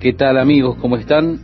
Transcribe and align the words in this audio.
¿Qué 0.00 0.12
tal 0.12 0.36
amigos? 0.36 0.76
¿Cómo 0.76 0.98
están? 0.98 1.40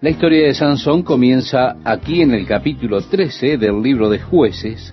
La 0.00 0.10
historia 0.10 0.44
de 0.44 0.54
Sansón 0.54 1.04
comienza 1.04 1.76
aquí 1.84 2.20
en 2.20 2.34
el 2.34 2.44
capítulo 2.44 3.00
13 3.00 3.58
del 3.58 3.80
libro 3.80 4.10
de 4.10 4.18
jueces 4.18 4.90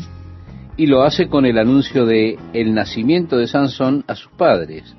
y 0.78 0.86
lo 0.86 1.02
hace 1.02 1.28
con 1.28 1.48
el 1.48 1.58
anuncio 1.58 2.06
de 2.06 2.38
el 2.54 2.76
nacimiento 2.76 3.36
de 3.36 3.48
Sansón 3.48 4.06
a 4.08 4.14
sus 4.14 4.32
padres. 4.34 4.96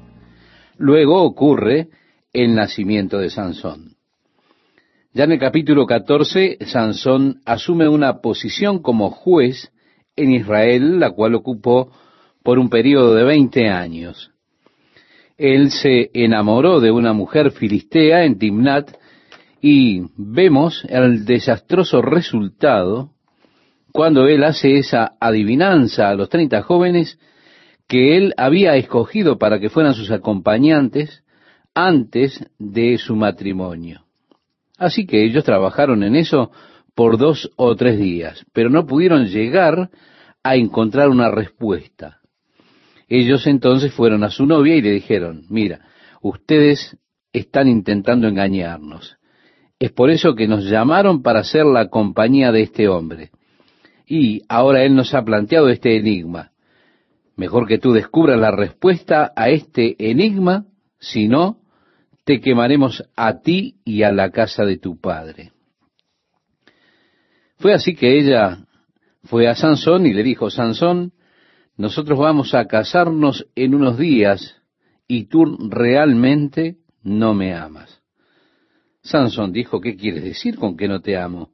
Luego 0.77 1.23
ocurre 1.23 1.89
el 2.33 2.57
nacimiento 2.57 3.19
de 3.19 3.31
Sansón. 3.31 3.95
Ya 5.13 5.25
en 5.25 5.33
el 5.33 5.39
capítulo 5.39 5.87
14, 5.87 6.59
Sansón 6.67 7.43
asume 7.45 7.87
una 7.89 8.21
posición 8.21 8.83
como 8.83 9.11
juez 9.11 9.71
en 10.17 10.33
Israel, 10.33 10.99
la 10.99 11.13
cual 11.13 11.37
ocupó 11.37 11.93
por 12.43 12.59
un 12.59 12.71
periodo 12.71 13.15
de 13.15 13.23
20 13.23 13.69
años. 13.69 14.33
Él 15.39 15.71
se 15.71 16.11
enamoró 16.13 16.81
de 16.81 16.91
una 16.91 17.13
mujer 17.13 17.53
filistea 17.53 18.25
en 18.25 18.39
Timnat 18.39 18.91
y 19.61 20.03
vemos 20.17 20.85
el 20.89 21.25
desastroso 21.25 22.03
resultado 22.03 23.13
cuando 23.93 24.27
él 24.27 24.43
hace 24.43 24.79
esa 24.79 25.13
adivinanza 25.21 26.09
a 26.09 26.15
los 26.15 26.29
30 26.29 26.63
jóvenes 26.63 27.19
que 27.87 28.17
él 28.17 28.35
había 28.37 28.75
escogido 28.77 29.39
para 29.39 29.61
que 29.61 29.71
fueran 29.71 29.95
sus 29.95 30.11
acompañantes 30.11 31.25
antes 31.73 32.45
de 32.59 32.99
su 32.99 33.15
matrimonio. 33.15 34.05
Así 34.77 35.07
que 35.07 35.25
ellos 35.25 35.45
trabajaron 35.45 36.03
en 36.03 36.17
eso 36.17 36.51
por 36.95 37.17
dos 37.17 37.51
o 37.57 37.77
tres 37.77 37.99
días, 37.99 38.45
pero 38.53 38.71
no 38.71 38.87
pudieron 38.87 39.27
llegar 39.27 39.91
a 40.43 40.57
encontrar 40.57 41.09
una 41.09 41.31
respuesta. 41.31 42.18
Ellos 43.09 43.47
entonces 43.47 43.93
fueron 43.93 44.23
a 44.23 44.31
su 44.31 44.47
novia 44.47 44.77
y 44.77 44.83
le 44.83 44.91
dijeron, 44.91 45.45
mira, 45.49 45.81
ustedes 46.21 46.97
están 47.33 47.69
intentando 47.69 48.29
engañarnos. 48.29 49.17
Es 49.79 49.93
por 49.93 50.11
eso 50.11 50.35
que 50.35 50.49
nos 50.49 50.65
llamaron 50.65 51.23
para 51.23 51.45
ser 51.45 51.65
la 51.65 51.89
compañía 51.89 52.53
de 52.53 52.63
este 52.63 52.89
hombre. 52.89 53.31
Y 54.07 54.43
ahora 54.49 54.85
él 54.85 54.95
nos 54.95 55.15
ha 55.15 55.25
planteado 55.25 55.69
este 55.69 55.97
enigma. 55.97 56.51
Mejor 57.37 57.67
que 57.67 57.79
tú 57.79 57.93
descubras 57.93 58.39
la 58.39 58.51
respuesta 58.51 59.33
a 59.37 59.49
este 59.49 59.95
enigma, 60.11 60.67
si 60.99 61.29
no, 61.29 61.59
te 62.25 62.41
quemaremos 62.41 63.05
a 63.17 63.41
ti 63.41 63.77
y 63.85 64.03
a 64.03 64.13
la 64.13 64.31
casa 64.31 64.65
de 64.65 64.77
tu 64.77 65.01
padre. 65.01 65.53
Fue 67.59 67.73
así 67.73 67.95
que 67.95 68.19
ella 68.19 68.67
fue 69.25 69.49
a 69.49 69.55
Sansón 69.55 70.07
y 70.07 70.13
le 70.13 70.23
dijo, 70.23 70.51
Sansón, 70.51 71.13
nosotros 71.79 72.19
vamos 72.19 72.53
a 72.53 72.67
casarnos 72.67 73.49
en 73.55 73.75
unos 73.75 73.97
días 73.97 74.61
y 75.07 75.25
tú 75.25 75.57
realmente 75.71 76.77
no 77.03 77.33
me 77.33 77.55
amas. 77.55 78.03
Sansón 79.01 79.53
dijo, 79.53 79.81
¿qué 79.81 79.97
quieres 79.97 80.23
decir 80.23 80.57
con 80.57 80.77
que 80.77 80.89
no 80.89 81.01
te 81.01 81.17
amo? 81.17 81.53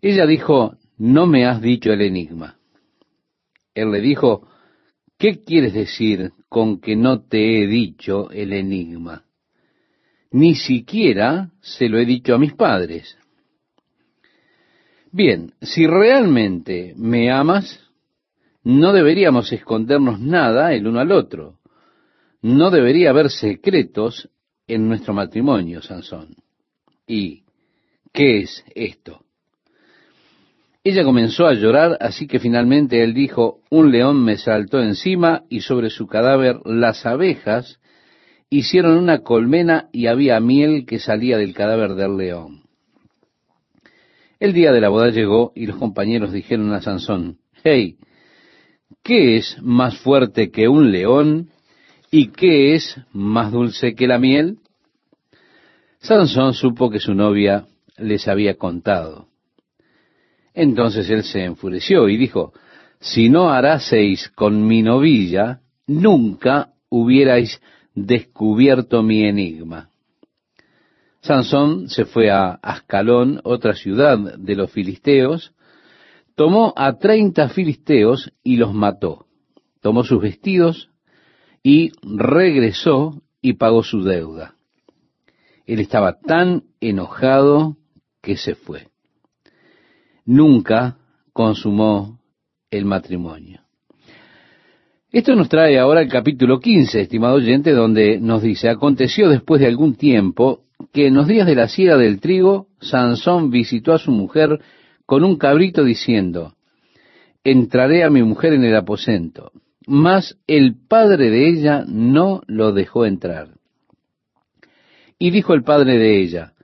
Ella 0.00 0.26
dijo, 0.26 0.76
no 0.98 1.26
me 1.26 1.46
has 1.46 1.60
dicho 1.60 1.92
el 1.92 2.02
enigma. 2.02 2.56
Él 3.74 3.90
le 3.90 4.00
dijo, 4.00 4.46
¿qué 5.18 5.42
quieres 5.42 5.72
decir 5.72 6.30
con 6.48 6.80
que 6.80 6.94
no 6.94 7.22
te 7.22 7.62
he 7.62 7.66
dicho 7.66 8.30
el 8.30 8.52
enigma? 8.52 9.26
ni 10.36 10.54
siquiera 10.54 11.50
se 11.60 11.88
lo 11.88 11.98
he 11.98 12.04
dicho 12.04 12.34
a 12.34 12.38
mis 12.38 12.52
padres. 12.52 13.16
Bien, 15.10 15.54
si 15.62 15.86
realmente 15.86 16.92
me 16.96 17.30
amas, 17.30 17.85
no 18.66 18.92
deberíamos 18.92 19.52
escondernos 19.52 20.18
nada 20.18 20.74
el 20.74 20.88
uno 20.88 20.98
al 20.98 21.12
otro. 21.12 21.60
No 22.42 22.72
debería 22.72 23.10
haber 23.10 23.30
secretos 23.30 24.28
en 24.66 24.88
nuestro 24.88 25.14
matrimonio, 25.14 25.82
Sansón. 25.82 26.34
¿Y 27.06 27.44
qué 28.12 28.40
es 28.40 28.64
esto? 28.74 29.20
Ella 30.82 31.04
comenzó 31.04 31.46
a 31.46 31.54
llorar, 31.54 31.96
así 32.00 32.26
que 32.26 32.40
finalmente 32.40 33.04
él 33.04 33.14
dijo, 33.14 33.60
un 33.70 33.92
león 33.92 34.24
me 34.24 34.36
saltó 34.36 34.80
encima 34.80 35.44
y 35.48 35.60
sobre 35.60 35.88
su 35.88 36.08
cadáver 36.08 36.56
las 36.64 37.06
abejas 37.06 37.78
hicieron 38.50 38.98
una 38.98 39.20
colmena 39.20 39.88
y 39.92 40.08
había 40.08 40.40
miel 40.40 40.86
que 40.86 40.98
salía 40.98 41.38
del 41.38 41.54
cadáver 41.54 41.94
del 41.94 42.16
león. 42.16 42.64
El 44.40 44.52
día 44.52 44.72
de 44.72 44.80
la 44.80 44.88
boda 44.88 45.10
llegó 45.10 45.52
y 45.54 45.66
los 45.66 45.76
compañeros 45.76 46.32
dijeron 46.32 46.72
a 46.72 46.80
Sansón, 46.80 47.38
hey, 47.62 47.96
¿qué 49.06 49.36
es 49.36 49.56
más 49.62 49.98
fuerte 49.98 50.50
que 50.50 50.66
un 50.66 50.90
león 50.90 51.50
y 52.10 52.32
qué 52.32 52.74
es 52.74 53.00
más 53.12 53.52
dulce 53.52 53.94
que 53.94 54.08
la 54.08 54.18
miel? 54.18 54.58
Sansón 56.00 56.54
supo 56.54 56.90
que 56.90 56.98
su 56.98 57.14
novia 57.14 57.66
les 57.98 58.26
había 58.26 58.56
contado. 58.56 59.28
Entonces 60.54 61.08
él 61.08 61.22
se 61.22 61.44
enfureció 61.44 62.08
y 62.08 62.16
dijo, 62.16 62.52
si 62.98 63.28
no 63.28 63.50
haraseis 63.50 64.28
con 64.30 64.66
mi 64.66 64.82
novilla, 64.82 65.60
nunca 65.86 66.72
hubierais 66.88 67.62
descubierto 67.94 69.04
mi 69.04 69.22
enigma. 69.22 69.90
Sansón 71.20 71.88
se 71.88 72.06
fue 72.06 72.30
a 72.30 72.58
Ascalón, 72.60 73.40
otra 73.44 73.74
ciudad 73.74 74.18
de 74.18 74.56
los 74.56 74.72
filisteos, 74.72 75.52
tomó 76.36 76.72
a 76.76 76.98
treinta 76.98 77.48
filisteos 77.48 78.32
y 78.44 78.56
los 78.56 78.72
mató. 78.72 79.26
Tomó 79.80 80.04
sus 80.04 80.20
vestidos 80.20 80.90
y 81.62 81.90
regresó 82.02 83.22
y 83.42 83.54
pagó 83.54 83.82
su 83.82 84.04
deuda. 84.04 84.54
Él 85.64 85.80
estaba 85.80 86.20
tan 86.20 86.62
enojado 86.80 87.76
que 88.22 88.36
se 88.36 88.54
fue. 88.54 88.88
Nunca 90.24 90.98
consumó 91.32 92.20
el 92.70 92.84
matrimonio. 92.84 93.62
Esto 95.10 95.34
nos 95.34 95.48
trae 95.48 95.78
ahora 95.78 96.02
el 96.02 96.08
capítulo 96.08 96.60
15, 96.60 97.00
estimado 97.00 97.36
oyente, 97.36 97.72
donde 97.72 98.20
nos 98.20 98.42
dice, 98.42 98.68
aconteció 98.68 99.28
después 99.28 99.60
de 99.60 99.66
algún 99.66 99.94
tiempo 99.94 100.64
que 100.92 101.06
en 101.06 101.14
los 101.14 101.26
días 101.26 101.46
de 101.46 101.54
la 101.54 101.68
siega 101.68 101.96
del 101.96 102.20
trigo, 102.20 102.68
Sansón 102.80 103.50
visitó 103.50 103.92
a 103.94 103.98
su 103.98 104.10
mujer 104.10 104.60
con 105.06 105.24
un 105.24 105.36
cabrito 105.36 105.84
diciendo, 105.84 106.54
entraré 107.44 108.02
a 108.04 108.10
mi 108.10 108.22
mujer 108.22 108.52
en 108.52 108.64
el 108.64 108.74
aposento. 108.74 109.52
Mas 109.86 110.36
el 110.48 110.74
padre 110.88 111.30
de 111.30 111.48
ella 111.48 111.84
no 111.86 112.42
lo 112.48 112.72
dejó 112.72 113.06
entrar. 113.06 113.50
Y 115.16 115.30
dijo 115.30 115.54
el 115.54 115.62
padre 115.62 115.96
de 115.96 116.20
ella, 116.20 116.54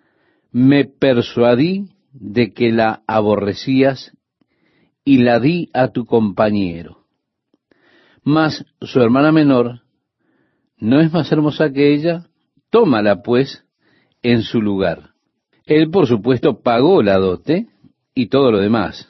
me 0.50 0.84
persuadí 0.84 1.86
de 2.12 2.52
que 2.52 2.72
la 2.72 3.02
aborrecías 3.06 4.12
y 5.04 5.18
la 5.18 5.38
di 5.38 5.70
a 5.72 5.88
tu 5.88 6.04
compañero. 6.04 7.06
Mas 8.24 8.66
su 8.80 9.00
hermana 9.00 9.32
menor 9.32 9.82
no 10.76 11.00
es 11.00 11.12
más 11.12 11.30
hermosa 11.30 11.72
que 11.72 11.94
ella, 11.94 12.26
tómala 12.70 13.22
pues 13.22 13.64
en 14.22 14.42
su 14.42 14.60
lugar. 14.60 15.10
Él, 15.64 15.90
por 15.90 16.08
supuesto, 16.08 16.60
pagó 16.60 17.02
la 17.02 17.18
dote 17.18 17.68
y 18.14 18.26
todo 18.26 18.50
lo 18.50 18.58
demás. 18.58 19.08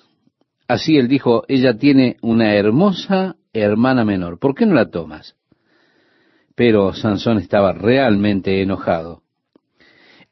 Así 0.69 0.97
él 0.97 1.09
dijo, 1.09 1.45
ella 1.49 1.77
tiene 1.77 2.17
una 2.23 2.55
hermosa 2.55 3.37
hermana 3.53 4.05
menor, 4.05 4.39
¿por 4.39 4.55
qué 4.55 4.67
no 4.67 4.75
la 4.75 4.91
tomas? 4.91 5.37
Pero 6.55 6.93
Sansón 6.95 7.39
estaba 7.39 7.73
realmente 7.73 8.63
enojado. 8.63 9.23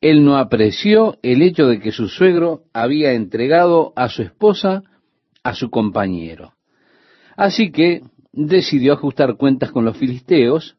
Él 0.00 0.24
no 0.24 0.38
apreció 0.38 1.18
el 1.22 1.42
hecho 1.42 1.66
de 1.66 1.78
que 1.80 1.92
su 1.92 2.08
suegro 2.08 2.62
había 2.72 3.12
entregado 3.12 3.92
a 3.96 4.08
su 4.08 4.22
esposa 4.22 4.82
a 5.42 5.54
su 5.54 5.70
compañero. 5.70 6.54
Así 7.36 7.70
que 7.70 8.02
decidió 8.32 8.94
ajustar 8.94 9.36
cuentas 9.36 9.70
con 9.72 9.84
los 9.84 9.96
filisteos 9.96 10.76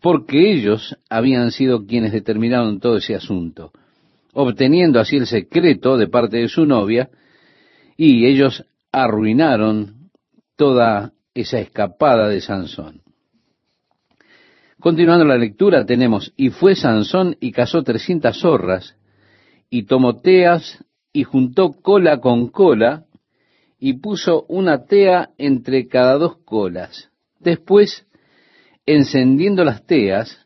porque 0.00 0.52
ellos 0.52 0.96
habían 1.08 1.50
sido 1.50 1.86
quienes 1.86 2.12
determinaron 2.12 2.78
todo 2.78 2.98
ese 2.98 3.14
asunto, 3.14 3.72
obteniendo 4.34 5.00
así 5.00 5.16
el 5.16 5.26
secreto 5.26 5.96
de 5.96 6.08
parte 6.08 6.38
de 6.38 6.48
su 6.48 6.66
novia, 6.66 7.08
y 7.96 8.26
ellos 8.26 8.64
arruinaron 8.92 10.10
toda 10.56 11.12
esa 11.34 11.58
escapada 11.58 12.28
de 12.28 12.40
Sansón. 12.40 13.02
Continuando 14.78 15.24
la 15.24 15.38
lectura 15.38 15.86
tenemos, 15.86 16.32
y 16.36 16.50
fue 16.50 16.76
Sansón 16.76 17.36
y 17.40 17.52
cazó 17.52 17.82
trescientas 17.82 18.38
zorras, 18.38 18.96
y 19.70 19.84
tomó 19.84 20.20
teas, 20.20 20.84
y 21.12 21.24
juntó 21.24 21.72
cola 21.72 22.20
con 22.20 22.48
cola, 22.48 23.04
y 23.78 23.94
puso 23.94 24.44
una 24.48 24.84
tea 24.84 25.30
entre 25.38 25.88
cada 25.88 26.18
dos 26.18 26.38
colas. 26.44 27.10
Después, 27.38 28.06
encendiendo 28.86 29.64
las 29.64 29.86
teas, 29.86 30.43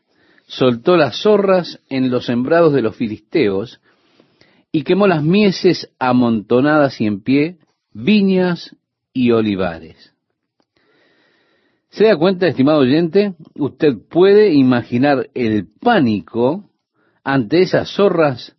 soltó 0.49 0.97
las 0.97 1.21
zorras 1.21 1.79
en 1.89 2.09
los 2.09 2.25
sembrados 2.25 2.73
de 2.73 2.81
los 2.81 2.95
filisteos 2.95 3.79
y 4.71 4.83
quemó 4.83 5.05
las 5.05 5.23
mieses 5.23 5.93
amontonadas 5.99 6.99
y 6.99 7.05
en 7.05 7.21
pie, 7.21 7.57
viñas 7.93 8.75
y 9.13 9.29
olivares. 9.29 10.15
¿Se 11.89 12.05
da 12.05 12.17
cuenta, 12.17 12.47
estimado 12.47 12.79
oyente? 12.79 13.35
Usted 13.55 13.93
puede 14.09 14.53
imaginar 14.53 15.29
el 15.35 15.67
pánico 15.79 16.69
ante 17.23 17.61
esas 17.61 17.89
zorras 17.89 18.55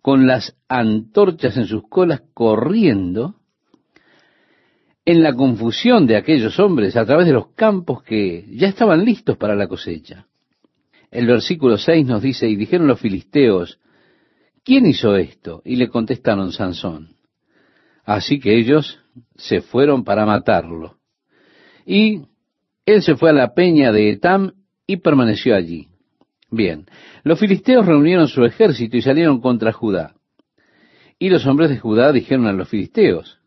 con 0.00 0.26
las 0.26 0.56
antorchas 0.68 1.56
en 1.58 1.66
sus 1.66 1.86
colas 1.86 2.22
corriendo, 2.32 3.34
en 5.04 5.22
la 5.22 5.34
confusión 5.34 6.06
de 6.06 6.16
aquellos 6.16 6.58
hombres 6.58 6.96
a 6.96 7.04
través 7.04 7.26
de 7.26 7.34
los 7.34 7.48
campos 7.48 8.02
que 8.02 8.46
ya 8.56 8.68
estaban 8.68 9.04
listos 9.04 9.36
para 9.36 9.54
la 9.54 9.68
cosecha. 9.68 10.26
El 11.16 11.28
versículo 11.28 11.78
6 11.78 12.04
nos 12.04 12.20
dice, 12.20 12.46
y 12.46 12.56
dijeron 12.56 12.86
los 12.86 13.00
filisteos, 13.00 13.80
¿quién 14.62 14.84
hizo 14.84 15.16
esto? 15.16 15.62
Y 15.64 15.76
le 15.76 15.88
contestaron 15.88 16.52
Sansón. 16.52 17.16
Así 18.04 18.38
que 18.38 18.54
ellos 18.54 19.00
se 19.34 19.62
fueron 19.62 20.04
para 20.04 20.26
matarlo. 20.26 20.98
Y 21.86 22.26
él 22.84 23.02
se 23.02 23.16
fue 23.16 23.30
a 23.30 23.32
la 23.32 23.54
peña 23.54 23.92
de 23.92 24.10
Etam 24.10 24.52
y 24.86 24.98
permaneció 24.98 25.56
allí. 25.56 25.88
Bien, 26.50 26.84
los 27.24 27.40
filisteos 27.40 27.86
reunieron 27.86 28.28
su 28.28 28.44
ejército 28.44 28.98
y 28.98 29.00
salieron 29.00 29.40
contra 29.40 29.72
Judá. 29.72 30.16
Y 31.18 31.30
los 31.30 31.46
hombres 31.46 31.70
de 31.70 31.78
Judá 31.78 32.12
dijeron 32.12 32.46
a 32.46 32.52
los 32.52 32.68
filisteos, 32.68 33.38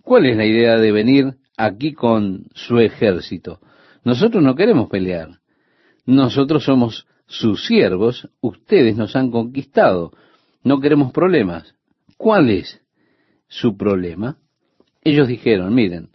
¿cuál 0.00 0.24
es 0.24 0.34
la 0.34 0.46
idea 0.46 0.78
de 0.78 0.92
venir 0.92 1.34
aquí 1.58 1.92
con 1.92 2.46
su 2.54 2.78
ejército? 2.78 3.60
Nosotros 4.02 4.42
no 4.42 4.54
queremos 4.54 4.88
pelear. 4.88 5.39
Nosotros 6.10 6.64
somos 6.64 7.06
sus 7.26 7.66
siervos, 7.66 8.28
ustedes 8.40 8.96
nos 8.96 9.14
han 9.14 9.30
conquistado. 9.30 10.10
No 10.64 10.80
queremos 10.80 11.12
problemas. 11.12 11.76
¿Cuál 12.16 12.50
es 12.50 12.80
su 13.46 13.76
problema? 13.76 14.36
Ellos 15.04 15.28
dijeron, 15.28 15.72
miren, 15.72 16.10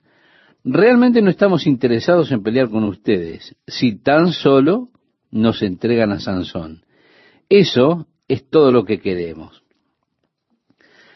realmente 0.65 1.21
no 1.21 1.29
estamos 1.29 1.65
interesados 1.65 2.29
en 2.33 2.43
pelear 2.43 2.69
con 2.69 2.83
ustedes, 2.83 3.55
si 3.67 3.97
tan 3.97 4.33
solo 4.33 4.89
nos 5.31 5.61
entregan 5.61 6.11
a 6.11 6.19
Sansón. 6.19 6.83
Eso 7.47 8.05
es 8.27 8.49
todo 8.49 8.73
lo 8.73 8.83
que 8.83 8.99
queremos. 8.99 9.63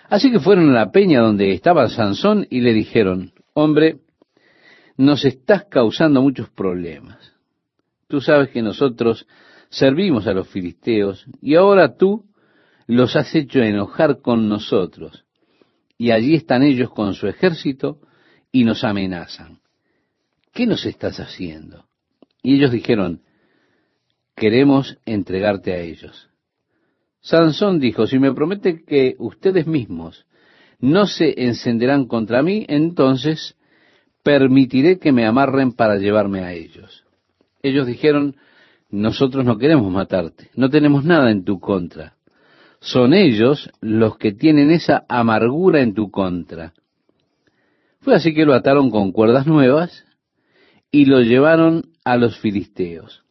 Así 0.08 0.32
que 0.32 0.40
fueron 0.40 0.70
a 0.70 0.86
la 0.86 0.92
peña 0.94 1.20
donde 1.20 1.52
estaba 1.52 1.90
Sansón 1.90 2.48
y 2.50 2.62
le 2.62 2.72
dijeron, 2.72 3.34
hombre, 3.54 3.98
nos 4.96 5.26
estás 5.26 5.66
causando 5.66 6.22
muchos 6.22 6.50
problemas. 6.50 7.29
Tú 8.10 8.22
sabes 8.22 8.50
que 8.50 8.64
nosotros 8.64 9.28
servimos 9.70 10.26
a 10.26 10.34
los 10.34 10.48
filisteos 10.48 11.28
y 11.44 11.54
ahora 11.54 11.96
tú 11.96 12.26
los 12.88 13.16
has 13.16 13.34
hecho 13.36 13.60
enojar 13.60 14.22
con 14.22 14.50
nosotros. 14.50 15.26
Y 15.96 16.10
allí 16.10 16.34
están 16.34 16.64
ellos 16.64 16.90
con 16.90 17.14
su 17.14 17.28
ejército 17.28 18.00
y 18.52 18.64
nos 18.64 18.84
amenazan. 18.84 19.60
¿Qué 20.52 20.66
nos 20.66 20.88
estás 20.88 21.20
haciendo? 21.20 21.86
Y 22.42 22.56
ellos 22.56 22.72
dijeron, 22.72 23.22
queremos 24.36 24.98
entregarte 25.06 25.74
a 25.74 25.78
ellos. 25.78 26.32
Sansón 27.22 27.80
dijo, 27.80 28.08
si 28.08 28.18
me 28.18 28.34
promete 28.34 28.84
que 28.86 29.18
ustedes 29.20 29.68
mismos 29.68 30.26
no 30.80 31.06
se 31.06 31.44
encenderán 31.44 32.08
contra 32.08 32.42
mí, 32.42 32.66
entonces 32.70 33.56
permitiré 34.24 34.98
que 34.98 35.12
me 35.12 35.28
amarren 35.28 35.74
para 35.74 35.98
llevarme 35.98 36.40
a 36.40 36.54
ellos. 36.54 37.06
Ellos 37.62 37.88
dijeron, 37.88 38.36
nosotros 38.90 39.46
no 39.46 39.58
queremos 39.58 39.92
matarte, 39.92 40.50
no 40.56 40.70
tenemos 40.70 41.04
nada 41.04 41.32
en 41.32 41.44
tu 41.44 41.60
contra. 41.60 42.16
Son 42.80 43.14
ellos 43.14 43.70
los 43.82 44.18
que 44.18 44.32
tienen 44.32 44.72
esa 44.72 45.06
amargura 45.10 45.82
en 45.82 45.94
tu 45.94 46.10
contra. 46.10 46.74
Fue 48.02 48.16
así 48.16 48.34
que 48.34 48.46
lo 48.46 48.54
ataron 48.54 48.90
con 48.90 49.12
cuerdas 49.12 49.46
nuevas 49.46 50.06
y 50.92 51.06
lo 51.06 51.20
llevaron 51.22 51.92
a 52.06 52.18
los 52.18 52.40
filisteos. 52.40 53.24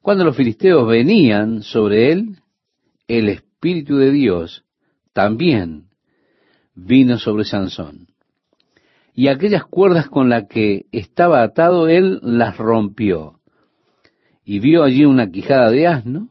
Cuando 0.00 0.24
los 0.24 0.36
filisteos 0.36 0.86
venían 0.86 1.62
sobre 1.62 2.12
él, 2.12 2.36
el 3.08 3.28
Espíritu 3.28 3.96
de 3.96 4.12
Dios 4.12 4.64
también 5.12 5.88
vino 6.74 7.18
sobre 7.18 7.44
Sansón. 7.44 8.08
Y 9.14 9.28
aquellas 9.28 9.64
cuerdas 9.64 10.08
con 10.08 10.28
las 10.28 10.48
que 10.48 10.86
estaba 10.90 11.42
atado, 11.42 11.88
él 11.88 12.18
las 12.22 12.56
rompió. 12.56 13.38
Y 14.44 14.58
vio 14.58 14.82
allí 14.82 15.04
una 15.04 15.30
quijada 15.30 15.70
de 15.70 15.86
asno, 15.86 16.28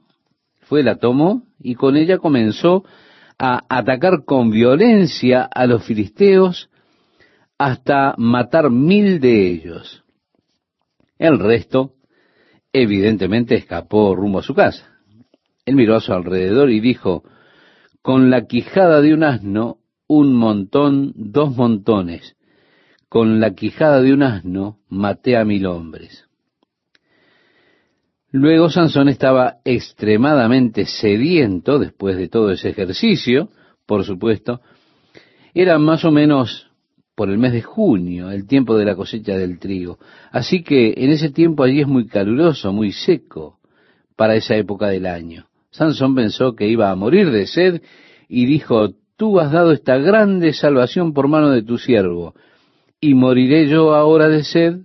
fue, 0.59 0.83
la 0.83 0.97
tomó 0.97 1.43
y 1.59 1.75
con 1.75 1.95
ella 1.95 2.17
comenzó 2.17 2.83
a 3.39 3.63
atacar 3.69 4.25
con 4.25 4.51
violencia 4.51 5.43
a 5.43 5.65
los 5.65 5.85
filisteos 5.85 6.69
hasta 7.57 8.15
matar 8.17 8.69
mil 8.69 9.19
de 9.19 9.51
ellos. 9.51 10.03
El 11.17 11.39
resto, 11.39 11.93
evidentemente, 12.73 13.55
escapó 13.55 14.15
rumbo 14.15 14.39
a 14.39 14.43
su 14.43 14.53
casa. 14.53 14.89
Él 15.65 15.75
miró 15.75 15.95
a 15.95 16.01
su 16.01 16.11
alrededor 16.11 16.69
y 16.69 16.81
dijo, 16.81 17.23
con 18.01 18.29
la 18.29 18.45
quijada 18.45 18.99
de 19.01 19.13
un 19.13 19.23
asno, 19.23 19.77
un 20.07 20.33
montón, 20.33 21.13
dos 21.15 21.55
montones. 21.55 22.35
Con 23.13 23.39
la 23.39 23.53
quijada 23.53 24.01
de 24.01 24.11
un 24.11 24.23
asno, 24.23 24.79
maté 24.89 25.37
a 25.37 25.45
mil 25.45 25.67
hombres. 25.67 26.25
Luego 28.31 28.71
Sansón 28.71 29.07
estaba 29.07 29.57
extremadamente 29.65 30.87
sediento 30.87 31.77
después 31.77 32.17
de 32.17 32.27
todo 32.27 32.49
ese 32.49 32.69
ejercicio, 32.69 33.49
por 33.85 34.03
supuesto. 34.03 34.61
Era 35.53 35.77
más 35.77 36.03
o 36.05 36.11
menos 36.11 36.71
por 37.13 37.29
el 37.29 37.37
mes 37.37 37.53
de 37.53 37.61
junio, 37.61 38.31
el 38.31 38.47
tiempo 38.47 38.75
de 38.75 38.85
la 38.85 38.95
cosecha 38.95 39.37
del 39.37 39.59
trigo. 39.59 39.99
Así 40.31 40.63
que 40.63 40.95
en 40.97 41.11
ese 41.11 41.29
tiempo 41.29 41.61
allí 41.61 41.81
es 41.81 41.87
muy 41.87 42.07
caluroso, 42.07 42.73
muy 42.73 42.93
seco 42.93 43.59
para 44.15 44.33
esa 44.33 44.55
época 44.55 44.87
del 44.87 45.05
año. 45.05 45.45
Sansón 45.69 46.15
pensó 46.15 46.55
que 46.55 46.67
iba 46.67 46.89
a 46.89 46.95
morir 46.95 47.29
de 47.29 47.45
sed 47.45 47.83
y 48.27 48.47
dijo, 48.47 48.95
tú 49.17 49.39
has 49.39 49.51
dado 49.51 49.71
esta 49.71 49.99
grande 49.99 50.51
salvación 50.53 51.13
por 51.13 51.27
mano 51.27 51.51
de 51.51 51.61
tu 51.61 51.77
siervo, 51.77 52.33
y 53.03 53.15
moriré 53.15 53.67
yo 53.67 53.93
ahora 53.93 54.29
de 54.29 54.45
sed. 54.45 54.77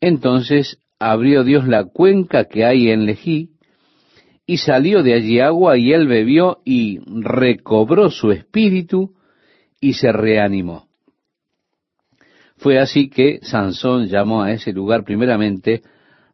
Entonces 0.00 0.78
abrió 1.00 1.42
Dios 1.42 1.66
la 1.66 1.86
cuenca 1.86 2.44
que 2.44 2.64
hay 2.64 2.90
en 2.90 3.06
Lejí, 3.06 3.50
y 4.46 4.58
salió 4.58 5.02
de 5.02 5.14
allí 5.14 5.40
agua, 5.40 5.76
y 5.76 5.92
él 5.92 6.06
bebió 6.06 6.60
y 6.64 7.00
recobró 7.04 8.08
su 8.08 8.30
espíritu 8.30 9.16
y 9.80 9.94
se 9.94 10.12
reanimó. 10.12 10.86
Fue 12.56 12.78
así 12.78 13.10
que 13.10 13.40
Sansón 13.42 14.06
llamó 14.06 14.44
a 14.44 14.52
ese 14.52 14.72
lugar 14.72 15.02
primeramente 15.02 15.82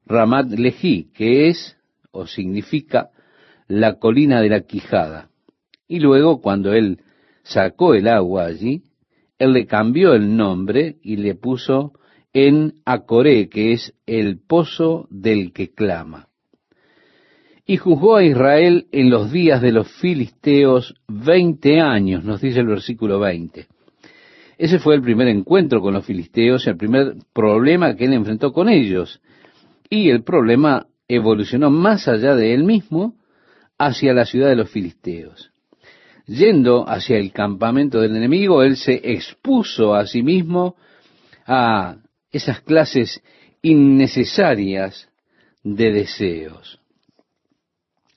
Ramat 0.05 0.51
Lejí, 0.51 1.09
que 1.15 1.49
es 1.49 1.79
o 2.11 2.27
significa 2.27 3.09
la 3.69 3.99
colina 3.99 4.43
de 4.43 4.51
la 4.51 4.61
Quijada. 4.61 5.31
Y 5.87 6.01
luego, 6.01 6.43
cuando 6.43 6.75
él 6.75 7.01
sacó 7.43 7.95
el 7.95 8.07
agua 8.07 8.45
allí, 8.45 8.83
él 9.39 9.53
le 9.53 9.67
cambió 9.67 10.15
el 10.15 10.37
nombre 10.37 10.97
y 11.03 11.17
le 11.17 11.35
puso 11.35 11.93
en 12.33 12.75
Acoré, 12.85 13.49
que 13.49 13.73
es 13.73 13.95
el 14.07 14.39
pozo 14.39 15.07
del 15.11 15.53
que 15.53 15.73
clama. 15.73 16.29
Y 17.67 17.77
juzgó 17.77 18.17
a 18.17 18.25
Israel 18.25 18.87
en 18.93 19.11
los 19.11 19.31
días 19.31 19.61
de 19.61 19.73
los 19.73 19.91
filisteos 19.93 20.95
veinte 21.07 21.81
años, 21.81 22.25
nos 22.25 22.41
dice 22.41 22.61
el 22.61 22.67
versículo 22.67 23.19
veinte. 23.19 23.67
Ese 24.57 24.79
fue 24.79 24.97
el 24.97 25.03
primer 25.03 25.29
encuentro 25.29 25.81
con 25.81 25.95
los 25.95 26.05
filisteos, 26.05 26.67
el 26.67 26.77
primer 26.77 27.15
problema 27.33 27.95
que 27.95 28.07
él 28.07 28.13
enfrentó 28.15 28.53
con 28.53 28.69
ellos. 28.69 29.21
Y 29.89 30.11
el 30.11 30.25
problema 30.25 30.87
evolucionó 31.07 31.71
más 31.71 32.09
allá 32.09 32.35
de 32.35 32.55
él 32.55 32.65
mismo 32.65 33.15
hacia 33.79 34.13
la 34.13 34.25
ciudad 34.25 34.49
de 34.49 34.57
los 34.57 34.71
filisteos. 34.71 35.53
Yendo 36.29 36.87
hacia 36.87 37.17
el 37.17 37.33
campamento 37.33 38.01
del 38.01 38.15
enemigo, 38.15 38.63
él 38.63 38.77
se 38.77 39.01
expuso 39.03 39.95
a 39.95 40.07
sí 40.07 40.23
mismo 40.23 40.77
a 41.47 41.97
esas 42.31 42.61
clases 42.61 43.23
innecesarias 43.63 45.09
de 45.65 45.91
deseos. 45.91 46.81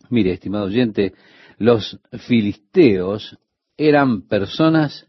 Mire, 0.10 0.34
estimado 0.34 0.66
oyente, 0.66 1.14
los 1.58 2.02
filisteos 2.28 3.38
eran 3.78 4.28
personas 4.28 5.08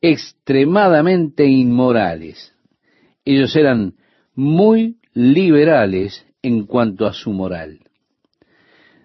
extremadamente 0.00 1.44
inmorales. 1.44 2.54
Ellos 3.26 3.54
eran 3.56 3.94
muy 4.34 4.96
liberales 5.12 6.26
en 6.40 6.64
cuanto 6.64 7.06
a 7.06 7.12
su 7.12 7.30
moral. 7.30 7.81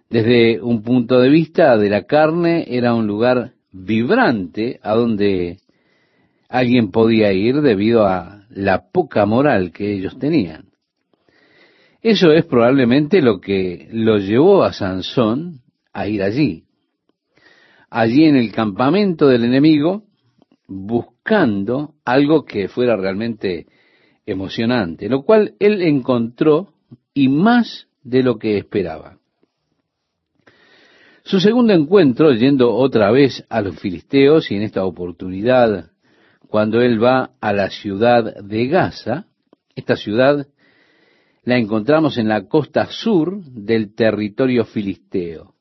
Desde 0.10 0.62
un 0.62 0.84
punto 0.84 1.20
de 1.20 1.30
vista 1.30 1.78
de 1.78 1.90
la 1.90 2.04
carne, 2.04 2.66
era 2.68 2.94
un 2.94 3.08
lugar 3.08 3.54
vibrante 3.72 4.80
a 4.82 4.94
donde 4.94 5.58
alguien 6.50 6.92
podía 6.92 7.34
ir 7.34 7.62
debido 7.62 8.06
a 8.06 8.46
la 8.50 8.90
poca 8.90 9.26
moral 9.26 9.72
que 9.72 9.94
ellos 9.94 10.18
tenían. 10.18 10.68
Eso 12.02 12.32
es 12.32 12.46
probablemente 12.46 13.22
lo 13.22 13.42
que 13.42 13.90
lo 13.92 14.18
llevó 14.18 14.64
a 14.64 14.72
Sansón 14.72 15.60
a 15.92 16.08
ir 16.08 16.24
allí. 16.24 16.64
Allí 17.90 18.26
en 18.26 18.38
el 18.38 18.52
campamento 18.52 19.28
del 19.28 19.44
enemigo, 19.44 20.04
buscando 20.68 21.96
algo 22.06 22.46
que 22.46 22.70
fuera 22.70 22.96
realmente 22.96 23.66
emocionante, 24.26 25.10
lo 25.10 25.24
cual 25.24 25.56
él 25.60 25.82
encontró 25.82 26.74
y 27.14 27.30
más 27.30 27.88
de 28.04 28.24
lo 28.24 28.38
que 28.38 28.58
esperaba. 28.58 29.17
Su 31.28 31.42
segundo 31.42 31.74
encuentro, 31.74 32.32
yendo 32.32 32.74
otra 32.74 33.12
vez 33.12 33.44
a 33.50 33.60
los 33.60 33.78
filisteos, 33.82 34.50
y 34.50 34.56
en 34.56 34.62
esta 34.62 34.86
oportunidad, 34.86 35.92
cuando 36.48 36.82
él 36.82 37.04
va 37.04 37.32
a 37.42 37.52
la 37.52 37.70
ciudad 37.70 38.42
de 38.42 38.68
Gaza, 38.68 39.26
esta 39.76 39.98
ciudad 39.98 40.48
la 41.44 41.58
encontramos 41.58 42.18
en 42.18 42.30
la 42.30 42.48
costa 42.48 42.86
sur 42.86 43.44
del 43.44 43.94
territorio 43.94 44.64
filisteo. 44.64 45.54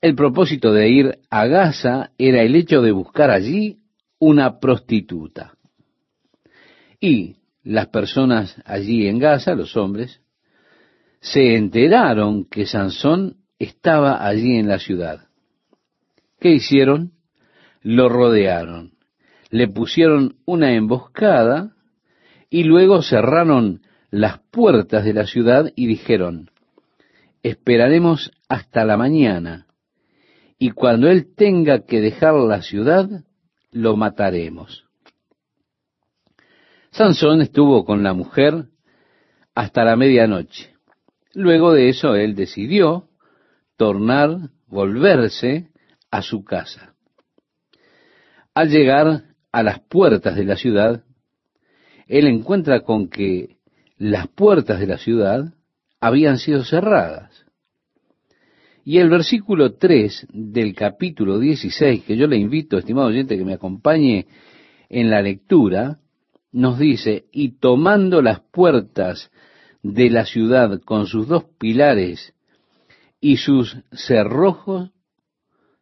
El 0.00 0.14
propósito 0.14 0.72
de 0.72 0.88
ir 0.88 1.18
a 1.28 1.46
Gaza 1.46 2.12
era 2.16 2.42
el 2.42 2.54
hecho 2.54 2.80
de 2.80 2.92
buscar 2.92 3.28
allí 3.28 3.80
una 4.20 4.60
prostituta. 4.60 5.54
Y 7.00 7.38
las 7.64 7.88
personas 7.88 8.54
allí 8.66 9.08
en 9.08 9.18
Gaza, 9.18 9.56
los 9.56 9.76
hombres, 9.76 10.20
se 11.20 11.56
enteraron 11.56 12.44
que 12.44 12.66
Sansón 12.66 13.41
estaba 13.62 14.26
allí 14.26 14.56
en 14.56 14.68
la 14.68 14.78
ciudad. 14.78 15.28
¿Qué 16.40 16.50
hicieron? 16.50 17.12
Lo 17.82 18.08
rodearon, 18.08 18.94
le 19.50 19.68
pusieron 19.68 20.36
una 20.44 20.74
emboscada 20.74 21.76
y 22.50 22.64
luego 22.64 23.02
cerraron 23.02 23.82
las 24.10 24.40
puertas 24.50 25.04
de 25.04 25.14
la 25.14 25.26
ciudad 25.26 25.72
y 25.76 25.86
dijeron, 25.86 26.50
esperaremos 27.42 28.32
hasta 28.48 28.84
la 28.84 28.96
mañana, 28.96 29.66
y 30.58 30.70
cuando 30.70 31.08
él 31.08 31.34
tenga 31.34 31.84
que 31.86 32.00
dejar 32.00 32.34
la 32.34 32.62
ciudad, 32.62 33.08
lo 33.70 33.96
mataremos. 33.96 34.84
Sansón 36.90 37.40
estuvo 37.42 37.84
con 37.84 38.02
la 38.02 38.12
mujer 38.12 38.66
hasta 39.54 39.84
la 39.84 39.96
medianoche. 39.96 40.74
Luego 41.32 41.72
de 41.72 41.88
eso 41.88 42.14
él 42.14 42.34
decidió 42.34 43.08
volverse 44.68 45.68
a 46.10 46.22
su 46.22 46.44
casa. 46.44 46.94
Al 48.54 48.68
llegar 48.68 49.24
a 49.50 49.62
las 49.62 49.80
puertas 49.80 50.36
de 50.36 50.44
la 50.44 50.56
ciudad, 50.56 51.04
él 52.06 52.26
encuentra 52.26 52.80
con 52.80 53.08
que 53.08 53.56
las 53.96 54.28
puertas 54.28 54.80
de 54.80 54.86
la 54.86 54.98
ciudad 54.98 55.54
habían 56.00 56.38
sido 56.38 56.64
cerradas. 56.64 57.46
Y 58.84 58.98
el 58.98 59.08
versículo 59.08 59.74
3 59.74 60.26
del 60.32 60.74
capítulo 60.74 61.38
16, 61.38 62.04
que 62.04 62.16
yo 62.16 62.26
le 62.26 62.36
invito, 62.36 62.76
estimado 62.76 63.08
oyente, 63.08 63.38
que 63.38 63.44
me 63.44 63.54
acompañe 63.54 64.26
en 64.88 65.08
la 65.08 65.22
lectura, 65.22 65.98
nos 66.50 66.78
dice, 66.78 67.26
y 67.32 67.58
tomando 67.58 68.20
las 68.20 68.40
puertas 68.40 69.30
de 69.82 70.10
la 70.10 70.26
ciudad 70.26 70.80
con 70.84 71.06
sus 71.06 71.28
dos 71.28 71.44
pilares 71.58 72.34
y 73.22 73.36
sus 73.36 73.78
cerrojos, 73.92 74.90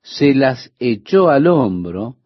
se 0.02 0.34
las 0.34 0.72
echó 0.78 1.30
al 1.30 1.46
hombro 1.46 2.16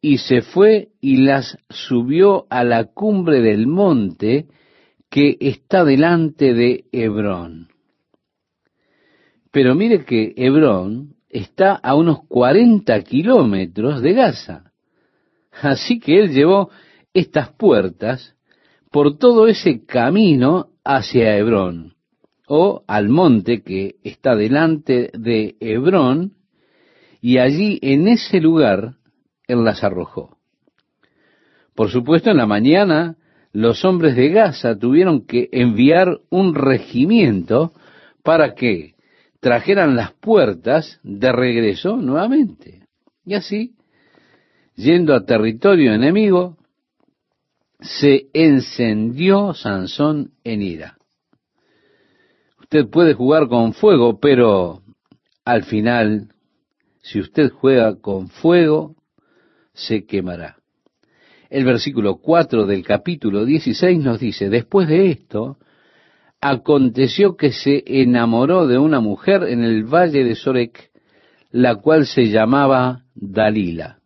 y 0.00 0.18
se 0.18 0.42
fue 0.42 0.90
y 1.00 1.16
las 1.16 1.58
subió 1.70 2.46
a 2.50 2.62
la 2.62 2.84
cumbre 2.84 3.40
del 3.40 3.66
monte 3.66 4.46
que 5.08 5.38
está 5.40 5.84
delante 5.84 6.52
de 6.52 6.84
Hebrón. 6.92 7.68
Pero 9.50 9.74
mire 9.74 10.04
que 10.04 10.34
Hebrón 10.36 11.14
está 11.30 11.74
a 11.74 11.94
unos 11.94 12.26
40 12.28 13.00
kilómetros 13.04 14.02
de 14.02 14.12
Gaza. 14.12 14.72
Así 15.62 15.98
que 15.98 16.18
él 16.18 16.30
llevó 16.30 16.70
estas 17.14 17.50
puertas 17.52 18.36
por 18.90 19.16
todo 19.16 19.46
ese 19.46 19.86
camino 19.86 20.68
hacia 20.84 21.38
Hebrón, 21.38 21.91
o 22.54 22.84
al 22.86 23.08
monte 23.08 23.62
que 23.62 23.94
está 24.04 24.36
delante 24.36 25.10
de 25.14 25.56
Hebrón, 25.58 26.34
y 27.22 27.38
allí 27.38 27.78
en 27.80 28.08
ese 28.08 28.42
lugar 28.42 28.96
él 29.46 29.64
las 29.64 29.82
arrojó. 29.82 30.36
Por 31.74 31.88
supuesto, 31.88 32.30
en 32.30 32.36
la 32.36 32.44
mañana 32.44 33.16
los 33.54 33.86
hombres 33.86 34.16
de 34.16 34.28
Gaza 34.28 34.78
tuvieron 34.78 35.24
que 35.24 35.48
enviar 35.50 36.20
un 36.28 36.54
regimiento 36.54 37.72
para 38.22 38.54
que 38.54 38.96
trajeran 39.40 39.96
las 39.96 40.12
puertas 40.12 41.00
de 41.02 41.32
regreso 41.32 41.96
nuevamente. 41.96 42.82
Y 43.24 43.32
así, 43.32 43.76
yendo 44.76 45.14
a 45.14 45.24
territorio 45.24 45.94
enemigo, 45.94 46.58
se 47.80 48.26
encendió 48.34 49.54
Sansón 49.54 50.32
en 50.44 50.60
ira. 50.60 50.98
Usted 52.72 52.88
puede 52.88 53.12
jugar 53.12 53.48
con 53.48 53.74
fuego, 53.74 54.18
pero 54.18 54.80
al 55.44 55.64
final, 55.64 56.28
si 57.02 57.20
usted 57.20 57.50
juega 57.50 58.00
con 58.00 58.30
fuego, 58.30 58.96
se 59.74 60.06
quemará. 60.06 60.56
El 61.50 61.66
versículo 61.66 62.16
4 62.16 62.64
del 62.64 62.82
capítulo 62.82 63.44
16 63.44 63.98
nos 63.98 64.20
dice, 64.20 64.48
después 64.48 64.88
de 64.88 65.10
esto, 65.10 65.58
aconteció 66.40 67.36
que 67.36 67.52
se 67.52 67.84
enamoró 67.86 68.66
de 68.66 68.78
una 68.78 69.00
mujer 69.00 69.42
en 69.42 69.62
el 69.64 69.84
valle 69.84 70.24
de 70.24 70.34
Sorek, 70.34 70.92
la 71.50 71.74
cual 71.74 72.06
se 72.06 72.30
llamaba 72.30 73.04
Dalila. 73.14 73.98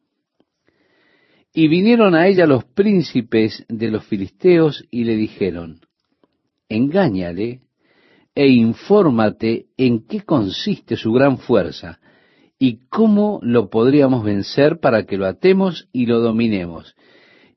Y 1.54 1.68
vinieron 1.68 2.16
a 2.16 2.26
ella 2.26 2.46
los 2.46 2.64
príncipes 2.64 3.64
de 3.68 3.92
los 3.92 4.04
filisteos 4.06 4.84
y 4.90 5.04
le 5.04 5.14
dijeron, 5.14 5.78
engáñale 6.68 7.60
e 8.36 8.48
infórmate 8.48 9.66
en 9.78 10.06
qué 10.06 10.20
consiste 10.20 10.96
su 10.96 11.10
gran 11.12 11.38
fuerza 11.38 11.98
y 12.58 12.86
cómo 12.88 13.40
lo 13.42 13.70
podríamos 13.70 14.22
vencer 14.22 14.78
para 14.78 15.06
que 15.06 15.16
lo 15.16 15.26
atemos 15.26 15.88
y 15.90 16.04
lo 16.04 16.20
dominemos. 16.20 16.94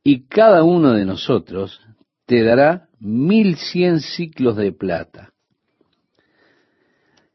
Y 0.03 0.27
cada 0.27 0.63
uno 0.63 0.93
de 0.93 1.05
nosotros 1.05 1.81
te 2.25 2.43
dará 2.43 2.87
mil 2.99 3.57
cien 3.57 3.99
ciclos 3.99 4.55
de 4.55 4.71
plata. 4.71 5.33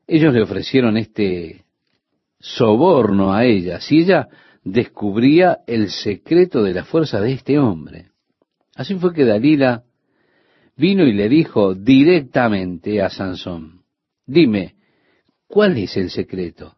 Ellos 0.06 0.32
le 0.32 0.42
ofrecieron 0.42 0.96
este 0.96 1.64
soborno 2.40 3.34
a 3.34 3.44
ella, 3.44 3.80
si 3.80 3.98
ella 3.98 4.28
descubría 4.62 5.58
el 5.66 5.90
secreto 5.90 6.62
de 6.62 6.72
la 6.72 6.84
fuerza 6.84 7.20
de 7.20 7.32
este 7.32 7.58
hombre. 7.58 8.08
Así 8.74 8.94
fue 8.94 9.12
que 9.12 9.24
Dalila 9.24 9.84
vino 10.76 11.04
y 11.04 11.12
le 11.12 11.28
dijo 11.28 11.75
directamente 11.75 13.02
a 13.02 13.11
Sansón, 13.11 13.83
dime, 14.26 14.75
¿cuál 15.47 15.78
es 15.78 15.97
el 15.97 16.11
secreto? 16.11 16.76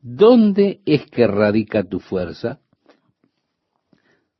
¿dónde 0.00 0.80
es 0.86 1.06
que 1.06 1.26
radica 1.26 1.84
tu 1.84 2.00
fuerza? 2.00 2.60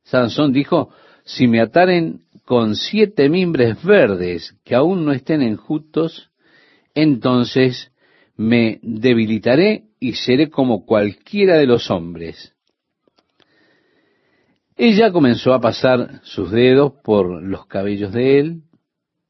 Sansón 0.03 0.53
dijo, 0.53 0.89
si 1.23 1.47
me 1.47 1.61
ataren 1.61 2.23
con 2.45 2.75
siete 2.75 3.29
mimbres 3.29 3.83
verdes 3.83 4.55
que 4.63 4.75
aún 4.75 5.05
no 5.05 5.11
estén 5.11 5.41
enjutos, 5.41 6.31
entonces 6.95 7.91
me 8.35 8.79
debilitaré 8.81 9.83
y 9.99 10.13
seré 10.13 10.49
como 10.49 10.85
cualquiera 10.85 11.57
de 11.57 11.67
los 11.67 11.91
hombres. 11.91 12.55
Ella 14.75 15.11
comenzó 15.11 15.53
a 15.53 15.59
pasar 15.59 16.21
sus 16.23 16.51
dedos 16.51 16.93
por 17.03 17.43
los 17.43 17.67
cabellos 17.67 18.13
de 18.13 18.39
él, 18.39 18.61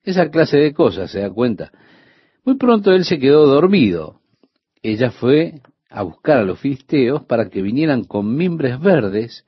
esa 0.10 0.30
clase 0.30 0.58
de 0.58 0.74
cosas, 0.74 1.12
se 1.12 1.20
da 1.20 1.30
cuenta. 1.30 1.72
Muy 2.44 2.56
pronto 2.56 2.92
él 2.92 3.06
se 3.06 3.20
quedó 3.20 3.46
dormido. 3.46 4.22
Ella 4.82 5.12
fue 5.12 5.62
a 5.90 6.04
buscar 6.04 6.38
a 6.38 6.44
los 6.44 6.60
filisteos 6.60 7.24
para 7.26 7.50
que 7.50 7.62
vinieran 7.62 8.04
con 8.04 8.36
mimbres 8.36 8.80
verdes 8.80 9.46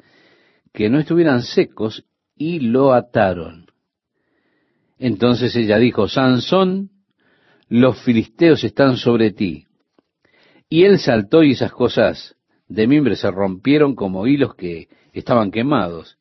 que 0.74 0.90
no 0.90 1.00
estuvieran 1.00 1.42
secos 1.42 2.06
y 2.36 2.60
lo 2.60 2.94
ataron. 2.94 3.68
Entonces 4.98 5.56
ella 5.56 5.78
dijo, 5.78 6.08
Sansón, 6.08 6.92
los 7.68 8.02
filisteos 8.02 8.64
están 8.64 8.98
sobre 8.98 9.32
ti. 9.32 9.68
Y 10.70 10.84
él 10.84 11.00
saltó 11.00 11.44
y 11.44 11.52
esas 11.52 11.72
cosas 11.72 12.36
de 12.68 12.88
mimbre 12.88 13.16
se 13.16 13.30
rompieron 13.30 13.96
como 13.96 14.28
hilos 14.28 14.56
que 14.56 14.88
estaban 15.14 15.52
quemados. 15.52 16.18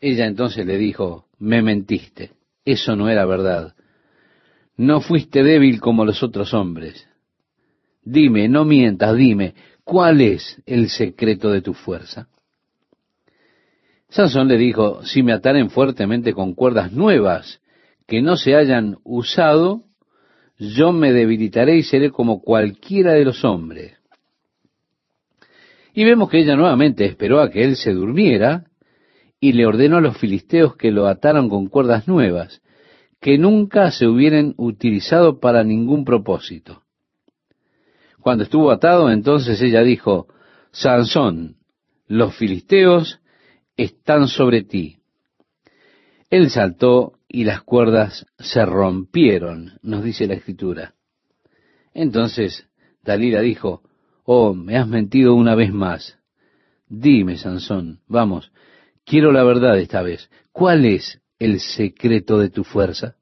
Ella 0.00 0.26
entonces 0.26 0.64
le 0.64 0.78
dijo, 0.78 1.26
me 1.38 1.62
mentiste, 1.62 2.32
eso 2.64 2.96
no 2.96 3.08
era 3.08 3.24
verdad. 3.26 3.74
No 4.76 5.00
fuiste 5.00 5.42
débil 5.42 5.80
como 5.80 6.04
los 6.04 6.22
otros 6.22 6.54
hombres. 6.54 7.06
Dime, 8.02 8.48
no 8.48 8.64
mientas, 8.64 9.16
dime, 9.16 9.54
¿cuál 9.84 10.20
es 10.20 10.60
el 10.66 10.88
secreto 10.88 11.50
de 11.50 11.60
tu 11.60 11.74
fuerza? 11.74 12.28
Sansón 14.08 14.48
le 14.48 14.56
dijo, 14.56 15.04
si 15.04 15.22
me 15.22 15.32
ataren 15.32 15.70
fuertemente 15.70 16.32
con 16.32 16.54
cuerdas 16.54 16.92
nuevas 16.92 17.60
que 18.06 18.22
no 18.22 18.36
se 18.36 18.56
hayan 18.56 18.96
usado, 19.04 19.84
yo 20.58 20.92
me 20.92 21.12
debilitaré 21.12 21.76
y 21.76 21.82
seré 21.82 22.10
como 22.10 22.40
cualquiera 22.40 23.12
de 23.12 23.24
los 23.24 23.44
hombres. 23.44 23.96
Y 25.94 26.04
vemos 26.04 26.28
que 26.28 26.40
ella 26.40 26.56
nuevamente 26.56 27.04
esperó 27.04 27.40
a 27.40 27.50
que 27.50 27.64
él 27.64 27.76
se 27.76 27.92
durmiera 27.92 28.69
y 29.40 29.52
le 29.52 29.66
ordenó 29.66 29.96
a 29.96 30.00
los 30.02 30.18
filisteos 30.18 30.76
que 30.76 30.90
lo 30.90 31.06
ataran 31.06 31.48
con 31.48 31.66
cuerdas 31.66 32.06
nuevas, 32.06 32.60
que 33.20 33.38
nunca 33.38 33.90
se 33.90 34.06
hubieran 34.06 34.54
utilizado 34.58 35.40
para 35.40 35.64
ningún 35.64 36.04
propósito. 36.04 36.82
Cuando 38.20 38.44
estuvo 38.44 38.70
atado, 38.70 39.10
entonces 39.10 39.60
ella 39.62 39.82
dijo, 39.82 40.28
Sansón, 40.72 41.56
los 42.06 42.36
filisteos 42.36 43.20
están 43.76 44.28
sobre 44.28 44.62
ti. 44.62 44.98
Él 46.28 46.50
saltó 46.50 47.14
y 47.28 47.44
las 47.44 47.62
cuerdas 47.62 48.26
se 48.38 48.64
rompieron, 48.64 49.78
nos 49.82 50.04
dice 50.04 50.26
la 50.26 50.34
escritura. 50.34 50.94
Entonces 51.94 52.68
Dalila 53.02 53.40
dijo, 53.40 53.82
Oh, 54.24 54.54
me 54.54 54.76
has 54.76 54.86
mentido 54.86 55.34
una 55.34 55.54
vez 55.54 55.72
más. 55.72 56.18
Dime, 56.88 57.36
Sansón, 57.36 58.00
vamos, 58.06 58.52
quiero 59.10 59.32
la 59.32 59.42
verdad 59.42 59.76
esta 59.76 60.02
vez. 60.02 60.30
¿Cuál 60.52 60.84
es 60.84 61.20
el 61.40 61.58
secreto 61.58 62.38
de 62.38 62.48
tu 62.48 62.62
fuerza? 62.62 63.16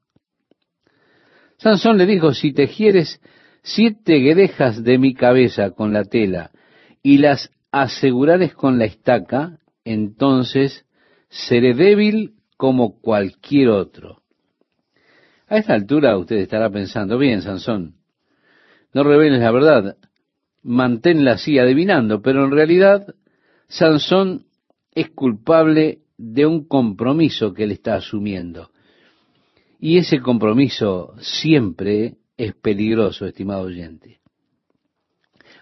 Sansón 1.57 1.97
le 1.97 2.05
dijo, 2.05 2.35
si 2.35 2.53
tejieres 2.53 3.19
siete 3.63 4.17
guedejas 4.17 4.83
de 4.83 4.99
mi 4.99 5.15
cabeza 5.15 5.71
con 5.71 5.91
la 5.91 6.03
tela 6.03 6.51
y 7.01 7.17
las 7.17 7.49
asegurares 7.71 8.53
con 8.53 8.77
la 8.77 8.85
estaca, 8.85 9.57
entonces 9.83 10.85
seré 11.27 11.73
débil 11.73 12.35
como 12.55 13.01
cualquier 13.01 13.69
otro. 13.69 14.21
A 15.47 15.57
esta 15.57 15.73
altura 15.73 16.15
usted 16.19 16.35
estará 16.35 16.69
pensando, 16.69 17.17
bien, 17.17 17.41
Sansón, 17.41 17.95
no 18.93 19.03
reveles 19.03 19.39
la 19.39 19.51
verdad, 19.51 19.97
manténla 20.61 21.31
así 21.31 21.57
adivinando, 21.57 22.21
pero 22.21 22.45
en 22.45 22.51
realidad 22.51 23.15
Sansón 23.67 24.45
es 24.93 25.09
culpable 25.09 25.99
de 26.17 26.45
un 26.45 26.67
compromiso 26.67 27.53
que 27.53 27.63
él 27.63 27.71
está 27.71 27.95
asumiendo. 27.95 28.71
Y 29.79 29.97
ese 29.97 30.19
compromiso 30.19 31.13
siempre 31.19 32.17
es 32.35 32.53
peligroso, 32.55 33.25
estimado 33.25 33.63
oyente. 33.63 34.19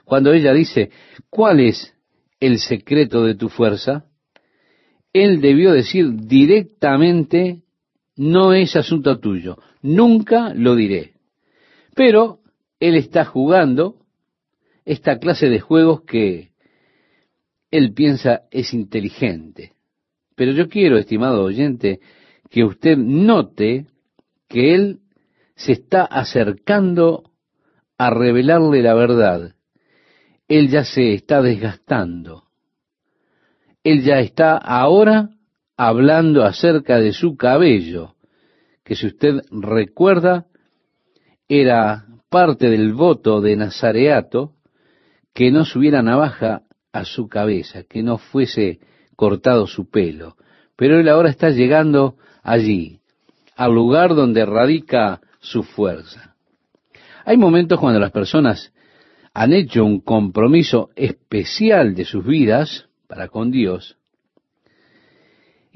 Cuando 0.05 0.33
ella 0.33 0.53
dice, 0.53 0.91
¿cuál 1.29 1.59
es 1.59 1.93
el 2.39 2.59
secreto 2.59 3.23
de 3.23 3.35
tu 3.35 3.49
fuerza? 3.49 4.05
Él 5.13 5.41
debió 5.41 5.71
decir 5.71 6.13
directamente, 6.13 7.63
no 8.15 8.53
es 8.53 8.75
asunto 8.75 9.19
tuyo, 9.19 9.57
nunca 9.81 10.53
lo 10.53 10.75
diré. 10.75 11.13
Pero 11.95 12.39
él 12.79 12.95
está 12.95 13.25
jugando 13.25 13.97
esta 14.85 15.19
clase 15.19 15.49
de 15.49 15.59
juegos 15.59 16.01
que 16.03 16.51
él 17.77 17.93
piensa 17.93 18.41
es 18.51 18.73
inteligente. 18.73 19.73
Pero 20.35 20.51
yo 20.51 20.67
quiero, 20.67 20.97
estimado 20.97 21.43
oyente, 21.43 21.99
que 22.49 22.63
usted 22.63 22.97
note 22.97 23.87
que 24.47 24.73
él 24.75 24.99
se 25.55 25.73
está 25.73 26.03
acercando 26.05 27.23
a 27.97 28.09
revelarle 28.09 28.81
la 28.81 28.93
verdad. 28.93 29.55
Él 30.47 30.69
ya 30.69 30.83
se 30.83 31.13
está 31.13 31.41
desgastando. 31.41 32.43
Él 33.83 34.03
ya 34.03 34.19
está 34.19 34.57
ahora 34.57 35.29
hablando 35.75 36.43
acerca 36.43 36.99
de 36.99 37.13
su 37.13 37.35
cabello, 37.35 38.15
que 38.83 38.95
si 38.95 39.07
usted 39.07 39.41
recuerda, 39.51 40.45
era 41.47 42.05
parte 42.29 42.69
del 42.69 42.93
voto 42.93 43.41
de 43.41 43.55
Nazareato, 43.55 44.53
que 45.33 45.51
no 45.51 45.65
subiera 45.65 46.01
navaja 46.01 46.63
a 46.97 47.05
su 47.05 47.27
cabeza, 47.27 47.83
que 47.83 48.03
no 48.03 48.17
fuese 48.17 48.79
cortado 49.15 49.67
su 49.67 49.89
pelo. 49.89 50.35
Pero 50.75 50.99
él 50.99 51.09
ahora 51.09 51.29
está 51.29 51.49
llegando 51.49 52.15
allí, 52.43 52.99
al 53.55 53.73
lugar 53.73 54.15
donde 54.15 54.45
radica 54.45 55.21
su 55.39 55.63
fuerza. 55.63 56.35
Hay 57.25 57.37
momentos 57.37 57.79
cuando 57.79 57.99
las 57.99 58.11
personas 58.11 58.73
han 59.33 59.53
hecho 59.53 59.83
un 59.85 59.99
compromiso 60.01 60.89
especial 60.95 61.93
de 61.93 62.05
sus 62.05 62.25
vidas 62.25 62.87
para 63.07 63.27
con 63.27 63.51
Dios 63.51 63.97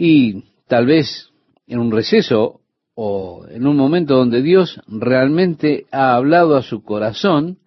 y 0.04 0.46
tal 0.68 0.88
vez 0.88 1.30
en 1.68 1.78
un 1.78 1.92
receso 1.92 2.62
o 2.96 3.46
en 3.50 3.68
un 3.68 3.78
momento 3.78 4.16
donde 4.16 4.42
Dios 4.42 4.82
realmente 4.88 5.86
ha 5.92 6.16
hablado 6.16 6.56
a 6.56 6.64
su 6.64 6.84
corazón, 6.84 7.60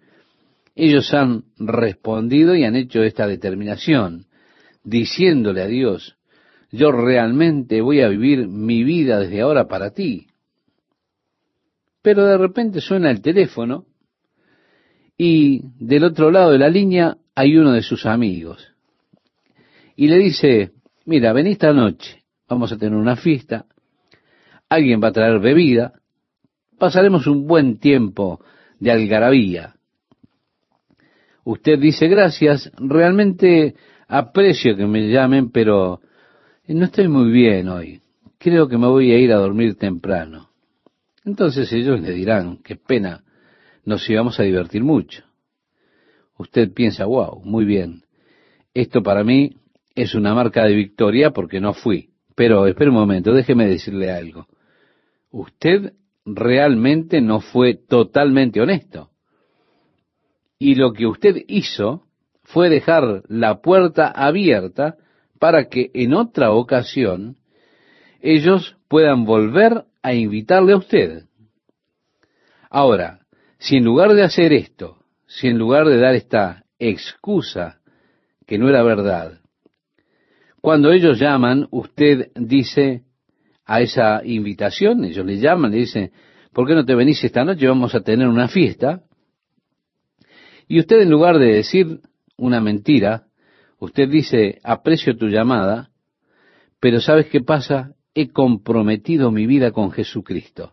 ellos 0.74 1.12
han 1.14 1.44
respondido 1.58 2.54
y 2.54 2.64
han 2.64 2.76
hecho 2.76 3.02
esta 3.02 3.26
determinación, 3.26 4.26
diciéndole 4.82 5.62
a 5.62 5.66
Dios, 5.66 6.16
yo 6.70 6.90
realmente 6.90 7.80
voy 7.80 8.00
a 8.00 8.08
vivir 8.08 8.48
mi 8.48 8.82
vida 8.82 9.20
desde 9.20 9.40
ahora 9.40 9.68
para 9.68 9.90
ti. 9.92 10.26
Pero 12.02 12.26
de 12.26 12.36
repente 12.36 12.80
suena 12.80 13.10
el 13.10 13.22
teléfono 13.22 13.86
y 15.16 15.62
del 15.78 16.04
otro 16.04 16.30
lado 16.30 16.50
de 16.50 16.58
la 16.58 16.68
línea 16.68 17.16
hay 17.34 17.56
uno 17.56 17.72
de 17.72 17.82
sus 17.82 18.06
amigos. 18.06 18.72
Y 19.96 20.08
le 20.08 20.18
dice, 20.18 20.72
mira, 21.04 21.32
ven 21.32 21.46
esta 21.46 21.72
noche, 21.72 22.24
vamos 22.48 22.72
a 22.72 22.76
tener 22.76 22.98
una 22.98 23.16
fiesta, 23.16 23.66
alguien 24.68 25.00
va 25.02 25.08
a 25.08 25.12
traer 25.12 25.38
bebida, 25.38 25.92
pasaremos 26.78 27.26
un 27.28 27.46
buen 27.46 27.78
tiempo 27.78 28.44
de 28.80 28.90
algarabía. 28.90 29.73
Usted 31.44 31.78
dice 31.78 32.08
gracias, 32.08 32.70
realmente 32.78 33.74
aprecio 34.08 34.76
que 34.76 34.86
me 34.86 35.08
llamen, 35.08 35.50
pero 35.50 36.00
no 36.66 36.84
estoy 36.86 37.08
muy 37.08 37.30
bien 37.30 37.68
hoy, 37.68 38.00
creo 38.38 38.68
que 38.68 38.78
me 38.78 38.86
voy 38.86 39.12
a 39.12 39.18
ir 39.18 39.32
a 39.32 39.36
dormir 39.36 39.76
temprano. 39.76 40.50
Entonces 41.24 41.72
ellos 41.72 42.00
le 42.00 42.12
dirán, 42.12 42.58
qué 42.58 42.76
pena, 42.76 43.24
nos 43.84 44.08
íbamos 44.08 44.40
a 44.40 44.42
divertir 44.42 44.82
mucho. 44.82 45.24
Usted 46.38 46.72
piensa, 46.72 47.06
wow, 47.06 47.42
muy 47.44 47.64
bien, 47.64 48.04
esto 48.72 49.02
para 49.02 49.22
mí 49.22 49.56
es 49.94 50.14
una 50.14 50.34
marca 50.34 50.64
de 50.64 50.74
victoria 50.74 51.30
porque 51.30 51.60
no 51.60 51.74
fui. 51.74 52.10
Pero 52.34 52.66
espere 52.66 52.90
un 52.90 52.96
momento, 52.96 53.32
déjeme 53.32 53.66
decirle 53.66 54.10
algo. 54.10 54.48
Usted 55.30 55.92
realmente 56.24 57.20
no 57.20 57.40
fue 57.40 57.74
totalmente 57.74 58.60
honesto. 58.60 59.10
Y 60.58 60.74
lo 60.74 60.92
que 60.92 61.06
usted 61.06 61.36
hizo 61.48 62.04
fue 62.42 62.68
dejar 62.68 63.22
la 63.28 63.60
puerta 63.60 64.08
abierta 64.08 64.96
para 65.38 65.68
que 65.68 65.90
en 65.94 66.14
otra 66.14 66.52
ocasión 66.52 67.36
ellos 68.20 68.76
puedan 68.88 69.24
volver 69.24 69.84
a 70.02 70.14
invitarle 70.14 70.72
a 70.72 70.78
usted. 70.78 71.24
Ahora, 72.70 73.20
si 73.58 73.76
en 73.76 73.84
lugar 73.84 74.14
de 74.14 74.22
hacer 74.22 74.52
esto, 74.52 74.98
si 75.26 75.48
en 75.48 75.58
lugar 75.58 75.86
de 75.86 75.98
dar 75.98 76.14
esta 76.14 76.64
excusa 76.78 77.80
que 78.46 78.58
no 78.58 78.68
era 78.68 78.82
verdad, 78.82 79.40
cuando 80.60 80.92
ellos 80.92 81.18
llaman, 81.20 81.68
usted 81.70 82.32
dice 82.34 83.02
a 83.66 83.80
esa 83.80 84.24
invitación, 84.24 85.04
ellos 85.04 85.24
le 85.24 85.36
llaman, 85.38 85.70
le 85.70 85.76
dicen, 85.76 86.10
¿por 86.52 86.66
qué 86.66 86.74
no 86.74 86.84
te 86.84 86.94
venís 86.94 87.22
esta 87.22 87.44
noche? 87.44 87.68
Vamos 87.68 87.94
a 87.94 88.00
tener 88.00 88.26
una 88.26 88.48
fiesta. 88.48 89.03
Y 90.68 90.80
usted 90.80 91.00
en 91.00 91.10
lugar 91.10 91.38
de 91.38 91.52
decir 91.52 92.00
una 92.36 92.60
mentira, 92.60 93.26
Usted 93.84 94.08
dice, 94.08 94.60
aprecio 94.62 95.14
tu 95.14 95.28
llamada, 95.28 95.90
pero 96.80 97.00
¿sabes 97.00 97.26
qué 97.26 97.42
pasa? 97.42 97.94
He 98.14 98.30
comprometido 98.30 99.30
mi 99.30 99.46
vida 99.46 99.72
con 99.72 99.90
Jesucristo. 99.90 100.72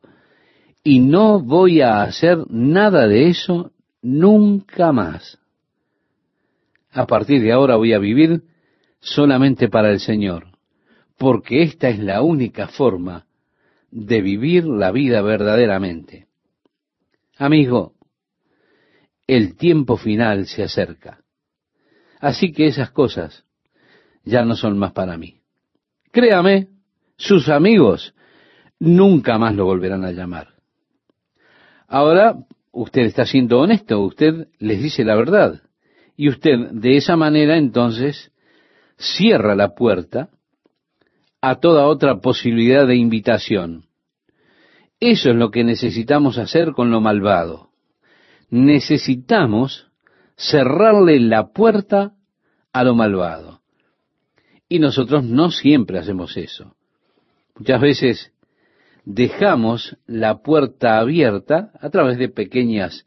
Y 0.82 1.02
no 1.02 1.42
voy 1.42 1.82
a 1.82 2.04
hacer 2.04 2.38
nada 2.50 3.10
de 3.10 3.28
eso 3.28 3.72
nunca 4.02 4.94
más. 4.94 5.40
A 6.92 7.06
partir 7.06 7.42
de 7.42 7.52
ahora 7.52 7.76
voy 7.76 7.92
a 7.92 8.00
vivir 8.00 8.44
solamente 9.02 9.68
para 9.68 9.92
el 9.92 10.00
Señor, 10.00 10.48
porque 11.18 11.64
esta 11.64 11.90
es 11.90 12.00
la 12.00 12.22
única 12.22 12.70
forma 12.70 13.26
de 13.92 14.22
vivir 14.22 14.64
la 14.66 14.92
vida 14.92 15.22
verdaderamente. 15.22 16.28
Amigo, 17.38 17.94
el 19.32 19.56
tiempo 19.56 19.96
final 19.96 20.46
se 20.46 20.62
acerca. 20.62 21.22
Así 22.20 22.52
que 22.52 22.66
esas 22.66 22.92
cosas 22.92 23.46
ya 24.26 24.44
no 24.44 24.58
son 24.58 24.78
más 24.78 24.92
para 24.92 25.18
mí. 25.18 25.38
Créame, 26.12 26.68
sus 27.16 27.48
amigos 27.48 28.14
nunca 28.78 29.38
más 29.38 29.56
lo 29.56 29.64
volverán 29.64 30.04
a 30.04 30.12
llamar. 30.12 30.50
Ahora 31.88 32.36
usted 32.74 33.04
está 33.04 33.26
siendo 33.26 33.62
honesto, 33.62 34.02
usted 34.02 34.50
les 34.60 34.84
dice 34.84 35.06
la 35.06 35.16
verdad. 35.16 35.62
Y 36.18 36.28
usted 36.28 36.72
de 36.72 36.98
esa 36.98 37.16
manera 37.16 37.58
entonces 37.58 38.34
cierra 38.98 39.56
la 39.56 39.76
puerta 39.76 40.28
a 41.40 41.56
toda 41.62 41.88
otra 41.88 42.20
posibilidad 42.20 42.86
de 42.86 42.98
invitación. 42.98 43.86
Eso 45.00 45.30
es 45.30 45.38
lo 45.38 45.52
que 45.52 45.64
necesitamos 45.64 46.38
hacer 46.38 46.74
con 46.74 46.92
lo 46.92 47.00
malvado. 47.00 47.71
Necesitamos 48.52 49.88
cerrarle 50.36 51.20
la 51.20 51.52
puerta 51.52 52.14
a 52.72 52.84
lo 52.84 52.94
malvado. 52.94 53.62
Y 54.70 54.80
nosotros 54.80 55.24
no 55.24 55.52
siempre 55.52 55.98
hacemos 55.98 56.38
eso. 56.38 56.76
Muchas 57.56 57.82
veces 57.82 58.34
dejamos 59.04 59.98
la 60.06 60.42
puerta 60.42 61.00
abierta 61.00 61.72
a 61.80 61.90
través 61.90 62.18
de 62.18 62.30
pequeñas 62.30 63.06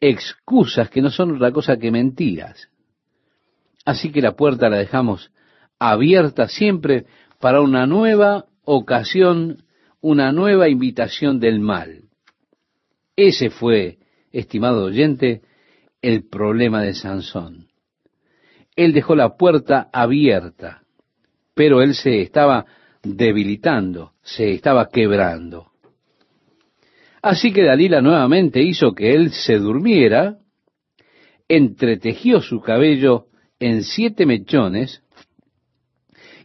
excusas 0.00 0.90
que 0.90 1.02
no 1.02 1.10
son 1.10 1.36
otra 1.36 1.50
cosa 1.50 1.78
que 1.78 1.90
mentiras. 1.90 2.68
Así 3.84 4.12
que 4.12 4.22
la 4.22 4.36
puerta 4.36 4.68
la 4.68 4.78
dejamos 4.78 5.30
abierta 5.78 6.48
siempre 6.48 7.06
para 7.40 7.60
una 7.60 7.86
nueva 7.86 8.46
ocasión, 8.64 9.64
una 10.00 10.32
nueva 10.32 10.68
invitación 10.68 11.40
del 11.40 11.60
mal. 11.60 12.04
Ese 13.16 13.50
fue, 13.50 13.98
estimado 14.34 14.84
oyente, 14.84 15.42
el 16.02 16.28
problema 16.28 16.82
de 16.82 16.94
Sansón. 16.94 17.68
Él 18.76 18.92
dejó 18.92 19.14
la 19.14 19.36
puerta 19.36 19.88
abierta, 19.92 20.82
pero 21.54 21.80
él 21.80 21.94
se 21.94 22.20
estaba 22.20 22.66
debilitando, 23.02 24.12
se 24.22 24.50
estaba 24.50 24.88
quebrando. 24.88 25.70
Así 27.22 27.52
que 27.52 27.62
Dalila 27.62 28.02
nuevamente 28.02 28.62
hizo 28.62 28.92
que 28.92 29.14
él 29.14 29.30
se 29.30 29.58
durmiera, 29.58 30.38
entretejió 31.48 32.40
su 32.40 32.60
cabello 32.60 33.28
en 33.60 33.84
siete 33.84 34.26
mechones 34.26 35.02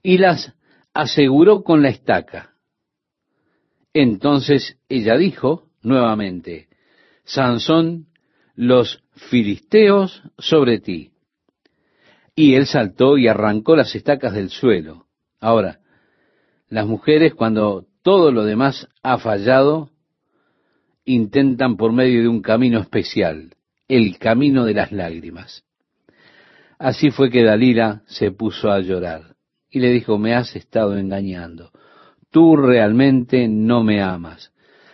y 0.04 0.20
las 0.20 0.54
aseguró 0.94 1.64
con 1.64 1.82
la 1.82 1.90
estaca. 1.90 2.54
Entonces 3.94 4.78
ella 4.88 5.18
dijo 5.18 5.70
nuevamente, 5.82 6.69
Sansón, 7.30 8.08
los 8.56 9.04
filisteos 9.14 10.24
sobre 10.40 10.80
ti. 10.80 11.12
Y 12.36 12.56
él 12.56 12.66
saltó 12.66 13.20
y 13.20 13.28
arrancó 13.28 13.76
las 13.76 13.94
estacas 13.94 14.34
del 14.34 14.50
suelo. 14.50 15.06
Ahora, 15.40 15.80
las 16.70 16.88
mujeres 16.88 17.36
cuando 17.36 17.86
todo 18.02 18.32
lo 18.32 18.46
demás 18.46 18.88
ha 19.04 19.20
fallado, 19.20 19.92
intentan 21.06 21.78
por 21.78 21.92
medio 21.92 22.24
de 22.24 22.30
un 22.30 22.42
camino 22.42 22.80
especial, 22.80 23.56
el 23.88 24.18
camino 24.18 24.66
de 24.66 24.74
las 24.74 24.92
lágrimas. 24.92 25.64
Así 26.80 27.12
fue 27.12 27.30
que 27.30 27.44
Dalila 27.44 28.02
se 28.08 28.32
puso 28.32 28.72
a 28.72 28.80
llorar 28.80 29.36
y 29.70 29.82
le 29.82 29.92
dijo, 29.92 30.18
me 30.18 30.34
has 30.34 30.56
estado 30.56 30.98
engañando. 30.98 31.72
Tú 32.32 32.56
realmente 32.56 33.48
no 33.48 33.84
me 33.84 34.02
amas. 34.02 34.52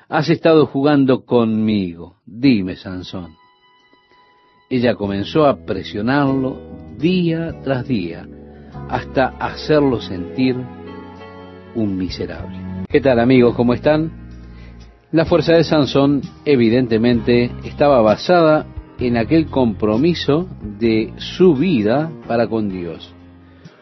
Has 0.07 0.29
estado 0.29 0.67
jugando 0.67 1.25
conmigo. 1.25 2.17
Dime, 2.27 2.75
Sansón. 2.75 3.35
Ella 4.69 4.93
comenzó 4.93 5.47
a 5.47 5.65
presionarlo 5.65 6.57
día 6.97 7.59
tras 7.63 7.87
día 7.87 8.27
hasta 8.87 9.29
hacerlo 9.39 9.99
sentir 9.99 10.55
un 11.73 11.97
miserable. 11.97 12.85
¿Qué 12.87 13.01
tal 13.01 13.19
amigos? 13.19 13.55
¿Cómo 13.55 13.73
están? 13.73 14.11
La 15.11 15.25
fuerza 15.25 15.53
de 15.53 15.63
Sansón 15.63 16.21
evidentemente 16.45 17.49
estaba 17.63 18.01
basada 18.01 18.67
en 18.99 19.17
aquel 19.17 19.47
compromiso 19.47 20.47
de 20.61 21.13
su 21.17 21.55
vida 21.55 22.11
para 22.27 22.47
con 22.47 22.69
Dios. 22.69 23.11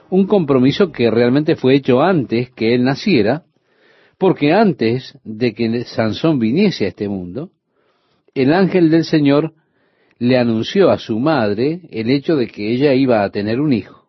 Un 0.10 0.26
compromiso 0.26 0.92
que 0.92 1.12
realmente 1.12 1.58
fue 1.58 1.76
hecho 1.76 2.02
antes 2.02 2.50
que 2.52 2.76
él 2.76 2.84
naciera, 2.86 3.44
porque 4.24 4.54
antes 4.54 5.20
de 5.26 5.54
que 5.54 5.84
Sansón 5.84 6.40
viniese 6.40 6.86
a 6.86 6.88
este 6.88 7.10
mundo, 7.10 7.52
el 8.34 8.54
ángel 8.54 8.90
del 8.90 9.04
Señor 9.04 9.54
le 10.18 10.38
anunció 10.38 10.92
a 10.92 10.98
su 10.98 11.20
madre 11.20 11.82
el 11.92 12.10
hecho 12.10 12.38
de 12.38 12.48
que 12.48 12.72
ella 12.72 12.94
iba 12.94 13.22
a 13.22 13.30
tener 13.32 13.60
un 13.60 13.74
hijo. 13.74 14.08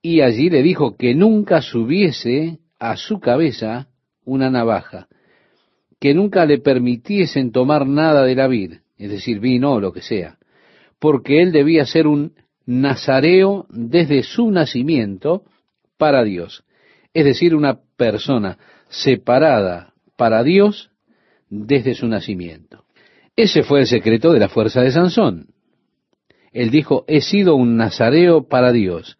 Y 0.00 0.22
allí 0.22 0.48
le 0.48 0.62
dijo 0.62 0.96
que 0.96 1.14
nunca 1.14 1.60
subiese 1.60 2.60
a 2.78 2.96
su 2.96 3.20
cabeza 3.20 3.88
una 4.24 4.48
navaja, 4.48 5.06
que 6.00 6.14
nunca 6.14 6.46
le 6.46 6.56
permitiesen 6.56 7.52
tomar 7.52 7.86
nada 7.86 8.24
de 8.24 8.34
la 8.34 8.48
vid, 8.48 8.76
es 8.96 9.10
decir, 9.10 9.38
vino 9.38 9.72
o 9.74 9.80
lo 9.80 9.92
que 9.92 10.00
sea, 10.00 10.38
porque 10.98 11.42
él 11.42 11.52
debía 11.52 11.84
ser 11.84 12.06
un 12.06 12.32
nazareo 12.64 13.66
desde 13.68 14.22
su 14.22 14.50
nacimiento 14.50 15.42
para 15.98 16.24
Dios, 16.24 16.64
es 17.14 17.24
decir, 17.24 17.54
una 17.54 17.80
persona 17.96 18.58
separada 18.88 19.92
para 20.16 20.42
Dios 20.42 20.90
desde 21.48 21.94
su 21.94 22.06
nacimiento. 22.08 22.84
Ese 23.36 23.62
fue 23.62 23.80
el 23.80 23.86
secreto 23.86 24.32
de 24.32 24.40
la 24.40 24.48
fuerza 24.48 24.82
de 24.82 24.90
Sansón. 24.90 25.48
Él 26.52 26.70
dijo, 26.70 27.04
he 27.08 27.22
sido 27.22 27.54
un 27.54 27.76
nazareo 27.76 28.46
para 28.48 28.72
Dios, 28.72 29.18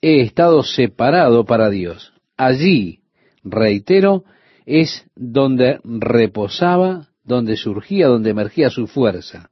he 0.00 0.20
estado 0.20 0.62
separado 0.62 1.44
para 1.44 1.70
Dios. 1.70 2.12
Allí 2.36 3.02
reitero, 3.44 4.24
es 4.66 5.06
donde 5.14 5.80
reposaba, 5.84 7.08
donde 7.24 7.56
surgía, 7.56 8.06
donde 8.06 8.30
emergía 8.30 8.70
su 8.70 8.86
fuerza. 8.86 9.50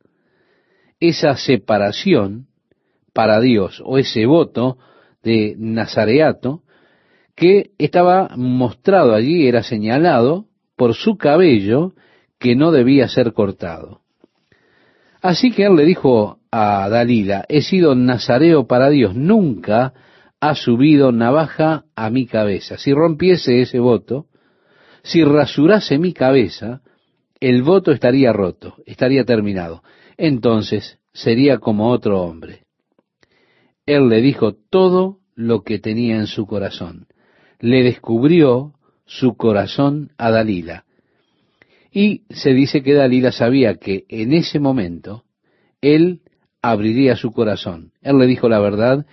Esa 0.98 1.36
separación 1.36 2.46
para 3.12 3.40
Dios 3.40 3.82
o 3.84 3.98
ese 3.98 4.26
voto 4.26 4.78
de 5.22 5.54
Nazareato 5.58 6.62
que 7.40 7.70
estaba 7.78 8.36
mostrado 8.36 9.14
allí, 9.14 9.48
era 9.48 9.62
señalado 9.62 10.44
por 10.76 10.94
su 10.94 11.16
cabello 11.16 11.94
que 12.38 12.54
no 12.54 12.70
debía 12.70 13.08
ser 13.08 13.32
cortado. 13.32 14.02
Así 15.22 15.50
que 15.50 15.64
él 15.64 15.74
le 15.74 15.86
dijo 15.86 16.38
a 16.52 16.86
Dalila, 16.90 17.46
he 17.48 17.62
sido 17.62 17.94
nazareo 17.94 18.66
para 18.66 18.90
Dios, 18.90 19.14
nunca 19.14 19.94
ha 20.38 20.54
subido 20.54 21.12
navaja 21.12 21.84
a 21.96 22.10
mi 22.10 22.26
cabeza. 22.26 22.76
Si 22.76 22.92
rompiese 22.92 23.62
ese 23.62 23.78
voto, 23.78 24.26
si 25.02 25.24
rasurase 25.24 25.96
mi 25.96 26.12
cabeza, 26.12 26.82
el 27.40 27.62
voto 27.62 27.90
estaría 27.90 28.34
roto, 28.34 28.76
estaría 28.84 29.24
terminado. 29.24 29.82
Entonces 30.18 30.98
sería 31.14 31.56
como 31.56 31.88
otro 31.88 32.20
hombre. 32.20 32.64
Él 33.86 34.10
le 34.10 34.20
dijo 34.20 34.52
todo 34.52 35.20
lo 35.34 35.62
que 35.62 35.78
tenía 35.78 36.16
en 36.16 36.26
su 36.26 36.46
corazón. 36.46 37.06
Le 37.60 37.82
descubrió 37.82 38.74
su 39.06 39.36
corazón 39.36 40.12
a 40.18 40.30
Dalila. 40.30 40.84
Y 41.92 42.22
se 42.30 42.54
dice 42.54 42.82
que 42.82 42.94
Dalila 42.94 43.32
sabía 43.32 43.74
que 43.76 44.04
en 44.08 44.32
ese 44.32 44.60
momento 44.60 45.24
él 45.80 46.20
abriría 46.62 47.16
su 47.16 47.32
corazón. 47.32 47.92
Él 48.02 48.18
le 48.18 48.26
dijo 48.26 48.48
la 48.48 48.60
verdad 48.60 49.06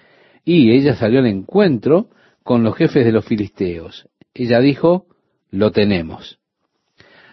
y 0.46 0.72
ella 0.72 0.96
salió 0.96 1.20
al 1.20 1.28
encuentro 1.28 2.10
con 2.44 2.64
los 2.64 2.76
jefes 2.76 3.06
de 3.06 3.12
los 3.12 3.26
filisteos. 3.26 4.08
Ella 4.34 4.60
dijo, 4.60 5.08
lo 5.50 5.72
tenemos. 5.72 6.40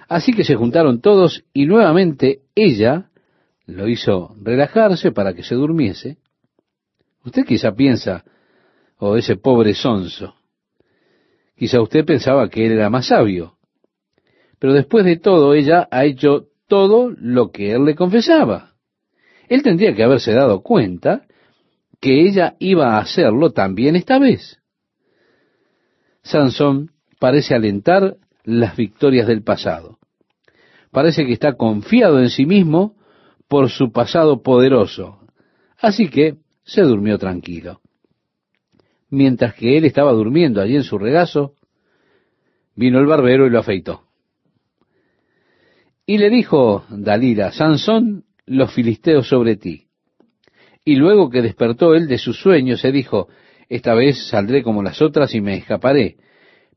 Así 0.08 0.32
que 0.32 0.44
se 0.44 0.54
juntaron 0.54 1.00
todos 1.00 1.44
y 1.52 1.66
nuevamente 1.66 2.40
ella 2.54 3.10
lo 3.66 3.88
hizo 3.88 4.34
relajarse 4.40 5.12
para 5.12 5.34
que 5.34 5.42
se 5.42 5.54
durmiese. 5.54 6.18
Usted 7.24 7.44
quizá 7.44 7.72
piensa, 7.72 8.24
oh, 8.98 9.16
ese 9.16 9.36
pobre 9.36 9.74
sonso. 9.74 10.34
Quizá 11.56 11.80
usted 11.80 12.04
pensaba 12.04 12.48
que 12.48 12.66
él 12.66 12.72
era 12.72 12.90
más 12.90 13.08
sabio. 13.08 13.56
Pero 14.58 14.72
después 14.72 15.04
de 15.04 15.16
todo, 15.16 15.54
ella 15.54 15.88
ha 15.90 16.04
hecho 16.04 16.46
todo 16.68 17.10
lo 17.16 17.50
que 17.50 17.72
él 17.72 17.84
le 17.84 17.94
confesaba. 17.94 18.72
Él 19.48 19.62
tendría 19.62 19.94
que 19.94 20.02
haberse 20.02 20.32
dado 20.32 20.62
cuenta 20.62 21.26
que 22.00 22.26
ella 22.26 22.56
iba 22.58 22.94
a 22.94 22.98
hacerlo 22.98 23.50
también 23.52 23.96
esta 23.96 24.18
vez. 24.18 24.60
Sansón 26.22 26.90
parece 27.18 27.54
alentar 27.54 28.16
las 28.44 28.76
victorias 28.76 29.26
del 29.26 29.42
pasado. 29.42 29.98
Parece 30.90 31.26
que 31.26 31.32
está 31.32 31.54
confiado 31.54 32.20
en 32.20 32.30
sí 32.30 32.46
mismo 32.46 32.96
por 33.48 33.70
su 33.70 33.92
pasado 33.92 34.42
poderoso. 34.42 35.20
Así 35.78 36.08
que 36.08 36.36
se 36.64 36.82
durmió 36.82 37.18
tranquilo. 37.18 37.80
Mientras 39.14 39.54
que 39.54 39.78
él 39.78 39.84
estaba 39.84 40.10
durmiendo 40.10 40.60
allí 40.60 40.74
en 40.74 40.82
su 40.82 40.98
regazo, 40.98 41.54
vino 42.74 42.98
el 42.98 43.06
barbero 43.06 43.46
y 43.46 43.50
lo 43.50 43.60
afeitó. 43.60 44.02
Y 46.04 46.18
le 46.18 46.30
dijo 46.30 46.84
Dalila, 46.90 47.52
Sansón, 47.52 48.24
los 48.44 48.74
filisteos 48.74 49.28
sobre 49.28 49.54
ti. 49.54 49.86
Y 50.84 50.96
luego 50.96 51.30
que 51.30 51.42
despertó 51.42 51.94
él 51.94 52.08
de 52.08 52.18
su 52.18 52.32
sueño, 52.32 52.76
se 52.76 52.90
dijo, 52.90 53.28
esta 53.68 53.94
vez 53.94 54.26
saldré 54.26 54.64
como 54.64 54.82
las 54.82 55.00
otras 55.00 55.32
y 55.36 55.40
me 55.40 55.58
escaparé. 55.58 56.16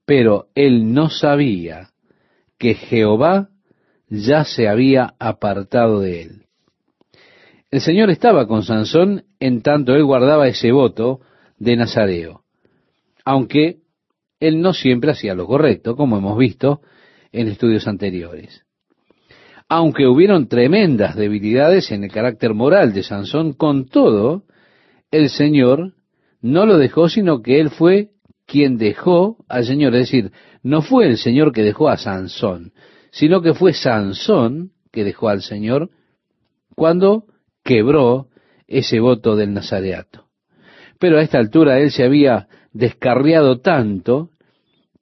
Pero 0.06 0.50
él 0.54 0.94
no 0.94 1.10
sabía 1.10 1.90
que 2.60 2.76
Jehová 2.76 3.50
ya 4.10 4.46
se 4.46 4.68
había 4.68 5.16
apartado 5.18 6.02
de 6.02 6.22
él. 6.22 6.44
El 7.72 7.82
Señor 7.82 8.12
estaba 8.12 8.48
con 8.48 8.62
Sansón 8.62 9.24
en 9.40 9.64
tanto 9.64 9.96
él 9.96 10.06
guardaba 10.06 10.48
ese 10.48 10.72
voto 10.72 11.22
de 11.58 11.76
Nazareo, 11.76 12.44
aunque 13.26 13.78
él 14.40 14.62
no 14.62 14.74
siempre 14.74 15.12
hacía 15.12 15.34
lo 15.34 15.48
correcto, 15.48 15.96
como 15.96 16.18
hemos 16.18 16.38
visto 16.38 16.82
en 17.32 17.48
estudios 17.48 17.88
anteriores 17.88 18.68
aunque 19.70 20.08
hubieron 20.08 20.48
tremendas 20.48 21.16
debilidades 21.16 21.92
en 21.92 22.04
el 22.04 22.12
carácter 22.12 22.54
moral 22.54 22.94
de 22.94 23.04
Sansón, 23.04 23.54
con 23.54 23.88
todo, 23.88 24.44
el 25.12 25.30
Señor 25.30 25.94
no 26.42 26.66
lo 26.66 26.78
dejó, 26.78 27.10
sino 27.10 27.42
que 27.42 27.60
él 27.60 27.70
fue 27.70 28.12
quien 28.46 28.78
dejó 28.78 29.38
al 29.50 29.66
Señor. 29.66 29.94
Es 29.96 30.10
decir, 30.10 30.32
no 30.64 30.82
fue 30.82 31.08
el 31.08 31.18
Señor 31.18 31.52
que 31.52 31.64
dejó 31.64 31.90
a 31.90 31.98
Sansón, 31.98 32.72
sino 33.12 33.42
que 33.42 33.54
fue 33.54 33.74
Sansón 33.74 34.72
que 34.92 35.04
dejó 35.04 35.30
al 35.30 35.42
Señor 35.42 35.90
cuando 36.76 37.26
quebró 37.64 38.28
ese 38.68 39.00
voto 39.00 39.36
del 39.36 39.54
Nazareato. 39.54 40.27
Pero 41.00 41.18
a 41.18 41.22
esta 41.22 41.38
altura 41.38 41.80
él 41.80 41.92
se 41.92 42.04
había 42.04 42.48
descarriado 42.74 43.60
tanto 43.60 44.32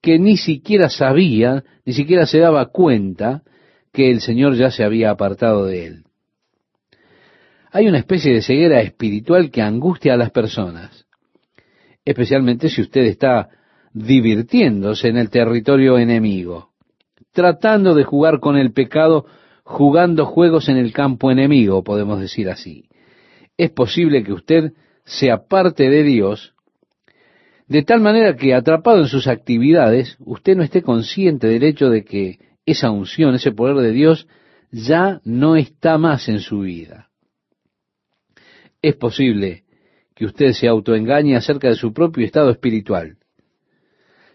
que 0.01 0.19
ni 0.19 0.37
siquiera 0.37 0.89
sabía, 0.89 1.63
ni 1.85 1.93
siquiera 1.93 2.25
se 2.25 2.39
daba 2.39 2.67
cuenta 2.67 3.43
que 3.91 4.11
el 4.11 4.21
Señor 4.21 4.55
ya 4.55 4.69
se 4.69 4.83
había 4.83 5.09
apartado 5.09 5.65
de 5.65 5.85
él. 5.87 6.03
Hay 7.71 7.87
una 7.87 7.97
especie 7.97 8.33
de 8.33 8.41
ceguera 8.41 8.81
espiritual 8.81 9.51
que 9.51 9.61
angustia 9.61 10.13
a 10.13 10.17
las 10.17 10.31
personas, 10.31 11.05
especialmente 12.05 12.69
si 12.69 12.81
usted 12.81 13.01
está 13.01 13.49
divirtiéndose 13.93 15.07
en 15.07 15.17
el 15.17 15.29
territorio 15.29 15.97
enemigo, 15.97 16.69
tratando 17.31 17.95
de 17.95 18.03
jugar 18.03 18.39
con 18.39 18.57
el 18.57 18.73
pecado, 18.73 19.25
jugando 19.63 20.25
juegos 20.25 20.69
en 20.69 20.77
el 20.77 20.93
campo 20.93 21.31
enemigo, 21.31 21.83
podemos 21.83 22.19
decir 22.19 22.49
así. 22.49 22.89
Es 23.57 23.71
posible 23.71 24.23
que 24.23 24.33
usted 24.33 24.73
sea 25.05 25.47
parte 25.47 25.89
de 25.89 26.03
Dios, 26.03 26.53
de 27.67 27.83
tal 27.83 28.01
manera 28.01 28.35
que 28.35 28.53
atrapado 28.53 28.99
en 28.99 29.07
sus 29.07 29.27
actividades, 29.27 30.17
usted 30.19 30.55
no 30.55 30.63
esté 30.63 30.81
consciente 30.81 31.47
del 31.47 31.63
hecho 31.63 31.89
de 31.89 32.03
que 32.03 32.39
esa 32.65 32.91
unción, 32.91 33.33
ese 33.35 33.51
poder 33.51 33.77
de 33.77 33.91
Dios, 33.91 34.27
ya 34.71 35.21
no 35.23 35.55
está 35.55 35.97
más 35.97 36.27
en 36.27 36.39
su 36.39 36.59
vida. 36.59 37.09
Es 38.81 38.95
posible 38.95 39.63
que 40.15 40.25
usted 40.25 40.51
se 40.51 40.67
autoengañe 40.67 41.35
acerca 41.35 41.69
de 41.69 41.75
su 41.75 41.91
propio 41.91 42.25
estado 42.25 42.51
espiritual. 42.51 43.17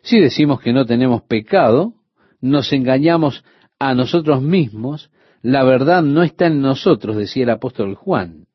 Si 0.02 0.18
decimos 0.18 0.60
que 0.60 0.72
no 0.72 0.84
tenemos 0.84 1.22
pecado, 1.22 1.94
nos 2.40 2.72
engañamos 2.72 3.44
a 3.78 3.94
nosotros 3.94 4.42
mismos, 4.42 5.10
la 5.42 5.62
verdad 5.62 6.02
no 6.02 6.22
está 6.22 6.46
en 6.46 6.60
nosotros, 6.60 7.16
decía 7.16 7.44
el 7.44 7.50
apóstol 7.50 7.94
Juan. 7.94 8.46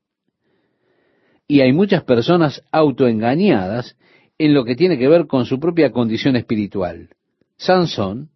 Y 1.47 1.61
hay 1.61 1.73
muchas 1.73 2.03
personas 2.03 2.63
autoengañadas 2.71 3.97
en 4.37 4.53
lo 4.53 4.65
que 4.65 4.75
tiene 4.75 4.97
que 4.97 5.07
ver 5.07 5.27
con 5.27 5.45
su 5.45 5.59
propia 5.59 5.91
condición 5.91 6.35
espiritual. 6.35 7.09
Sansón 7.57 8.29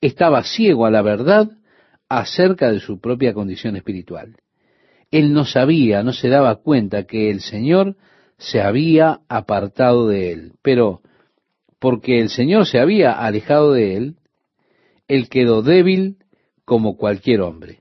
estaba 0.00 0.42
ciego 0.44 0.86
a 0.86 0.90
la 0.90 1.02
verdad 1.02 1.50
acerca 2.08 2.70
de 2.70 2.80
su 2.80 3.00
propia 3.00 3.32
condición 3.32 3.76
espiritual. 3.76 4.36
Él 5.10 5.32
no 5.32 5.44
sabía, 5.44 6.02
no 6.02 6.12
se 6.12 6.28
daba 6.28 6.56
cuenta 6.56 7.04
que 7.04 7.30
el 7.30 7.40
Señor 7.40 7.96
se 8.38 8.60
había 8.60 9.20
apartado 9.28 10.08
de 10.08 10.32
él. 10.32 10.52
Pero 10.62 11.00
porque 11.78 12.20
el 12.20 12.28
Señor 12.28 12.66
se 12.66 12.78
había 12.78 13.12
alejado 13.12 13.72
de 13.72 13.96
él, 13.96 14.16
él 15.08 15.28
quedó 15.28 15.62
débil 15.62 16.18
como 16.64 16.96
cualquier 16.96 17.40
hombre. 17.40 17.79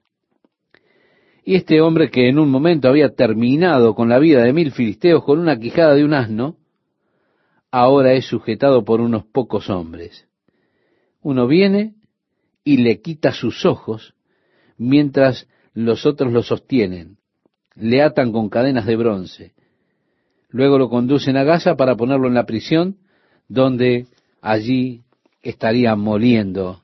Y 1.43 1.55
este 1.55 1.81
hombre 1.81 2.09
que 2.09 2.29
en 2.29 2.39
un 2.39 2.49
momento 2.49 2.87
había 2.87 3.09
terminado 3.09 3.95
con 3.95 4.09
la 4.09 4.19
vida 4.19 4.43
de 4.43 4.53
mil 4.53 4.71
filisteos 4.71 5.23
con 5.23 5.39
una 5.39 5.59
quijada 5.59 5.95
de 5.95 6.03
un 6.03 6.13
asno, 6.13 6.57
ahora 7.71 8.13
es 8.13 8.25
sujetado 8.25 8.83
por 8.83 9.01
unos 9.01 9.25
pocos 9.25 9.69
hombres. 9.69 10.27
Uno 11.21 11.47
viene 11.47 11.95
y 12.63 12.77
le 12.77 13.01
quita 13.01 13.31
sus 13.31 13.65
ojos 13.65 14.13
mientras 14.77 15.47
los 15.73 16.05
otros 16.05 16.31
lo 16.31 16.43
sostienen 16.43 17.19
le 17.79 18.01
atan 18.01 18.31
con 18.31 18.49
cadenas 18.49 18.85
de 18.85 18.95
bronce. 18.95 19.53
Luego 20.49 20.77
lo 20.77 20.89
conducen 20.89 21.37
a 21.37 21.43
Gaza 21.43 21.75
para 21.75 21.95
ponerlo 21.95 22.27
en 22.27 22.33
la 22.33 22.45
prisión, 22.45 22.97
donde 23.47 24.07
allí 24.41 25.03
estaría 25.41 25.95
moliendo 25.95 26.83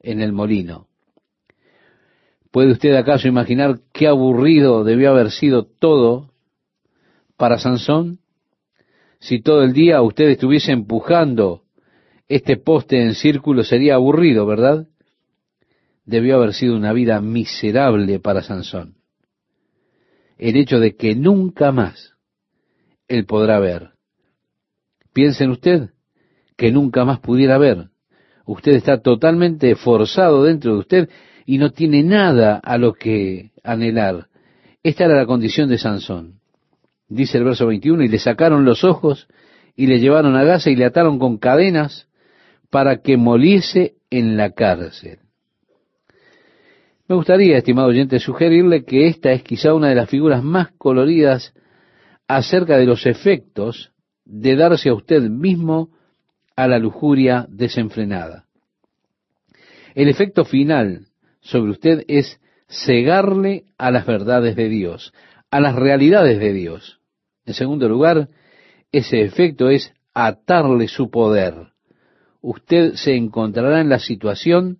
en 0.00 0.20
el 0.20 0.32
molino. 0.32 0.88
¿Puede 2.50 2.72
usted 2.72 2.94
acaso 2.94 3.28
imaginar 3.28 3.80
qué 4.02 4.08
aburrido 4.08 4.82
debió 4.82 5.10
haber 5.10 5.30
sido 5.30 5.64
todo 5.64 6.32
para 7.36 7.58
Sansón? 7.58 8.18
Si 9.20 9.40
todo 9.40 9.62
el 9.62 9.72
día 9.72 10.02
usted 10.02 10.24
estuviese 10.24 10.72
empujando 10.72 11.62
este 12.26 12.56
poste 12.56 13.00
en 13.00 13.14
círculo 13.14 13.62
sería 13.62 13.94
aburrido, 13.94 14.44
¿verdad? 14.44 14.88
Debió 16.04 16.34
haber 16.34 16.52
sido 16.52 16.74
una 16.74 16.92
vida 16.92 17.20
miserable 17.20 18.18
para 18.18 18.42
Sansón 18.42 18.96
el 20.36 20.56
hecho 20.56 20.80
de 20.80 20.96
que 20.96 21.14
nunca 21.14 21.70
más 21.70 22.16
él 23.06 23.24
podrá 23.24 23.60
ver. 23.60 23.90
Piensen 25.12 25.50
usted 25.50 25.90
que 26.56 26.72
nunca 26.72 27.04
más 27.04 27.20
pudiera 27.20 27.56
ver. 27.56 27.90
Usted 28.46 28.72
está 28.72 29.00
totalmente 29.00 29.76
forzado 29.76 30.42
dentro 30.42 30.72
de 30.72 30.78
usted 30.80 31.10
y 31.52 31.58
no 31.58 31.70
tiene 31.70 32.02
nada 32.02 32.56
a 32.64 32.78
lo 32.78 32.94
que 32.94 33.50
anhelar. 33.62 34.28
Esta 34.82 35.04
era 35.04 35.16
la 35.16 35.26
condición 35.26 35.68
de 35.68 35.76
Sansón. 35.76 36.40
Dice 37.10 37.36
el 37.36 37.44
verso 37.44 37.66
21, 37.66 38.04
y 38.04 38.08
le 38.08 38.18
sacaron 38.18 38.64
los 38.64 38.84
ojos 38.84 39.28
y 39.76 39.86
le 39.86 40.00
llevaron 40.00 40.34
a 40.34 40.44
Gaza 40.44 40.70
y 40.70 40.76
le 40.76 40.86
ataron 40.86 41.18
con 41.18 41.36
cadenas 41.36 42.08
para 42.70 43.02
que 43.02 43.18
moliese 43.18 43.96
en 44.08 44.38
la 44.38 44.52
cárcel. 44.52 45.18
Me 47.06 47.16
gustaría, 47.16 47.58
estimado 47.58 47.88
oyente, 47.88 48.18
sugerirle 48.18 48.86
que 48.86 49.08
esta 49.08 49.32
es 49.32 49.42
quizá 49.42 49.74
una 49.74 49.90
de 49.90 49.96
las 49.96 50.08
figuras 50.08 50.42
más 50.42 50.72
coloridas 50.78 51.52
acerca 52.28 52.78
de 52.78 52.86
los 52.86 53.04
efectos 53.04 53.92
de 54.24 54.56
darse 54.56 54.88
a 54.88 54.94
usted 54.94 55.20
mismo 55.20 55.90
a 56.56 56.66
la 56.66 56.78
lujuria 56.78 57.44
desenfrenada. 57.50 58.46
El 59.94 60.08
efecto 60.08 60.46
final 60.46 61.08
sobre 61.42 61.72
usted 61.72 62.04
es 62.08 62.40
cegarle 62.68 63.66
a 63.76 63.90
las 63.90 64.06
verdades 64.06 64.56
de 64.56 64.68
Dios, 64.68 65.12
a 65.50 65.60
las 65.60 65.74
realidades 65.76 66.38
de 66.38 66.52
Dios. 66.52 67.00
En 67.44 67.54
segundo 67.54 67.88
lugar, 67.88 68.28
ese 68.92 69.22
efecto 69.22 69.68
es 69.68 69.92
atarle 70.14 70.88
su 70.88 71.10
poder. 71.10 71.72
Usted 72.40 72.94
se 72.94 73.14
encontrará 73.14 73.80
en 73.80 73.88
la 73.88 73.98
situación 73.98 74.78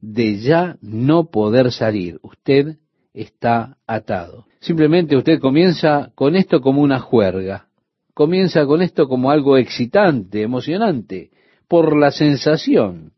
de 0.00 0.38
ya 0.38 0.76
no 0.80 1.30
poder 1.30 1.72
salir. 1.72 2.18
Usted 2.22 2.76
está 3.12 3.76
atado. 3.86 4.46
Simplemente 4.60 5.16
usted 5.16 5.40
comienza 5.40 6.12
con 6.14 6.36
esto 6.36 6.60
como 6.60 6.82
una 6.82 7.00
juerga. 7.00 7.68
Comienza 8.14 8.66
con 8.66 8.82
esto 8.82 9.08
como 9.08 9.30
algo 9.30 9.56
excitante, 9.56 10.42
emocionante, 10.42 11.30
por 11.68 11.96
la 11.96 12.10
sensación. 12.10 13.12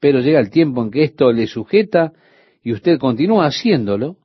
Pero 0.00 0.20
llega 0.20 0.40
el 0.40 0.50
tiempo 0.50 0.82
en 0.82 0.90
que 0.90 1.04
esto 1.04 1.32
le 1.32 1.46
sujeta 1.46 2.12
y 2.62 2.72
usted 2.72 2.98
continúa 2.98 3.46
haciéndolo, 3.46 4.16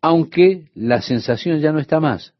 aunque 0.00 0.68
la 0.74 1.00
sensación 1.02 1.60
ya 1.60 1.72
no 1.72 1.78
está 1.78 2.00
más. 2.00 2.34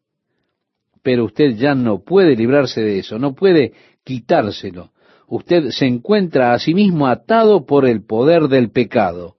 Pero 1.03 1.25
usted 1.25 1.57
ya 1.57 1.75
no 1.75 2.03
puede 2.05 2.37
librarse 2.37 2.81
de 2.81 2.98
eso, 2.98 3.18
no 3.18 3.35
puede 3.35 3.72
quitárselo 4.05 4.92
usted 5.33 5.70
se 5.70 5.87
encuentra 5.87 6.53
a 6.53 6.59
sí 6.59 6.75
mismo 6.75 7.07
atado 7.07 7.64
por 7.64 7.87
el 7.87 8.05
poder 8.05 8.48
del 8.48 8.70
pecado. 8.70 9.37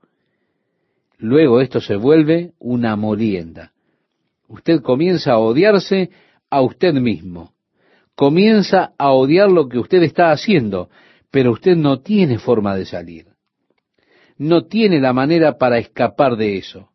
Luego 1.19 1.61
esto 1.61 1.81
se 1.81 1.95
vuelve 1.97 2.53
una 2.57 2.95
molienda. 2.95 3.73
Usted 4.47 4.81
comienza 4.81 5.33
a 5.33 5.37
odiarse 5.37 6.09
a 6.49 6.61
usted 6.61 6.95
mismo. 6.95 7.53
Comienza 8.15 8.93
a 8.97 9.11
odiar 9.11 9.51
lo 9.51 9.69
que 9.69 9.77
usted 9.77 10.01
está 10.01 10.31
haciendo, 10.31 10.89
pero 11.33 11.51
usted 11.51 11.75
no 11.75 12.01
tiene 12.01 12.37
forma 12.37 12.75
de 12.75 12.85
salir. 12.85 13.25
No 14.37 14.67
tiene 14.67 15.01
la 15.01 15.13
manera 15.13 15.57
para 15.57 15.79
escapar 15.79 16.35
de 16.37 16.57
eso. 16.57 16.91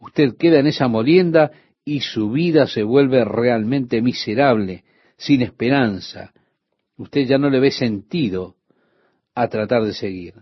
Usted 0.00 0.36
queda 0.36 0.58
en 0.58 0.66
esa 0.66 0.88
molienda 0.88 1.52
y 1.84 2.00
su 2.00 2.32
vida 2.32 2.66
se 2.66 2.82
vuelve 2.82 3.24
realmente 3.24 4.02
miserable, 4.02 4.82
sin 5.16 5.42
esperanza, 5.42 6.32
Usted 6.96 7.26
ya 7.26 7.38
no 7.38 7.50
le 7.50 7.58
ve 7.60 7.70
sentido 7.70 8.56
a 9.34 9.48
tratar 9.48 9.84
de 9.84 9.94
seguir. 9.94 10.34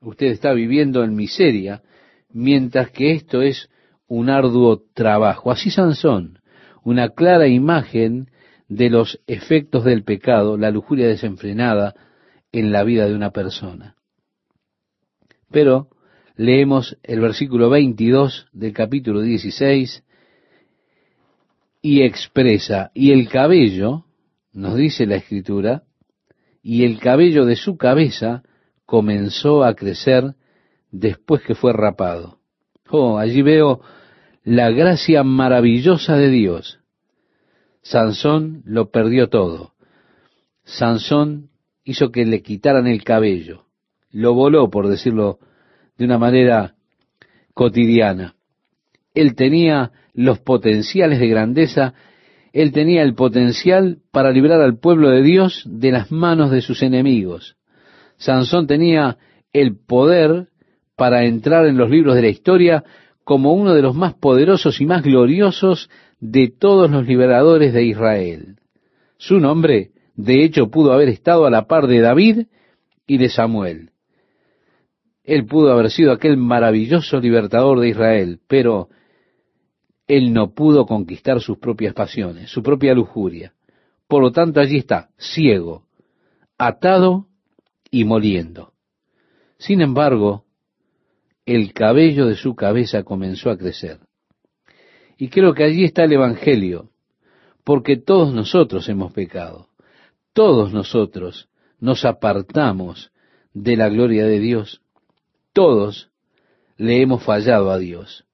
Usted 0.00 0.28
está 0.28 0.52
viviendo 0.52 1.04
en 1.04 1.14
miseria, 1.14 1.82
mientras 2.30 2.90
que 2.90 3.12
esto 3.12 3.42
es 3.42 3.68
un 4.06 4.30
arduo 4.30 4.82
trabajo. 4.94 5.50
Así 5.50 5.70
Sansón, 5.70 6.38
una 6.84 7.10
clara 7.10 7.48
imagen 7.48 8.30
de 8.68 8.90
los 8.90 9.20
efectos 9.26 9.84
del 9.84 10.04
pecado, 10.04 10.56
la 10.56 10.70
lujuria 10.70 11.06
desenfrenada 11.06 11.94
en 12.52 12.72
la 12.72 12.84
vida 12.84 13.06
de 13.06 13.14
una 13.14 13.30
persona. 13.30 13.96
Pero 15.50 15.88
leemos 16.36 16.96
el 17.02 17.20
versículo 17.20 17.70
22 17.70 18.48
del 18.52 18.72
capítulo 18.72 19.20
16 19.20 20.04
y 21.82 22.02
expresa, 22.02 22.90
y 22.94 23.12
el 23.12 23.28
cabello 23.28 24.04
nos 24.52 24.76
dice 24.76 25.06
la 25.06 25.16
escritura, 25.16 25.84
y 26.62 26.84
el 26.84 26.98
cabello 26.98 27.44
de 27.44 27.56
su 27.56 27.76
cabeza 27.76 28.42
comenzó 28.84 29.64
a 29.64 29.74
crecer 29.74 30.34
después 30.90 31.42
que 31.42 31.54
fue 31.54 31.72
rapado. 31.72 32.38
Oh, 32.90 33.18
allí 33.18 33.42
veo 33.42 33.80
la 34.44 34.70
gracia 34.70 35.22
maravillosa 35.22 36.16
de 36.16 36.30
Dios. 36.30 36.80
Sansón 37.82 38.62
lo 38.64 38.90
perdió 38.90 39.28
todo. 39.28 39.74
Sansón 40.64 41.47
hizo 41.88 42.10
que 42.10 42.26
le 42.26 42.42
quitaran 42.42 42.86
el 42.86 43.02
cabello. 43.02 43.64
Lo 44.10 44.34
voló, 44.34 44.68
por 44.68 44.88
decirlo 44.88 45.38
de 45.96 46.04
una 46.04 46.18
manera 46.18 46.74
cotidiana. 47.54 48.34
él 49.14 49.34
tenía 49.34 49.90
los 50.12 50.38
potenciales 50.38 51.18
de 51.18 51.28
grandeza, 51.28 51.94
él 52.52 52.72
tenía 52.72 53.02
el 53.02 53.14
potencial 53.14 53.98
para 54.12 54.30
librar 54.32 54.60
al 54.60 54.78
pueblo 54.78 55.08
de 55.08 55.22
Dios 55.22 55.64
de 55.66 55.90
las 55.90 56.12
manos 56.12 56.50
de 56.50 56.60
sus 56.60 56.82
enemigos. 56.82 57.56
Sansón 58.18 58.66
tenía 58.66 59.16
el 59.54 59.78
poder 59.78 60.48
para 60.94 61.24
entrar 61.24 61.64
en 61.66 61.78
los 61.78 61.88
libros 61.88 62.16
de 62.16 62.22
la 62.22 62.28
historia 62.28 62.84
como 63.24 63.54
uno 63.54 63.72
de 63.74 63.82
los 63.82 63.94
más 63.94 64.12
poderosos 64.12 64.80
y 64.82 64.86
más 64.86 65.02
gloriosos 65.02 65.88
de 66.20 66.48
todos 66.48 66.90
los 66.90 67.06
liberadores 67.06 67.72
de 67.72 67.84
Israel. 67.84 68.56
Su 69.16 69.40
nombre, 69.40 69.90
de 70.18 70.42
hecho, 70.42 70.68
pudo 70.68 70.92
haber 70.92 71.08
estado 71.10 71.46
a 71.46 71.50
la 71.50 71.68
par 71.68 71.86
de 71.86 72.00
David 72.00 72.46
y 73.06 73.18
de 73.18 73.28
Samuel. 73.28 73.92
Él 75.22 75.46
pudo 75.46 75.70
haber 75.70 75.92
sido 75.92 76.10
aquel 76.10 76.36
maravilloso 76.36 77.20
libertador 77.20 77.78
de 77.78 77.90
Israel, 77.90 78.40
pero 78.48 78.88
él 80.08 80.32
no 80.32 80.54
pudo 80.54 80.86
conquistar 80.86 81.40
sus 81.40 81.58
propias 81.58 81.94
pasiones, 81.94 82.50
su 82.50 82.64
propia 82.64 82.94
lujuria. 82.94 83.54
Por 84.08 84.20
lo 84.20 84.32
tanto, 84.32 84.58
allí 84.58 84.78
está, 84.78 85.10
ciego, 85.18 85.84
atado 86.58 87.28
y 87.88 88.02
moliendo. 88.02 88.72
Sin 89.56 89.80
embargo, 89.82 90.46
el 91.46 91.72
cabello 91.72 92.26
de 92.26 92.34
su 92.34 92.56
cabeza 92.56 93.04
comenzó 93.04 93.50
a 93.50 93.56
crecer. 93.56 94.00
Y 95.16 95.28
creo 95.28 95.54
que 95.54 95.62
allí 95.62 95.84
está 95.84 96.02
el 96.02 96.12
Evangelio, 96.12 96.90
porque 97.62 97.96
todos 97.96 98.34
nosotros 98.34 98.88
hemos 98.88 99.12
pecado, 99.12 99.67
todos 100.38 100.72
nosotros 100.72 101.48
nos 101.80 102.04
apartamos 102.04 103.10
de 103.54 103.76
la 103.76 103.88
gloria 103.88 104.24
de 104.24 104.38
Dios, 104.38 104.82
todos 105.52 106.12
le 106.76 107.02
hemos 107.02 107.24
fallado 107.24 107.72
a 107.72 107.78
Dios, 107.78 108.24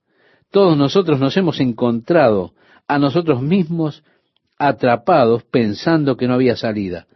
todos 0.51 0.77
nosotros 0.77 1.19
nos 1.19 1.35
hemos 1.39 1.61
encontrado 1.61 2.53
a 2.87 2.99
nosotros 2.99 3.41
mismos 3.41 4.05
atrapados 4.59 5.45
pensando 5.45 6.19
que 6.19 6.29
no 6.29 6.35
había 6.35 6.57
salida. 6.57 7.07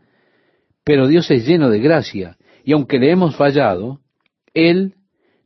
Pero 0.85 1.07
Dios 1.07 1.31
es 1.31 1.47
lleno 1.47 1.69
de 1.69 1.81
gracia 1.81 2.39
y 2.65 2.73
aunque 2.73 2.99
le 2.99 3.11
hemos 3.11 3.37
fallado, 3.37 4.01
Él 4.55 4.95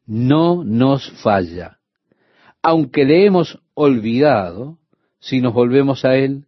no 0.06 0.62
nos 0.62 1.10
falla. 1.20 1.78
Aunque 2.62 3.04
le 3.04 3.26
hemos 3.26 3.58
olvidado, 3.74 4.78
si 5.18 5.40
nos 5.40 5.52
volvemos 5.52 6.04
a 6.04 6.14
Él, 6.14 6.46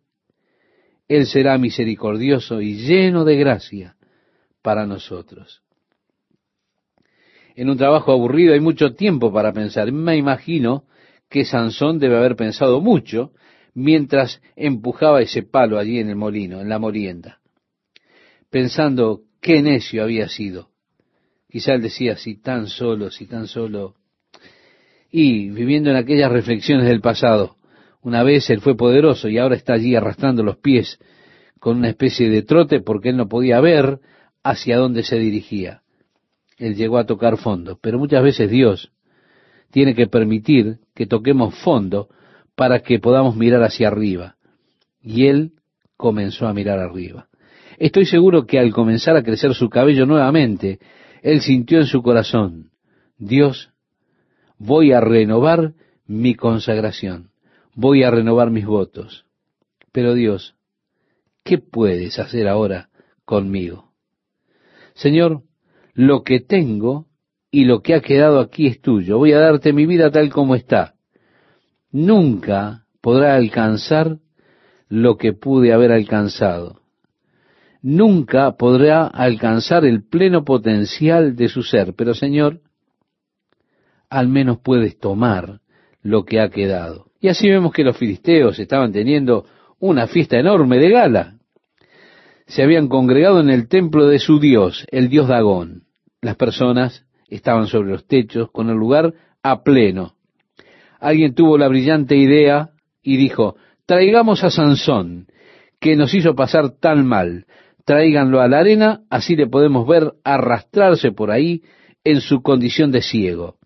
Él 1.09 1.27
será 1.27 1.59
misericordioso 1.59 2.61
y 2.61 2.77
lleno 2.77 3.25
de 3.25 3.37
gracia 3.37 3.97
para 4.63 4.87
nosotros. 4.87 5.63
En 7.55 7.71
un 7.71 7.77
trabajo 7.77 8.13
aburrido 8.13 8.55
hay 8.55 8.61
mucho 8.61 8.95
tiempo 8.95 9.33
para 9.33 9.53
pensar. 9.53 9.93
Me 9.93 10.17
imagino 10.17 10.85
que 11.29 11.45
Sansón 11.45 11.99
debe 11.99 12.17
haber 12.17 12.37
pensado 12.37 12.81
mucho 12.81 13.33
mientras 13.75 14.41
empujaba 14.57 15.21
ese 15.21 15.43
palo 15.43 15.79
allí 15.79 15.99
en 15.99 16.09
el 16.09 16.17
molino, 16.17 16.61
en 16.61 16.69
la 16.69 16.79
molienda, 16.79 17.41
pensando 18.51 19.23
qué 19.41 19.63
necio 19.63 20.03
había 20.03 20.29
sido. 20.29 20.71
Quizá 21.49 21.75
él 21.75 21.83
decía, 21.83 22.17
si 22.17 22.41
tan 22.41 22.67
solo, 22.67 23.11
si 23.11 23.27
tan 23.27 23.47
solo. 23.47 23.95
Y 25.11 25.51
viviendo 25.51 25.91
en 25.91 25.97
aquellas 25.97 26.33
reflexiones 26.33 26.87
del 26.87 27.01
pasado, 27.01 27.57
una 28.05 28.23
vez 28.23 28.49
él 28.51 28.61
fue 28.61 28.77
poderoso 28.77 29.29
y 29.29 29.39
ahora 29.39 29.57
está 29.57 29.73
allí 29.73 29.97
arrastrando 29.97 30.43
los 30.43 30.59
pies 30.59 30.99
con 31.59 31.79
una 31.79 31.89
especie 31.89 32.29
de 32.29 32.43
trote 32.43 32.81
porque 32.81 33.09
él 33.09 33.17
no 33.17 33.29
podía 33.29 33.61
ver 33.61 33.99
hacia 34.43 34.77
dónde 34.77 35.03
se 35.03 35.19
dirigía. 35.19 35.81
Él 36.59 36.77
llegó 36.77 36.99
a 36.99 37.07
tocar 37.07 37.39
fondo, 37.39 37.79
pero 37.81 37.99
muchas 37.99 38.23
veces 38.23 38.51
Dios 38.51 38.93
tiene 39.71 39.95
que 39.95 40.07
permitir 40.07 40.81
que 40.95 41.07
toquemos 41.07 41.55
fondo 41.55 42.09
para 42.55 42.81
que 42.81 42.99
podamos 42.99 43.37
mirar 43.37 43.63
hacia 43.63 43.89
arriba. 43.89 44.37
Y 45.01 45.27
él 45.27 45.53
comenzó 45.97 46.47
a 46.47 46.53
mirar 46.53 46.79
arriba. 46.79 47.29
Estoy 47.79 48.05
seguro 48.05 48.45
que 48.45 48.59
al 48.59 48.71
comenzar 48.71 49.17
a 49.17 49.23
crecer 49.23 49.55
su 49.55 49.71
cabello 49.71 50.05
nuevamente, 50.05 50.79
él 51.23 51.41
sintió 51.41 51.79
en 51.79 51.87
su 51.87 52.03
corazón, 52.03 52.71
Dios, 53.17 53.71
voy 54.59 54.93
a 54.93 55.01
renovar 55.01 55.73
mi 56.07 56.35
consagración, 56.35 57.31
voy 57.75 58.03
a 58.03 58.11
renovar 58.11 58.51
mis 58.51 58.67
votos. 58.67 59.27
Pero 59.93 60.15
Dios, 60.15 60.57
¿qué 61.45 61.59
puedes 61.59 62.19
hacer 62.19 62.49
ahora 62.49 62.91
conmigo? 63.25 63.93
Señor, 64.95 65.43
lo 65.93 66.23
que 66.23 66.41
tengo 66.41 67.07
y 67.51 67.65
lo 67.65 67.83
que 67.83 67.95
ha 67.95 68.01
quedado 68.01 68.41
aquí 68.41 68.67
es 68.67 68.81
tuyo. 68.81 69.19
Voy 69.19 69.33
a 69.33 69.39
darte 69.39 69.73
mi 69.73 69.87
vida 69.87 70.11
tal 70.11 70.31
como 70.31 70.55
está. 70.55 70.95
Nunca 71.91 72.87
podrá 73.01 73.37
alcanzar 73.37 74.19
lo 74.89 75.17
que 75.17 75.33
pude 75.33 75.73
haber 75.73 75.93
alcanzado 75.93 76.85
nunca 77.85 78.57
podrá 78.57 79.07
alcanzar 79.07 79.85
el 79.85 80.09
pleno 80.09 80.43
potencial 80.43 81.37
de 81.37 81.49
su 81.49 81.63
ser. 81.63 81.95
Pero 81.95 82.15
Señor, 82.15 82.63
al 84.09 84.27
menos 84.29 84.59
puedes 84.61 84.99
tomar 84.99 85.61
lo 86.03 86.25
que 86.25 86.41
ha 86.41 86.49
quedado. 86.49 87.11
Y 87.25 87.29
así 87.29 87.49
vemos 87.49 87.73
que 87.73 87.85
los 87.85 87.97
filisteos 87.97 88.59
estaban 88.59 88.93
teniendo 88.93 89.47
una 89.79 90.07
fiesta 90.07 90.39
enorme 90.39 90.77
de 90.77 90.91
gala. 90.91 91.39
Se 92.47 92.63
habían 92.63 92.89
congregado 92.89 93.41
en 93.41 93.49
el 93.49 93.67
templo 93.67 94.09
de 94.09 94.19
su 94.19 94.39
dios, 94.39 94.85
el 94.91 95.09
dios 95.09 95.29
Dagón. 95.29 95.85
Las 96.21 96.37
personas 96.37 97.07
estaban 97.31 97.67
sobre 97.67 97.93
los 97.93 98.07
techos 98.07 98.51
con 98.51 98.69
el 98.69 98.77
lugar 98.77 99.15
a 99.43 99.63
pleno. 99.63 100.17
Alguien 101.01 101.35
tuvo 101.35 101.57
la 101.57 101.69
brillante 101.69 102.15
idea 102.15 102.73
y 103.03 103.17
dijo, 103.17 103.57
traigamos 103.87 104.45
a 104.45 104.51
Sansón, 104.51 105.29
que 105.81 105.97
nos 105.97 106.13
hizo 106.13 106.35
pasar 106.35 106.79
tan 106.79 107.07
mal 107.07 107.47
tráiganlo 107.87 108.43
a 108.43 108.49
la 108.49 108.59
arena, 108.59 109.01
así 109.09 109.35
le 109.35 109.47
podemos 109.47 109.89
ver 109.89 110.13
arrastrarse 110.25 111.11
por 111.13 111.31
ahí 111.31 111.63
en 112.05 112.21
su 112.21 112.43
condición 112.43 112.91
de 112.91 113.01
ciego. 113.01 113.57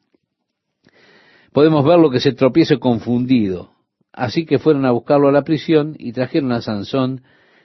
Podemos 1.59 1.85
verlo 1.85 2.09
que 2.09 2.21
se 2.21 2.35
tropiece 2.35 2.79
confundido. 2.79 3.73
Así 4.13 4.47
que 4.47 4.61
fueron 4.61 4.87
a 4.87 4.93
buscarlo 4.93 5.27
a 5.27 5.33
la 5.33 5.43
prisión 5.43 5.97
y 5.99 6.13
trajeron 6.13 6.53
a 6.53 6.63
Sansón 6.63 7.23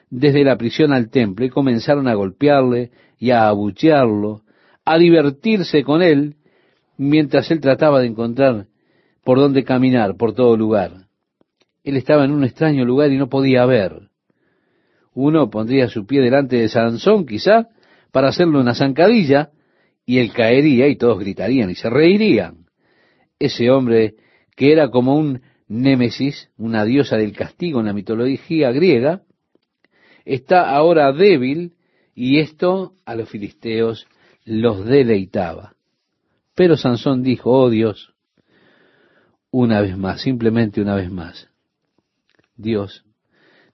desde 0.10 0.44
la 0.44 0.58
prisión 0.58 0.92
al 0.92 1.12
templo 1.12 1.46
y 1.46 1.52
comenzaron 1.52 2.08
a 2.08 2.16
golpearle 2.16 2.90
y 3.20 3.30
a 3.30 3.48
abuchearlo, 3.48 4.42
a 4.84 4.98
divertirse 4.98 5.84
con 5.84 6.02
él, 6.02 6.38
mientras 6.98 7.52
él 7.52 7.60
trataba 7.60 8.00
de 8.00 8.08
encontrar 8.08 8.66
por 9.24 9.38
dónde 9.38 9.64
caminar 9.64 10.18
por 10.18 10.34
todo 10.34 10.58
lugar. 10.58 11.06
Él 11.84 11.96
estaba 11.96 12.26
en 12.26 12.32
un 12.32 12.44
extraño 12.46 12.86
lugar 12.86 13.12
y 13.12 13.18
no 13.18 13.30
podía 13.30 13.64
ver. 13.68 14.10
Uno 15.14 15.52
pondría 15.52 15.88
su 15.88 16.08
pie 16.08 16.22
delante 16.22 16.56
de 16.56 16.68
Sansón, 16.68 17.28
quizá, 17.28 17.68
para 18.12 18.30
hacerle 18.30 18.58
una 18.58 18.74
zancadilla, 18.74 19.52
y 20.04 20.18
él 20.18 20.34
caería 20.34 20.88
y 20.88 20.96
todos 20.96 21.20
gritarían 21.20 21.70
y 21.70 21.76
se 21.76 21.92
reirían. 21.92 22.63
Ese 23.44 23.70
hombre 23.70 24.16
que 24.56 24.72
era 24.72 24.90
como 24.90 25.18
un 25.18 25.42
némesis, 25.68 26.50
una 26.58 26.86
diosa 26.86 27.18
del 27.18 27.34
castigo 27.34 27.82
en 27.82 27.88
la 27.88 27.94
mitología 27.94 28.72
griega, 28.72 29.24
está 30.24 30.70
ahora 30.70 31.12
débil 31.12 31.74
y 32.16 32.40
esto 32.40 32.94
a 33.04 33.16
los 33.16 33.28
filisteos 33.28 34.08
los 34.46 34.86
deleitaba. 34.86 35.76
Pero 36.56 36.78
Sansón 36.78 37.22
dijo, 37.22 37.52
oh 37.52 37.70
Dios, 37.70 38.14
una 39.52 39.82
vez 39.82 39.98
más, 39.98 40.22
simplemente 40.22 40.80
una 40.80 40.96
vez 40.96 41.12
más, 41.12 41.50
Dios, 42.56 43.04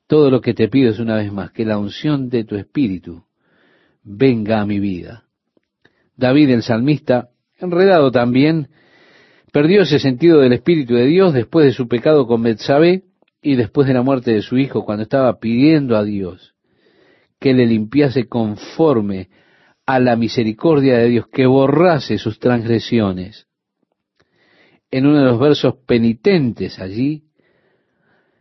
todo 0.07 0.31
lo 0.31 0.41
que 0.41 0.55
te 0.55 0.67
pido 0.67 0.89
es 0.89 0.97
una 0.97 1.15
vez 1.15 1.31
más, 1.31 1.51
que 1.51 1.63
la 1.63 1.77
unción 1.77 2.29
de 2.29 2.43
tu 2.43 2.55
espíritu 2.55 3.23
venga 4.01 4.61
a 4.61 4.65
mi 4.65 4.79
vida. 4.79 5.25
David 6.17 6.49
el 6.49 6.63
salmista, 6.63 7.29
enredado 7.59 8.09
también, 8.09 8.69
perdió 9.51 9.81
ese 9.81 9.99
sentido 9.99 10.39
del 10.39 10.53
espíritu 10.53 10.95
de 10.95 11.05
Dios 11.05 11.33
después 11.33 11.65
de 11.65 11.73
su 11.73 11.87
pecado 11.87 12.27
con 12.27 12.43
Betsabé 12.43 13.03
y 13.41 13.55
después 13.55 13.87
de 13.87 13.93
la 13.93 14.01
muerte 14.01 14.31
de 14.31 14.41
su 14.41 14.57
hijo 14.57 14.85
cuando 14.85 15.03
estaba 15.03 15.39
pidiendo 15.39 15.97
a 15.97 16.03
Dios 16.03 16.53
que 17.39 17.53
le 17.53 17.65
limpiase 17.65 18.27
conforme 18.27 19.29
a 19.85 19.99
la 19.99 20.15
misericordia 20.15 20.97
de 20.97 21.07
Dios, 21.07 21.27
que 21.31 21.45
borrase 21.45 22.17
sus 22.17 22.37
transgresiones. 22.37 23.47
En 24.91 25.05
uno 25.05 25.19
de 25.19 25.25
los 25.25 25.39
versos 25.39 25.75
penitentes 25.85 26.79
allí, 26.79 27.23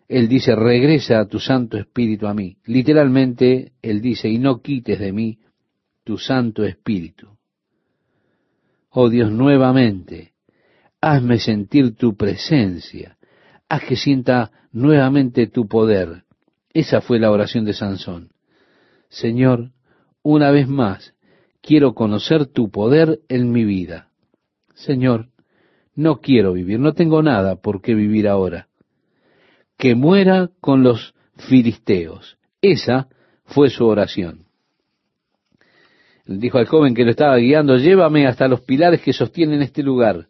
él 0.09 0.27
dice, 0.27 0.57
regresa 0.57 1.21
a 1.21 1.29
tu 1.29 1.39
Santo 1.39 1.77
Espíritu 1.77 2.27
a 2.27 2.35
mí. 2.35 2.57
Literalmente, 2.65 3.73
Él 3.83 4.01
dice, 4.01 4.29
y 4.29 4.39
no 4.39 4.63
quites 4.63 4.99
de 4.99 5.13
mí 5.13 5.39
tu 6.03 6.17
Santo 6.17 6.65
Espíritu. 6.65 7.29
Oh 8.89 9.11
Dios, 9.11 9.31
nuevamente, 9.31 10.33
hazme 11.01 11.39
sentir 11.39 11.95
tu 11.97 12.17
presencia, 12.17 13.17
haz 13.69 13.85
que 13.85 13.97
sienta 13.97 14.51
nuevamente 14.73 15.47
tu 15.47 15.69
poder. 15.69 16.25
Esa 16.73 17.01
fue 17.01 17.19
la 17.19 17.31
oración 17.31 17.65
de 17.65 17.75
Sansón. 17.75 18.31
Señor, 19.09 19.71
una 20.23 20.51
vez 20.51 20.69
más, 20.69 21.15
quiero 21.63 21.95
conocer 21.95 22.47
tu 22.47 22.71
poder 22.71 23.21
en 23.29 23.51
mi 23.53 23.65
vida. 23.65 24.11
Señor, 24.75 25.29
no 25.95 26.21
quiero 26.21 26.53
vivir, 26.53 26.79
no 26.79 26.93
tengo 26.93 27.23
nada 27.23 27.57
por 27.57 27.81
qué 27.81 27.95
vivir 27.95 28.29
ahora. 28.29 28.69
Que 29.77 29.95
muera 29.95 30.51
con 30.61 30.83
los 30.83 31.15
filisteos. 31.37 32.39
Esa 32.61 33.09
fue 33.45 33.71
su 33.71 33.87
oración. 33.87 34.47
Dijo 36.27 36.59
al 36.59 36.67
joven 36.67 36.95
que 36.95 37.05
lo 37.05 37.11
estaba 37.11 37.37
guiando, 37.37 37.77
llévame 37.77 38.27
hasta 38.27 38.49
los 38.49 38.61
pilares 38.61 39.01
que 39.01 39.13
sostienen 39.13 39.63
este 39.63 39.83
lugar. 39.83 40.29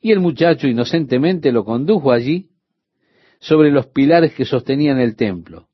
Y 0.00 0.12
el 0.12 0.20
muchacho 0.20 0.66
inocentemente 0.66 1.52
lo 1.52 1.64
condujo 1.64 2.12
allí, 2.12 2.50
sobre 3.40 3.70
los 3.70 3.86
pilares 3.86 4.34
que 4.34 4.44
sostenían 4.44 5.00
el 5.00 5.16
templo. 5.16 5.68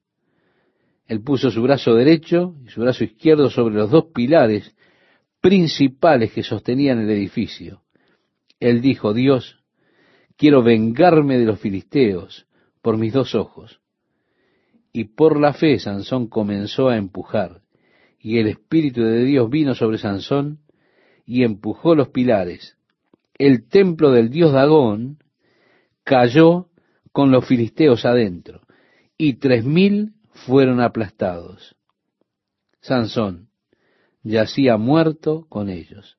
Él 1.07 1.23
puso 1.23 1.51
su 1.51 1.63
brazo 1.63 1.95
derecho 1.95 2.55
y 2.65 2.69
su 2.69 2.81
brazo 2.81 3.05
izquierdo 3.05 3.51
sobre 3.51 3.75
los 3.75 3.91
dos 3.91 4.07
pilares 4.15 4.75
principales 5.41 6.33
que 6.33 6.43
sostenían 6.43 7.01
el 7.01 7.11
edificio. 7.11 7.83
Él 8.59 8.81
dijo, 8.81 9.13
Dios, 9.15 9.63
quiero 10.37 10.63
vengarme 10.63 11.39
de 11.39 11.45
los 11.45 11.61
filisteos 11.61 12.47
por 12.83 12.99
mis 12.99 13.13
dos 13.13 13.35
ojos. 13.35 13.81
Y 14.93 15.05
por 15.05 15.39
la 15.39 15.53
fe 15.53 15.79
Sansón 15.79 16.29
comenzó 16.29 16.89
a 16.89 16.97
empujar, 16.97 17.63
y 18.19 18.39
el 18.39 18.47
Espíritu 18.47 19.03
de 19.03 19.25
Dios 19.25 19.51
vino 19.51 19.75
sobre 19.75 19.99
Sansón 19.99 20.61
y 21.27 21.45
empujó 21.45 21.95
los 21.95 22.09
pilares. 22.09 22.76
El 23.39 23.69
templo 23.69 24.11
del 24.13 24.31
dios 24.31 24.53
Dagón 24.53 25.19
cayó 26.05 26.69
con 27.13 27.31
los 27.31 27.47
filisteos 27.47 28.05
adentro, 28.05 28.63
y 29.19 29.35
tres 29.35 29.65
mil 29.65 30.13
fueron 30.31 30.81
aplastados. 30.81 31.77
Sansón 32.81 33.49
yacía 34.23 34.77
muerto 34.77 35.47
con 35.49 35.69
ellos. 35.69 36.19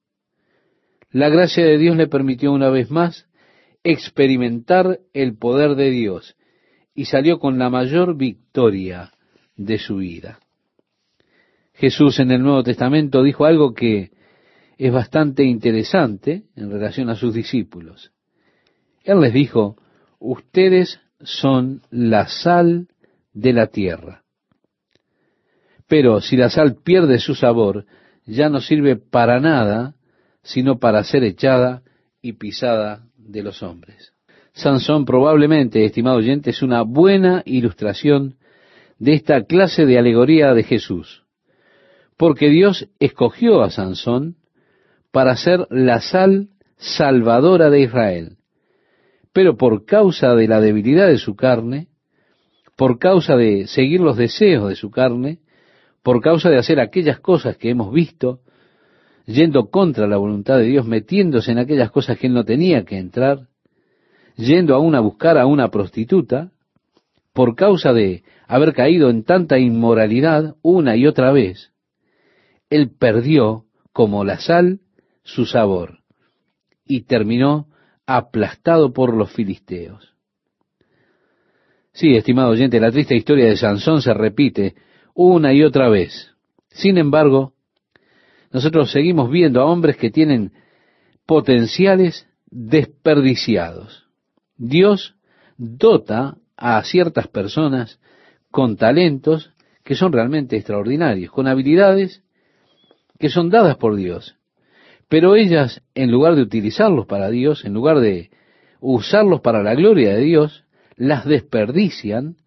La 1.11 1.29
gracia 1.29 1.65
de 1.65 1.77
Dios 1.77 1.95
le 1.95 2.07
permitió 2.07 2.51
una 2.51 2.69
vez 2.69 2.91
más 2.91 3.27
experimentar 3.83 4.99
el 5.13 5.37
poder 5.37 5.75
de 5.75 5.89
Dios 5.91 6.35
y 6.93 7.05
salió 7.05 7.39
con 7.39 7.57
la 7.57 7.69
mayor 7.69 8.17
victoria 8.17 9.13
de 9.55 9.77
su 9.77 9.97
vida. 9.97 10.39
Jesús 11.73 12.19
en 12.19 12.31
el 12.31 12.41
Nuevo 12.41 12.63
Testamento 12.63 13.23
dijo 13.23 13.45
algo 13.45 13.73
que 13.73 14.11
es 14.77 14.93
bastante 14.93 15.43
interesante 15.43 16.43
en 16.55 16.71
relación 16.71 17.09
a 17.09 17.15
sus 17.15 17.33
discípulos. 17.33 18.11
Él 19.03 19.19
les 19.21 19.33
dijo, 19.33 19.77
ustedes 20.19 20.99
son 21.21 21.81
la 21.89 22.27
sal 22.27 22.87
de 23.33 23.53
la 23.53 23.67
tierra. 23.67 24.23
Pero 25.87 26.21
si 26.21 26.35
la 26.35 26.49
sal 26.49 26.77
pierde 26.83 27.19
su 27.19 27.33
sabor, 27.33 27.85
ya 28.25 28.49
no 28.49 28.59
sirve 28.59 28.97
para 28.97 29.39
nada, 29.39 29.95
sino 30.43 30.79
para 30.79 31.03
ser 31.03 31.23
echada 31.23 31.81
y 32.21 32.33
pisada 32.33 33.05
de 33.17 33.43
los 33.43 33.63
hombres. 33.63 34.13
Sansón 34.53 35.05
probablemente, 35.05 35.85
estimado 35.85 36.17
oyente, 36.17 36.49
es 36.49 36.61
una 36.61 36.81
buena 36.81 37.43
ilustración 37.45 38.35
de 38.99 39.13
esta 39.13 39.43
clase 39.45 39.85
de 39.85 39.97
alegoría 39.97 40.53
de 40.53 40.63
Jesús, 40.63 41.23
porque 42.17 42.49
Dios 42.49 42.89
escogió 42.99 43.61
a 43.61 43.69
Sansón 43.69 44.35
para 45.17 45.35
ser 45.35 45.65
la 45.71 45.99
sal 45.99 46.49
salvadora 46.77 47.71
de 47.71 47.81
Israel, 47.81 48.37
pero 49.33 49.57
por 49.57 49.83
causa 49.83 50.35
de 50.35 50.47
la 50.47 50.61
debilidad 50.61 51.07
de 51.07 51.17
su 51.17 51.35
carne, 51.35 51.87
por 52.75 52.99
causa 52.99 53.35
de 53.35 53.65
seguir 53.65 53.99
los 53.99 54.15
deseos 54.15 54.69
de 54.69 54.75
su 54.75 54.91
carne, 54.91 55.39
por 56.03 56.21
causa 56.21 56.51
de 56.51 56.59
hacer 56.59 56.79
aquellas 56.79 57.19
cosas 57.19 57.57
que 57.57 57.71
hemos 57.71 57.91
visto, 57.91 58.41
yendo 59.25 59.71
contra 59.71 60.05
la 60.05 60.17
voluntad 60.17 60.59
de 60.59 60.65
Dios, 60.65 60.85
metiéndose 60.85 61.51
en 61.51 61.57
aquellas 61.57 61.89
cosas 61.89 62.19
que 62.19 62.27
él 62.27 62.35
no 62.35 62.45
tenía 62.45 62.85
que 62.85 62.99
entrar, 62.99 63.47
yendo 64.35 64.75
aún 64.75 64.93
a 64.93 64.99
buscar 64.99 65.39
a 65.39 65.47
una 65.47 65.71
prostituta, 65.71 66.51
por 67.33 67.55
causa 67.55 67.91
de 67.91 68.21
haber 68.47 68.71
caído 68.75 69.09
en 69.09 69.23
tanta 69.23 69.57
inmoralidad 69.57 70.57
una 70.61 70.95
y 70.95 71.07
otra 71.07 71.31
vez, 71.31 71.71
él 72.69 72.91
perdió 72.99 73.63
como 73.91 74.23
la 74.23 74.37
sal 74.37 74.81
su 75.27 75.45
sabor 75.45 75.99
y 76.85 77.01
terminó 77.01 77.67
aplastado 78.05 78.93
por 78.93 79.13
los 79.13 79.29
filisteos. 79.31 80.15
Sí, 81.91 82.15
estimado 82.15 82.51
oyente, 82.51 82.79
la 82.79 82.91
triste 82.91 83.15
historia 83.15 83.45
de 83.45 83.57
Sansón 83.57 84.01
se 84.01 84.13
repite 84.13 84.75
una 85.13 85.53
y 85.53 85.63
otra 85.63 85.89
vez. 85.89 86.33
Sin 86.69 86.97
embargo, 86.97 87.53
nosotros 88.51 88.89
seguimos 88.91 89.29
viendo 89.29 89.61
a 89.61 89.65
hombres 89.65 89.97
que 89.97 90.11
tienen 90.11 90.53
potenciales 91.25 92.25
desperdiciados. 92.49 94.07
Dios 94.55 95.15
dota 95.57 96.37
a 96.55 96.81
ciertas 96.83 97.27
personas 97.27 97.99
con 98.49 98.77
talentos 98.77 99.51
que 99.83 99.95
son 99.95 100.13
realmente 100.13 100.55
extraordinarios, 100.55 101.31
con 101.31 101.47
habilidades 101.47 102.23
que 103.19 103.27
son 103.29 103.49
dadas 103.49 103.75
por 103.75 103.97
Dios. 103.97 104.37
Pero 105.09 105.35
ellas, 105.35 105.81
en 105.95 106.11
lugar 106.11 106.35
de 106.35 106.41
utilizarlos 106.41 107.05
para 107.05 107.29
Dios, 107.29 107.63
en 107.65 107.73
lugar 107.73 107.99
de 107.99 108.29
usarlos 108.79 109.41
para 109.41 109.63
la 109.63 109.73
gloria 109.73 110.13
de 110.13 110.21
Dios, 110.21 110.65
las 110.95 111.25
desperdician 111.25 112.37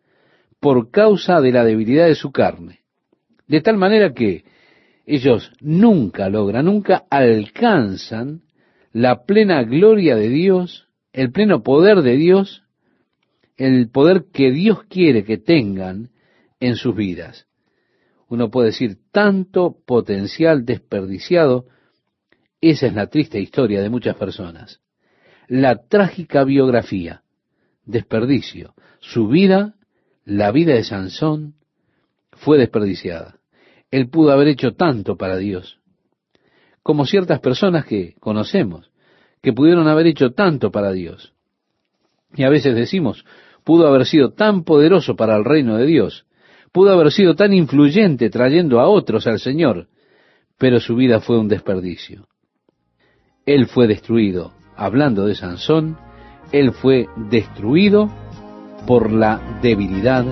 por 0.61 0.91
causa 0.91 1.41
de 1.41 1.53
la 1.53 1.65
debilidad 1.65 2.07
de 2.07 2.15
su 2.15 2.33
carne. 2.33 2.81
De 3.49 3.61
tal 3.61 3.79
manera 3.79 4.13
que 4.13 4.45
ellos 5.07 5.53
nunca 5.61 6.29
logran, 6.29 6.67
nunca 6.67 7.05
alcanzan 7.11 8.43
la 8.93 9.25
plena 9.25 9.63
gloria 9.63 10.17
de 10.17 10.29
Dios, 10.29 10.89
el 11.13 11.33
pleno 11.33 11.63
poder 11.63 12.03
de 12.03 12.17
Dios, 12.17 12.63
el 13.57 13.91
poder 13.91 14.27
que 14.33 14.53
Dios 14.53 14.85
quiere 14.85 15.25
que 15.25 15.39
tengan 15.39 16.11
en 16.61 16.77
sus 16.77 16.95
vidas. 16.95 17.47
Uno 18.29 18.51
puede 18.51 18.69
decir 18.69 18.99
tanto 19.11 19.77
potencial 19.85 20.65
desperdiciado, 20.65 21.67
esa 22.61 22.87
es 22.87 22.95
la 22.95 23.07
triste 23.07 23.41
historia 23.41 23.83
de 23.83 23.91
muchas 23.91 24.17
personas. 24.17 24.81
La 25.49 25.87
trágica 25.89 26.45
biografía, 26.45 27.23
desperdicio. 27.85 28.75
Su 29.01 29.29
vida, 29.29 29.75
la 30.25 30.53
vida 30.53 30.75
de 30.75 30.85
Sansón, 30.85 31.55
fue 32.33 32.59
desperdiciada. 32.59 33.37
Él 33.91 34.09
pudo 34.09 34.33
haber 34.33 34.49
hecho 34.49 34.73
tanto 34.73 35.17
para 35.17 35.37
Dios, 35.37 35.81
como 36.83 37.07
ciertas 37.07 37.41
personas 37.41 37.85
que 37.85 38.15
conocemos, 38.21 38.91
que 39.43 39.53
pudieron 39.53 39.89
haber 39.89 40.07
hecho 40.07 40.33
tanto 40.33 40.71
para 40.71 40.93
Dios. 40.93 41.33
Y 42.35 42.45
a 42.45 42.51
veces 42.51 42.75
decimos, 42.75 43.25
pudo 43.65 43.89
haber 43.89 44.07
sido 44.07 44.33
tan 44.33 44.65
poderoso 44.65 45.17
para 45.17 45.37
el 45.37 45.45
reino 45.45 45.77
de 45.77 45.87
Dios, 45.87 46.27
pudo 46.73 46.93
haber 46.93 47.11
sido 47.11 47.35
tan 47.35 47.53
influyente 47.53 48.31
trayendo 48.31 48.81
a 48.81 48.89
otros 48.89 49.27
al 49.27 49.41
Señor, 49.41 49.89
pero 50.57 50.79
su 50.79 50.95
vida 50.95 51.21
fue 51.21 51.39
un 51.39 51.49
desperdicio. 51.49 52.29
Él 53.51 53.67
fue 53.67 53.89
destruido. 53.89 54.53
Hablando 54.77 55.27
de 55.27 55.35
Sansón, 55.35 55.97
él 56.53 56.71
fue 56.71 57.09
destruido 57.17 58.09
por 58.87 59.11
la 59.11 59.59
debilidad 59.61 60.25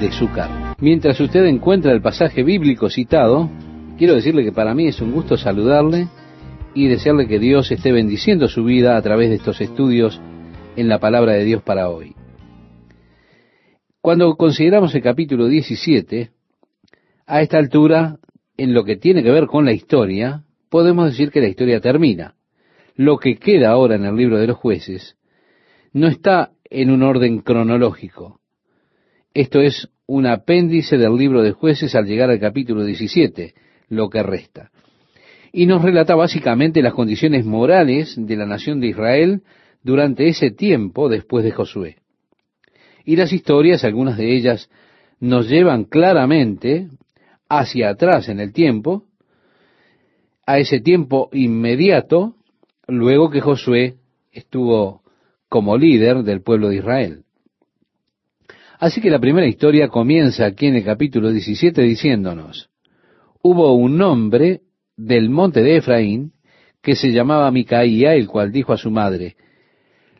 de 0.00 0.10
su 0.10 0.32
carne. 0.32 0.74
Mientras 0.78 1.20
usted 1.20 1.44
encuentra 1.44 1.92
el 1.92 2.00
pasaje 2.00 2.42
bíblico 2.42 2.88
citado, 2.88 3.50
quiero 3.98 4.14
decirle 4.14 4.42
que 4.42 4.52
para 4.52 4.74
mí 4.74 4.86
es 4.86 5.02
un 5.02 5.12
gusto 5.12 5.36
saludarle 5.36 6.08
y 6.74 6.88
desearle 6.88 7.28
que 7.28 7.38
Dios 7.38 7.70
esté 7.72 7.92
bendiciendo 7.92 8.48
su 8.48 8.64
vida 8.64 8.96
a 8.96 9.02
través 9.02 9.28
de 9.28 9.36
estos 9.36 9.60
estudios 9.60 10.18
en 10.76 10.88
la 10.88 10.98
palabra 10.98 11.34
de 11.34 11.44
Dios 11.44 11.62
para 11.62 11.90
hoy. 11.90 12.14
Cuando 14.00 14.34
consideramos 14.36 14.94
el 14.94 15.02
capítulo 15.02 15.46
17, 15.46 16.30
a 17.26 17.42
esta 17.42 17.58
altura, 17.58 18.16
en 18.56 18.72
lo 18.72 18.84
que 18.84 18.96
tiene 18.96 19.22
que 19.22 19.30
ver 19.30 19.46
con 19.46 19.66
la 19.66 19.72
historia, 19.74 20.44
podemos 20.70 21.10
decir 21.10 21.30
que 21.30 21.40
la 21.40 21.48
historia 21.48 21.80
termina. 21.80 22.34
Lo 22.94 23.18
que 23.18 23.36
queda 23.36 23.70
ahora 23.70 23.96
en 23.96 24.04
el 24.04 24.16
libro 24.16 24.38
de 24.38 24.46
los 24.46 24.56
jueces 24.56 25.16
no 25.92 26.06
está 26.06 26.52
en 26.64 26.90
un 26.90 27.02
orden 27.02 27.40
cronológico. 27.40 28.40
Esto 29.34 29.60
es 29.60 29.88
un 30.06 30.26
apéndice 30.26 30.96
del 30.98 31.16
libro 31.16 31.42
de 31.42 31.52
jueces 31.52 31.94
al 31.94 32.06
llegar 32.06 32.30
al 32.30 32.40
capítulo 32.40 32.84
17, 32.84 33.54
lo 33.88 34.08
que 34.08 34.22
resta. 34.22 34.70
Y 35.52 35.66
nos 35.66 35.82
relata 35.82 36.14
básicamente 36.14 36.82
las 36.82 36.94
condiciones 36.94 37.44
morales 37.44 38.14
de 38.16 38.36
la 38.36 38.46
nación 38.46 38.80
de 38.80 38.88
Israel 38.88 39.42
durante 39.82 40.28
ese 40.28 40.50
tiempo 40.50 41.08
después 41.08 41.44
de 41.44 41.52
Josué. 41.52 41.96
Y 43.04 43.16
las 43.16 43.32
historias, 43.32 43.84
algunas 43.84 44.16
de 44.16 44.34
ellas, 44.34 44.68
nos 45.18 45.48
llevan 45.48 45.84
claramente 45.84 46.88
hacia 47.48 47.90
atrás 47.90 48.28
en 48.28 48.40
el 48.40 48.52
tiempo, 48.52 49.04
a 50.50 50.58
ese 50.58 50.80
tiempo 50.80 51.28
inmediato, 51.32 52.34
luego 52.88 53.30
que 53.30 53.40
Josué 53.40 53.98
estuvo 54.32 55.02
como 55.48 55.78
líder 55.78 56.24
del 56.24 56.42
pueblo 56.42 56.70
de 56.70 56.76
Israel. 56.78 57.22
Así 58.80 59.00
que 59.00 59.10
la 59.10 59.20
primera 59.20 59.46
historia 59.46 59.86
comienza 59.86 60.46
aquí 60.46 60.66
en 60.66 60.74
el 60.74 60.84
capítulo 60.84 61.30
17 61.30 61.82
diciéndonos, 61.82 62.68
hubo 63.42 63.74
un 63.74 64.02
hombre 64.02 64.62
del 64.96 65.30
monte 65.30 65.62
de 65.62 65.76
Efraín 65.76 66.32
que 66.82 66.96
se 66.96 67.12
llamaba 67.12 67.52
Micaía, 67.52 68.14
el 68.14 68.26
cual 68.26 68.50
dijo 68.50 68.72
a 68.72 68.76
su 68.76 68.90
madre, 68.90 69.36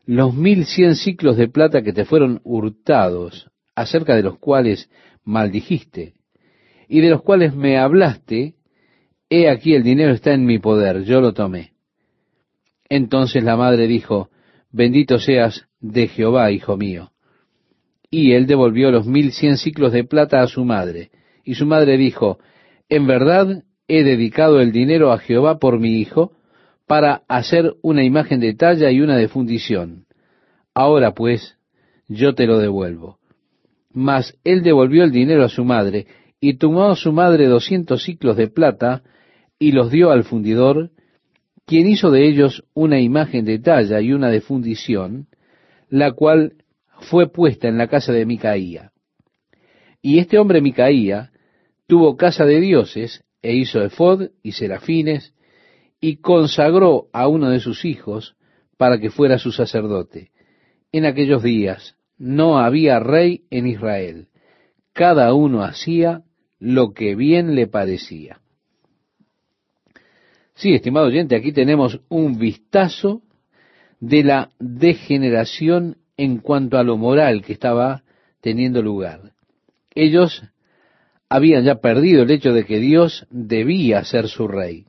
los 0.07 0.33
mil 0.33 0.64
cien 0.64 0.95
ciclos 0.95 1.39
de 1.39 1.49
plata 1.49 1.83
que 1.83 1.93
te 1.93 2.05
fueron 2.05 2.41
hurtados, 2.45 3.51
acerca 3.74 4.14
de 4.14 4.22
los 4.22 4.39
cuales 4.39 4.91
maldijiste, 5.24 6.14
y 6.87 7.01
de 7.01 7.11
los 7.11 7.22
cuales 7.22 7.53
me 7.53 7.78
hablaste, 7.78 8.55
he 9.31 9.49
aquí 9.49 9.74
el 9.74 9.85
dinero 9.85 10.12
está 10.12 10.35
en 10.35 10.45
mi 10.45 10.59
poder, 10.59 11.05
yo 11.05 11.20
lo 11.20 11.33
tomé. 11.33 11.72
Entonces 12.89 13.45
la 13.45 13.57
madre 13.57 13.87
dijo, 13.87 14.28
bendito 14.72 15.18
seas 15.18 15.66
de 15.81 16.09
Jehová, 16.09 16.51
hijo 16.51 16.76
mío. 16.76 17.12
Y 18.11 18.33
él 18.33 18.49
devolvió 18.49 18.91
los 18.91 19.07
mil 19.07 19.31
cien 19.33 19.57
ciclos 19.57 19.93
de 19.93 20.03
plata 20.03 20.43
a 20.43 20.49
su 20.49 20.64
madre. 20.64 21.11
Y 21.45 21.55
su 21.55 21.64
madre 21.64 21.97
dijo, 21.97 22.41
en 22.89 23.07
verdad 23.07 23.62
he 23.87 24.03
dedicado 24.03 24.61
el 24.61 24.72
dinero 24.72 25.12
a 25.12 25.18
Jehová 25.18 25.59
por 25.59 25.78
mi 25.78 26.01
hijo, 26.01 26.33
para 26.87 27.22
hacer 27.28 27.74
una 27.83 28.03
imagen 28.03 28.41
de 28.41 28.55
talla 28.55 28.91
y 28.91 29.01
una 29.01 29.16
de 29.16 29.28
fundición. 29.28 30.07
Ahora 30.74 31.14
pues, 31.14 31.57
yo 32.09 32.35
te 32.35 32.47
lo 32.47 32.59
devuelvo. 32.59 33.18
Mas 33.93 34.37
él 34.43 34.62
devolvió 34.64 35.05
el 35.05 35.12
dinero 35.12 35.45
a 35.45 35.49
su 35.49 35.64
madre, 35.64 36.09
y 36.41 36.55
tomó 36.55 36.91
a 36.91 36.97
su 36.97 37.12
madre 37.12 37.47
doscientos 37.47 38.03
ciclos 38.03 38.37
de 38.37 38.49
plata, 38.49 39.05
y 39.61 39.73
los 39.73 39.93
dio 39.93 40.11
al 40.11 40.25
fundidor, 40.25 40.91
quien 41.67 41.87
hizo 41.87 42.11
de 42.11 42.27
ellos 42.27 42.65
una 42.75 42.99
imagen 42.99 43.45
de 43.45 43.61
talla 43.61 44.01
y 44.01 44.13
una 44.13 44.31
de 44.31 44.41
fundición, 44.41 45.29
la 45.89 46.13
cual 46.13 46.55
fue 47.03 47.31
puesta 47.31 47.69
en 47.69 47.79
la 47.79 47.87
casa 47.87 48.13
de 48.13 48.27
Micaía. 48.27 48.91
Y 50.03 50.19
este 50.19 50.39
hombre 50.39 50.63
Micaía 50.63 51.31
tuvo 51.87 52.17
casa 52.17 52.47
de 52.47 52.59
dioses, 52.61 53.23
e 53.43 53.55
hizo 53.55 53.83
efod 53.83 54.31
y 54.43 54.53
serafines, 54.53 55.35
y 56.01 56.17
consagró 56.17 57.09
a 57.13 57.29
uno 57.29 57.51
de 57.51 57.61
sus 57.61 57.85
hijos 57.85 58.37
para 58.79 58.99
que 58.99 59.11
fuera 59.11 59.39
su 59.39 59.53
sacerdote. 59.53 60.31
En 60.91 61.05
aquellos 61.05 61.43
días 61.43 61.97
no 62.17 62.59
había 62.59 62.99
rey 62.99 63.45
en 63.51 63.67
Israel. 63.67 64.29
Cada 64.95 65.35
uno 65.35 65.63
hacía 65.63 66.23
lo 66.59 66.93
que 66.95 67.15
bien 67.15 67.55
le 67.55 67.67
parecía. 67.67 68.41
Sí, 70.61 70.75
estimado 70.75 71.07
oyente, 71.07 71.37
aquí 71.37 71.53
tenemos 71.53 72.03
un 72.11 72.39
vistazo 72.39 73.23
de 73.99 74.23
la 74.23 74.51
degeneración 74.59 75.97
en 76.19 76.37
cuanto 76.37 76.77
a 76.77 76.83
lo 76.83 76.99
moral 76.99 77.41
que 77.41 77.55
estaba 77.55 78.03
teniendo 78.43 78.83
lugar. 78.83 79.33
Ellos 79.95 80.43
habían 81.31 81.65
ya 81.65 81.77
perdido 81.77 82.25
el 82.25 82.31
hecho 82.31 82.53
de 82.53 82.67
que 82.67 82.79
Dios 82.79 83.27
debía 83.31 84.05
ser 84.05 84.29
su 84.29 84.49
rey. 84.49 84.85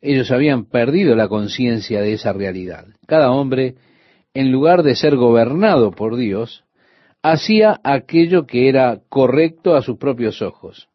Ellos 0.00 0.30
habían 0.30 0.66
perdido 0.66 1.16
la 1.16 1.26
conciencia 1.26 2.00
de 2.00 2.12
esa 2.12 2.32
realidad. 2.32 2.86
Cada 3.08 3.32
hombre, 3.32 3.74
en 4.34 4.52
lugar 4.52 4.84
de 4.84 4.94
ser 4.94 5.16
gobernado 5.16 5.90
por 5.90 6.14
Dios, 6.14 6.62
hacía 7.22 7.80
aquello 7.82 8.46
que 8.46 8.68
era 8.68 9.00
correcto 9.08 9.74
a 9.74 9.82
sus 9.82 9.98
propios 9.98 10.42
ojos 10.42 10.88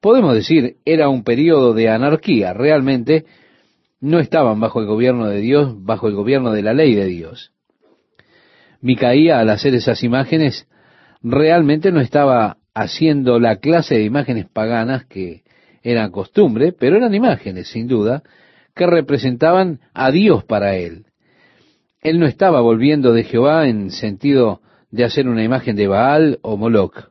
podemos 0.00 0.34
decir, 0.34 0.76
era 0.84 1.08
un 1.08 1.22
periodo 1.22 1.74
de 1.74 1.88
anarquía. 1.88 2.52
Realmente 2.52 3.26
no 4.00 4.18
estaban 4.18 4.58
bajo 4.60 4.80
el 4.80 4.86
gobierno 4.86 5.26
de 5.26 5.40
Dios, 5.40 5.74
bajo 5.84 6.08
el 6.08 6.14
gobierno 6.14 6.52
de 6.52 6.62
la 6.62 6.72
ley 6.72 6.94
de 6.94 7.06
Dios. 7.06 7.52
Micaía, 8.80 9.40
al 9.40 9.50
hacer 9.50 9.74
esas 9.74 10.02
imágenes, 10.02 10.66
realmente 11.22 11.92
no 11.92 12.00
estaba 12.00 12.56
haciendo 12.72 13.38
la 13.38 13.56
clase 13.56 13.96
de 13.96 14.04
imágenes 14.04 14.46
paganas 14.48 15.04
que 15.04 15.42
eran 15.82 16.10
costumbre, 16.10 16.72
pero 16.72 16.96
eran 16.96 17.14
imágenes, 17.14 17.68
sin 17.68 17.88
duda, 17.88 18.22
que 18.74 18.86
representaban 18.86 19.80
a 19.92 20.10
Dios 20.10 20.44
para 20.44 20.76
él. 20.76 21.06
Él 22.00 22.18
no 22.18 22.26
estaba 22.26 22.62
volviendo 22.62 23.12
de 23.12 23.24
Jehová 23.24 23.68
en 23.68 23.90
sentido 23.90 24.62
de 24.90 25.04
hacer 25.04 25.28
una 25.28 25.44
imagen 25.44 25.76
de 25.76 25.88
Baal 25.88 26.38
o 26.40 26.56
Moloch, 26.56 27.10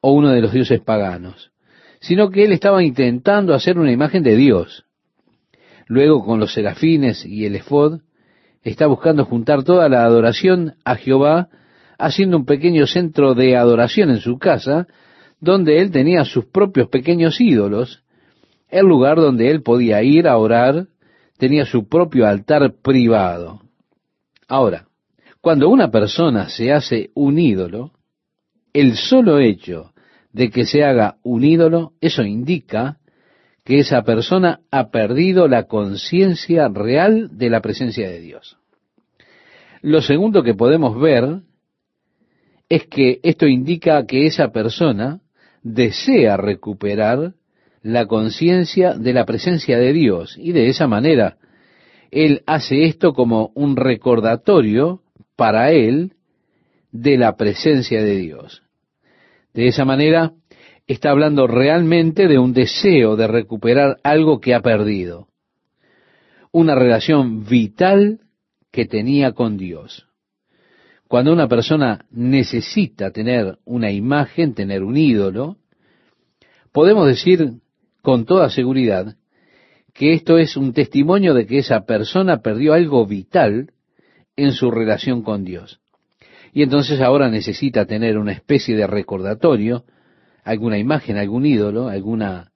o 0.00 0.12
uno 0.12 0.30
de 0.30 0.40
los 0.40 0.52
dioses 0.52 0.80
paganos 0.80 1.52
sino 2.00 2.30
que 2.30 2.44
él 2.44 2.52
estaba 2.52 2.82
intentando 2.82 3.54
hacer 3.54 3.78
una 3.78 3.92
imagen 3.92 4.22
de 4.22 4.36
Dios. 4.36 4.84
Luego 5.86 6.24
con 6.24 6.40
los 6.40 6.52
serafines 6.52 7.24
y 7.24 7.46
el 7.46 7.56
efod, 7.56 8.00
está 8.62 8.86
buscando 8.86 9.24
juntar 9.24 9.62
toda 9.62 9.88
la 9.88 10.04
adoración 10.04 10.74
a 10.84 10.96
Jehová, 10.96 11.48
haciendo 11.98 12.36
un 12.36 12.44
pequeño 12.44 12.86
centro 12.86 13.34
de 13.34 13.56
adoración 13.56 14.10
en 14.10 14.18
su 14.18 14.38
casa, 14.38 14.86
donde 15.40 15.80
él 15.80 15.90
tenía 15.90 16.24
sus 16.24 16.46
propios 16.46 16.88
pequeños 16.88 17.40
ídolos, 17.40 18.02
el 18.68 18.86
lugar 18.86 19.18
donde 19.18 19.50
él 19.50 19.62
podía 19.62 20.02
ir 20.02 20.26
a 20.26 20.36
orar, 20.36 20.88
tenía 21.38 21.64
su 21.64 21.88
propio 21.88 22.26
altar 22.26 22.74
privado. 22.82 23.60
Ahora, 24.48 24.88
cuando 25.40 25.68
una 25.68 25.90
persona 25.90 26.48
se 26.48 26.72
hace 26.72 27.10
un 27.14 27.38
ídolo, 27.38 27.92
el 28.72 28.96
solo 28.96 29.38
hecho 29.38 29.92
de 30.36 30.50
que 30.50 30.66
se 30.66 30.84
haga 30.84 31.16
un 31.22 31.44
ídolo, 31.44 31.94
eso 32.02 32.22
indica 32.22 32.98
que 33.64 33.78
esa 33.78 34.02
persona 34.02 34.60
ha 34.70 34.90
perdido 34.90 35.48
la 35.48 35.62
conciencia 35.62 36.68
real 36.68 37.30
de 37.38 37.48
la 37.48 37.62
presencia 37.62 38.06
de 38.10 38.20
Dios. 38.20 38.58
Lo 39.80 40.02
segundo 40.02 40.42
que 40.42 40.52
podemos 40.52 41.00
ver 41.00 41.40
es 42.68 42.86
que 42.86 43.18
esto 43.22 43.46
indica 43.46 44.04
que 44.04 44.26
esa 44.26 44.52
persona 44.52 45.22
desea 45.62 46.36
recuperar 46.36 47.32
la 47.80 48.04
conciencia 48.04 48.92
de 48.92 49.14
la 49.14 49.24
presencia 49.24 49.78
de 49.78 49.94
Dios 49.94 50.36
y 50.38 50.52
de 50.52 50.68
esa 50.68 50.86
manera 50.86 51.38
él 52.10 52.42
hace 52.46 52.84
esto 52.84 53.14
como 53.14 53.52
un 53.54 53.74
recordatorio 53.74 55.00
para 55.34 55.72
él 55.72 56.12
de 56.92 57.16
la 57.16 57.36
presencia 57.36 58.02
de 58.02 58.16
Dios. 58.16 58.65
De 59.56 59.68
esa 59.68 59.86
manera, 59.86 60.34
está 60.86 61.10
hablando 61.10 61.46
realmente 61.46 62.28
de 62.28 62.38
un 62.38 62.52
deseo 62.52 63.16
de 63.16 63.26
recuperar 63.26 63.96
algo 64.04 64.38
que 64.38 64.54
ha 64.54 64.60
perdido. 64.60 65.28
Una 66.52 66.74
relación 66.74 67.46
vital 67.46 68.20
que 68.70 68.84
tenía 68.84 69.32
con 69.32 69.56
Dios. 69.56 70.06
Cuando 71.08 71.32
una 71.32 71.48
persona 71.48 72.04
necesita 72.10 73.12
tener 73.12 73.56
una 73.64 73.90
imagen, 73.90 74.52
tener 74.52 74.82
un 74.82 74.98
ídolo, 74.98 75.56
podemos 76.70 77.06
decir 77.06 77.54
con 78.02 78.26
toda 78.26 78.50
seguridad 78.50 79.16
que 79.94 80.12
esto 80.12 80.36
es 80.36 80.58
un 80.58 80.74
testimonio 80.74 81.32
de 81.32 81.46
que 81.46 81.58
esa 81.58 81.86
persona 81.86 82.42
perdió 82.42 82.74
algo 82.74 83.06
vital 83.06 83.72
en 84.36 84.52
su 84.52 84.70
relación 84.70 85.22
con 85.22 85.44
Dios 85.44 85.80
y 86.56 86.62
entonces 86.62 87.02
ahora 87.02 87.28
necesita 87.28 87.84
tener 87.84 88.16
una 88.16 88.32
especie 88.32 88.74
de 88.76 88.86
recordatorio, 88.86 89.84
alguna 90.42 90.78
imagen, 90.78 91.18
algún 91.18 91.44
ídolo, 91.44 91.88
alguna 91.88 92.50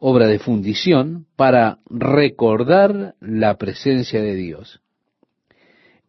obra 0.00 0.26
de 0.26 0.40
fundición 0.40 1.26
para 1.36 1.78
recordar 1.88 3.14
la 3.20 3.56
presencia 3.56 4.20
de 4.20 4.34
Dios. 4.34 4.80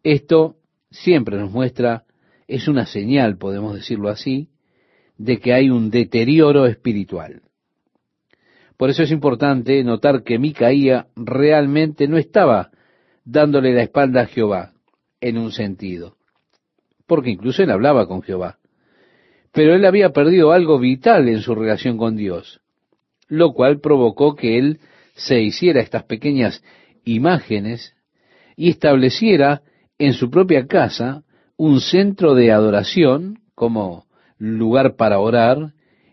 Esto 0.02 0.56
siempre 0.90 1.36
nos 1.38 1.52
muestra, 1.52 2.02
es 2.48 2.66
una 2.66 2.84
señal, 2.84 3.38
podemos 3.38 3.76
decirlo 3.76 4.08
así, 4.08 4.48
de 5.16 5.38
que 5.38 5.52
hay 5.52 5.70
un 5.70 5.88
deterioro 5.88 6.66
espiritual. 6.66 7.42
Por 8.76 8.90
eso 8.90 9.04
es 9.04 9.12
importante 9.12 9.84
notar 9.84 10.24
que 10.24 10.40
Micaía 10.40 11.06
realmente 11.14 12.08
no 12.08 12.18
estaba 12.18 12.72
dándole 13.24 13.72
la 13.72 13.84
espalda 13.84 14.22
a 14.22 14.26
Jehová, 14.26 14.72
en 15.20 15.38
un 15.38 15.52
sentido 15.52 16.16
porque 17.10 17.30
incluso 17.30 17.64
él 17.64 17.72
hablaba 17.72 18.06
con 18.06 18.22
Jehová. 18.22 18.58
Pero 19.50 19.74
él 19.74 19.84
había 19.84 20.10
perdido 20.10 20.52
algo 20.52 20.78
vital 20.78 21.28
en 21.28 21.40
su 21.40 21.56
relación 21.56 21.98
con 21.98 22.14
Dios, 22.14 22.60
lo 23.26 23.52
cual 23.52 23.80
provocó 23.80 24.36
que 24.36 24.58
él 24.58 24.78
se 25.14 25.42
hiciera 25.42 25.80
estas 25.80 26.04
pequeñas 26.04 26.62
imágenes 27.04 27.96
y 28.54 28.70
estableciera 28.70 29.62
en 29.98 30.12
su 30.12 30.30
propia 30.30 30.68
casa 30.68 31.24
un 31.56 31.80
centro 31.80 32.36
de 32.36 32.52
adoración 32.52 33.40
como 33.56 34.06
lugar 34.38 34.94
para 34.94 35.18
orar 35.18 35.72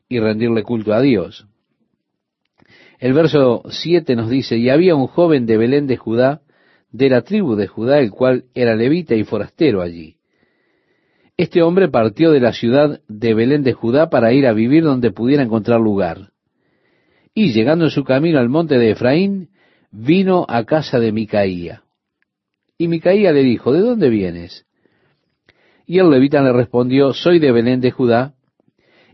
y 0.09 0.19
rendirle 0.19 0.63
culto 0.63 0.95
a 0.95 1.01
Dios. 1.01 1.45
El 2.97 3.13
verso 3.13 3.61
7 3.69 4.15
nos 4.15 4.31
dice, 4.31 4.57
y 4.57 4.71
había 4.71 4.95
un 4.95 5.05
joven 5.05 5.45
de 5.45 5.57
Belén 5.57 5.85
de 5.85 5.97
Judá, 5.97 6.41
de 6.91 7.11
la 7.11 7.21
tribu 7.21 7.55
de 7.55 7.67
Judá, 7.67 7.99
el 7.99 8.09
cual 8.09 8.45
era 8.55 8.75
levita 8.75 9.13
y 9.13 9.23
forastero 9.23 9.83
allí. 9.83 10.16
Este 11.37 11.61
hombre 11.61 11.87
partió 11.87 12.31
de 12.31 12.39
la 12.39 12.51
ciudad 12.51 12.99
de 13.07 13.33
Belén 13.35 13.61
de 13.61 13.73
Judá 13.73 14.09
para 14.09 14.33
ir 14.33 14.47
a 14.47 14.53
vivir 14.53 14.83
donde 14.83 15.11
pudiera 15.11 15.43
encontrar 15.43 15.79
lugar. 15.79 16.31
Y 17.35 17.53
llegando 17.53 17.85
en 17.85 17.91
su 17.91 18.03
camino 18.03 18.39
al 18.39 18.49
monte 18.49 18.79
de 18.79 18.91
Efraín, 18.91 19.49
vino 19.91 20.47
a 20.49 20.65
casa 20.65 20.99
de 20.99 21.11
Micaía. 21.11 21.83
Y 22.79 22.87
Micaía 22.87 23.31
le 23.31 23.43
dijo, 23.43 23.71
¿de 23.71 23.81
dónde 23.81 24.09
vienes? 24.09 24.65
Y 25.85 25.99
el 25.99 26.09
levita 26.09 26.41
le 26.41 26.51
respondió, 26.53 27.13
soy 27.13 27.37
de 27.37 27.51
Belén 27.51 27.81
de 27.81 27.91
Judá, 27.91 28.33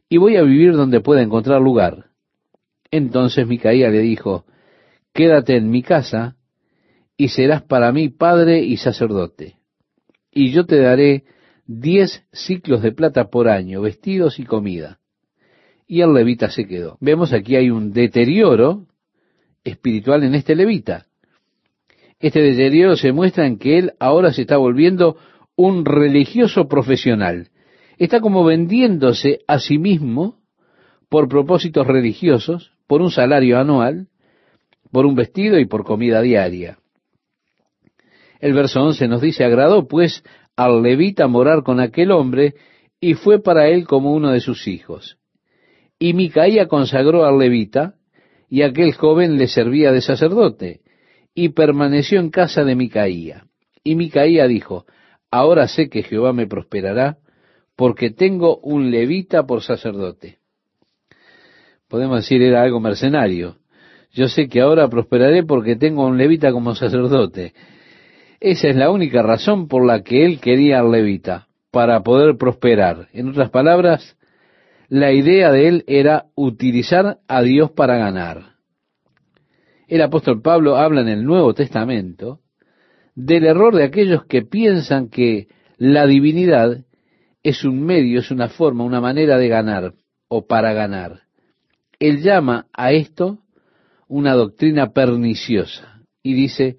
y 0.07 0.17
voy 0.17 0.38
a 0.38 0.43
vivir 0.43 0.74
donde 0.74 1.01
pueda 1.01 1.21
encontrar 1.21 1.61
lugar. 1.61 2.05
Entonces 2.89 3.45
Micaía 3.45 3.89
le 3.89 3.99
dijo, 3.99 4.45
quédate 5.13 5.57
en 5.57 5.69
mi 5.69 5.84
casa, 5.84 6.38
y 7.17 7.28
serás 7.28 7.63
para 7.63 7.91
mí 7.91 8.07
padre 8.07 8.63
y 8.63 8.78
sacerdote. 8.78 9.57
Y 10.32 10.51
yo 10.51 10.65
te 10.65 10.80
daré 10.80 11.26
diez 11.66 12.26
ciclos 12.32 12.82
de 12.82 12.91
plata 12.91 13.30
por 13.30 13.47
año, 13.47 13.82
vestidos 13.82 14.39
y 14.39 14.45
comida. 14.45 14.99
Y 15.88 16.01
el 16.01 16.14
levita 16.14 16.49
se 16.49 16.66
quedó. 16.68 16.97
Vemos 17.01 17.34
aquí 17.34 17.55
hay 17.55 17.70
un 17.70 17.91
deterioro 17.91 18.88
espiritual 19.64 20.24
en 20.24 20.36
este 20.36 20.55
levita. 20.55 21.07
Este 22.20 22.41
deterioro 22.41 22.95
se 22.95 23.11
muestra 23.11 23.45
en 23.45 23.57
que 23.57 23.78
él 23.78 23.93
ahora 23.99 24.32
se 24.32 24.41
está 24.41 24.57
volviendo 24.57 25.18
un 25.55 25.86
religioso 25.86 26.68
profesional. 26.68 27.49
Está 27.97 28.22
como 28.22 28.43
vendiéndose 28.43 29.39
a 29.47 29.59
sí 29.59 29.78
mismo 29.78 30.39
por 31.09 31.28
propósitos 31.28 31.86
religiosos, 31.86 32.72
por 32.88 33.01
un 33.01 33.11
salario 33.11 33.59
anual, 33.59 34.07
por 34.91 35.05
un 35.05 35.16
vestido 35.16 35.59
y 35.59 35.66
por 35.66 35.84
comida 35.84 36.22
diaria. 36.22 36.78
El 38.39 38.53
verso 38.53 38.82
11 38.84 39.07
nos 39.07 39.22
dice, 39.22 39.43
agradó 39.43 39.88
pues 39.88 40.24
al 40.55 40.81
levita 40.81 41.27
morar 41.27 41.63
con 41.63 41.79
aquel 41.79 42.11
hombre 42.11 42.55
y 42.99 43.15
fue 43.15 43.41
para 43.41 43.67
él 43.67 43.85
como 43.85 44.13
uno 44.13 44.31
de 44.31 44.39
sus 44.39 44.67
hijos. 44.67 45.17
Y 45.99 46.13
Micaía 46.13 46.67
consagró 46.67 47.25
al 47.25 47.37
levita 47.39 47.95
y 48.49 48.61
aquel 48.61 48.93
joven 48.93 49.37
le 49.37 49.47
servía 49.47 49.91
de 49.91 50.01
sacerdote 50.01 50.81
y 51.33 51.49
permaneció 51.49 52.19
en 52.19 52.29
casa 52.29 52.63
de 52.63 52.75
Micaía. 52.75 53.45
Y 53.83 53.95
Micaía 53.95 54.47
dijo, 54.47 54.85
ahora 55.31 55.67
sé 55.67 55.89
que 55.89 56.03
Jehová 56.03 56.33
me 56.33 56.47
prosperará 56.47 57.17
porque 57.75 58.11
tengo 58.11 58.57
un 58.57 58.91
levita 58.91 59.45
por 59.45 59.63
sacerdote. 59.63 60.37
Podemos 61.87 62.17
decir 62.17 62.41
era 62.41 62.61
algo 62.61 62.79
mercenario. 62.79 63.57
Yo 64.11 64.27
sé 64.27 64.47
que 64.47 64.61
ahora 64.61 64.87
prosperaré 64.89 65.43
porque 65.43 65.75
tengo 65.75 66.05
un 66.05 66.17
levita 66.17 66.51
como 66.51 66.75
sacerdote. 66.75 67.53
Esa 68.43 68.67
es 68.67 68.75
la 68.75 68.91
única 68.91 69.21
razón 69.21 69.69
por 69.69 69.85
la 69.85 70.03
que 70.03 70.25
él 70.25 70.41
quería 70.41 70.79
al 70.79 70.91
levita, 70.91 71.47
para 71.71 72.03
poder 72.03 72.35
prosperar. 72.35 73.07
En 73.13 73.29
otras 73.29 73.49
palabras, 73.49 74.17
la 74.89 75.13
idea 75.13 75.49
de 75.49 75.69
él 75.69 75.85
era 75.87 76.25
utilizar 76.35 77.19
a 77.29 77.41
Dios 77.41 77.71
para 77.71 77.95
ganar. 77.95 78.57
El 79.87 80.01
apóstol 80.01 80.41
Pablo 80.41 80.75
habla 80.75 80.99
en 80.99 81.07
el 81.07 81.23
Nuevo 81.23 81.53
Testamento 81.53 82.41
del 83.15 83.45
error 83.45 83.75
de 83.75 83.85
aquellos 83.85 84.25
que 84.25 84.41
piensan 84.41 85.07
que 85.07 85.47
la 85.77 86.05
divinidad 86.05 86.83
es 87.43 87.63
un 87.63 87.81
medio, 87.81 88.19
es 88.19 88.29
una 88.29 88.49
forma, 88.49 88.83
una 88.83 88.99
manera 88.99 89.37
de 89.37 89.47
ganar 89.47 89.93
o 90.27 90.47
para 90.47 90.73
ganar. 90.73 91.21
Él 91.97 92.21
llama 92.21 92.67
a 92.73 92.91
esto 92.91 93.39
una 94.09 94.33
doctrina 94.33 94.91
perniciosa 94.91 96.01
y 96.21 96.33
dice, 96.33 96.75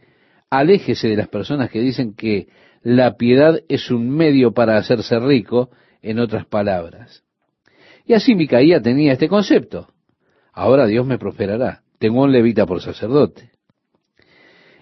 aléjese 0.50 1.08
de 1.08 1.16
las 1.16 1.28
personas 1.28 1.70
que 1.70 1.80
dicen 1.80 2.14
que 2.14 2.48
la 2.82 3.16
piedad 3.16 3.60
es 3.68 3.90
un 3.90 4.10
medio 4.10 4.52
para 4.52 4.76
hacerse 4.76 5.18
rico, 5.18 5.70
en 6.02 6.18
otras 6.18 6.44
palabras. 6.46 7.24
Y 8.04 8.12
así 8.12 8.34
Micaía 8.34 8.82
tenía 8.82 9.14
este 9.14 9.28
concepto. 9.28 9.88
Ahora 10.52 10.86
Dios 10.86 11.06
me 11.06 11.18
prosperará. 11.18 11.82
Tengo 11.98 12.22
un 12.22 12.30
levita 12.30 12.66
por 12.66 12.82
sacerdote. 12.82 13.50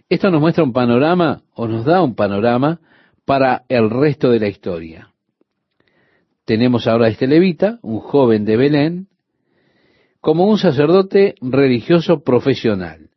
Esto 0.09 0.31
nos 0.31 0.41
muestra 0.41 0.65
un 0.65 0.73
panorama, 0.73 1.43
o 1.55 1.69
nos 1.69 1.85
da 1.85 2.03
un 2.03 2.17
panorama, 2.17 2.81
para 3.25 3.63
el 3.69 3.89
resto 3.89 4.31
de 4.31 4.41
la 4.41 4.49
historia. 4.49 5.13
Tenemos 6.45 6.89
ahora 6.89 7.07
a 7.07 7.11
este 7.11 7.29
levita, 7.29 7.79
un 7.83 8.01
joven 8.01 8.45
de 8.45 8.57
Belén, 8.57 9.07
como 10.21 10.47
un 10.47 10.59
sacerdote 10.59 11.37
religioso 11.41 12.25
profesional 12.25 13.12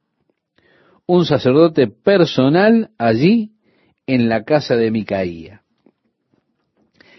un 1.08 1.26
sacerdote 1.26 1.88
personal 1.88 2.90
allí 2.98 3.52
en 4.08 4.30
la 4.30 4.44
casa 4.44 4.76
de 4.76 4.92
Micaía. 4.92 5.62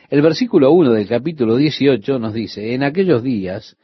El 0.09 0.23
versículo 0.23 0.71
1 0.73 0.93
del 0.93 1.09
capítulo 1.09 1.57
18 1.57 2.19
nos 2.19 2.33
dice, 2.33 2.75
en 2.75 2.83
aquellos 2.83 3.23
días 3.23 3.77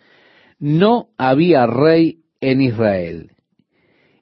no 0.58 1.08
había 1.18 1.66
rey 1.66 2.20
en 2.40 2.60
Israel, 2.60 3.32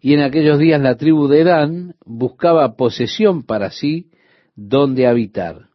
y 0.00 0.14
en 0.14 0.20
aquellos 0.20 0.58
días 0.58 0.80
la 0.80 0.96
tribu 0.96 1.28
de 1.28 1.44
Dan 1.44 1.94
buscaba 2.06 2.76
posesión 2.76 3.44
para 3.44 3.70
sí 3.70 4.10
donde 4.56 5.06
habitar. 5.06 5.68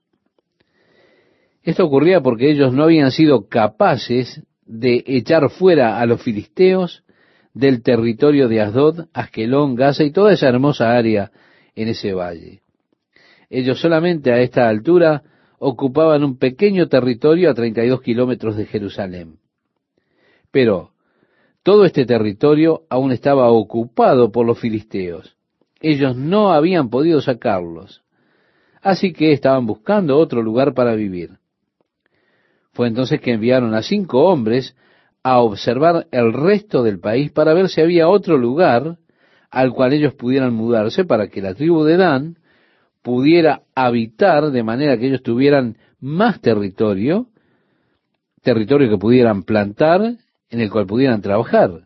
Esto 1.61 1.85
ocurría 1.85 2.21
porque 2.21 2.51
ellos 2.51 2.73
no 2.73 2.83
habían 2.83 3.11
sido 3.11 3.47
capaces 3.47 4.43
de 4.65 5.03
echar 5.07 5.49
fuera 5.49 5.99
a 5.99 6.05
los 6.05 6.21
filisteos 6.21 7.04
del 7.55 7.81
territorio 7.81 8.47
de 8.49 8.61
Asdod, 8.61 9.07
Askelón, 9.13 9.75
Gaza 9.75 10.03
y 10.03 10.11
toda 10.11 10.33
esa 10.33 10.49
hermosa 10.49 10.91
área 10.91 11.31
en 11.73 11.87
ese 11.87 12.13
valle. 12.13 12.61
Ellos 13.49 13.79
solamente 13.79 14.31
a 14.31 14.41
esta 14.41 14.67
altura 14.67 15.23
ocupaban 15.57 16.23
un 16.23 16.37
pequeño 16.37 16.89
territorio 16.89 17.49
a 17.49 17.53
32 17.53 18.01
kilómetros 18.01 18.57
de 18.57 18.65
Jerusalén. 18.65 19.37
Pero 20.51 20.91
todo 21.63 21.85
este 21.85 22.05
territorio 22.05 22.83
aún 22.89 23.13
estaba 23.13 23.49
ocupado 23.49 24.31
por 24.33 24.45
los 24.45 24.59
filisteos. 24.59 25.37
Ellos 25.79 26.15
no 26.15 26.51
habían 26.51 26.89
podido 26.89 27.21
sacarlos. 27.21 28.03
Así 28.81 29.13
que 29.13 29.31
estaban 29.31 29.65
buscando 29.65 30.17
otro 30.17 30.41
lugar 30.41 30.73
para 30.73 30.93
vivir. 30.93 31.37
Fue 32.73 32.87
entonces 32.87 33.21
que 33.21 33.31
enviaron 33.31 33.73
a 33.73 33.81
cinco 33.81 34.25
hombres 34.25 34.75
a 35.25 35.39
observar 35.39 36.05
el 36.11 36.33
resto 36.33 36.83
del 36.83 36.99
país 36.99 37.31
para 37.31 37.55
ver 37.55 37.67
si 37.67 37.81
había 37.81 38.07
otro 38.07 38.37
lugar 38.37 38.99
al 39.49 39.71
cual 39.73 39.93
ellos 39.93 40.13
pudieran 40.13 40.53
mudarse 40.53 41.03
para 41.03 41.29
que 41.29 41.41
la 41.41 41.55
tribu 41.55 41.83
de 41.83 41.97
Dan 41.97 42.37
pudiera 43.01 43.63
habitar 43.73 44.51
de 44.51 44.61
manera 44.61 44.99
que 44.99 45.07
ellos 45.07 45.23
tuvieran 45.23 45.77
más 45.99 46.41
territorio, 46.41 47.25
territorio 48.43 48.87
que 48.87 48.99
pudieran 48.99 49.41
plantar, 49.41 50.15
en 50.51 50.61
el 50.61 50.69
cual 50.69 50.85
pudieran 50.85 51.23
trabajar, 51.23 51.85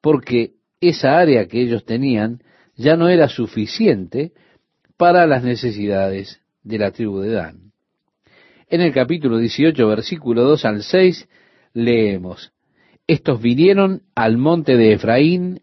porque 0.00 0.54
esa 0.80 1.20
área 1.20 1.46
que 1.46 1.60
ellos 1.60 1.84
tenían 1.84 2.40
ya 2.74 2.96
no 2.96 3.08
era 3.08 3.28
suficiente 3.28 4.32
para 4.96 5.24
las 5.28 5.44
necesidades 5.44 6.40
de 6.64 6.78
la 6.78 6.90
tribu 6.90 7.20
de 7.20 7.30
Dan. 7.30 7.70
En 8.68 8.80
el 8.80 8.92
capítulo 8.92 9.38
18, 9.38 9.86
versículo 9.86 10.42
2 10.42 10.64
al 10.64 10.82
6, 10.82 11.28
leemos, 11.74 12.52
estos 13.06 13.40
vinieron 13.40 14.02
al 14.14 14.36
monte 14.36 14.76
de 14.76 14.92
Efraín 14.92 15.60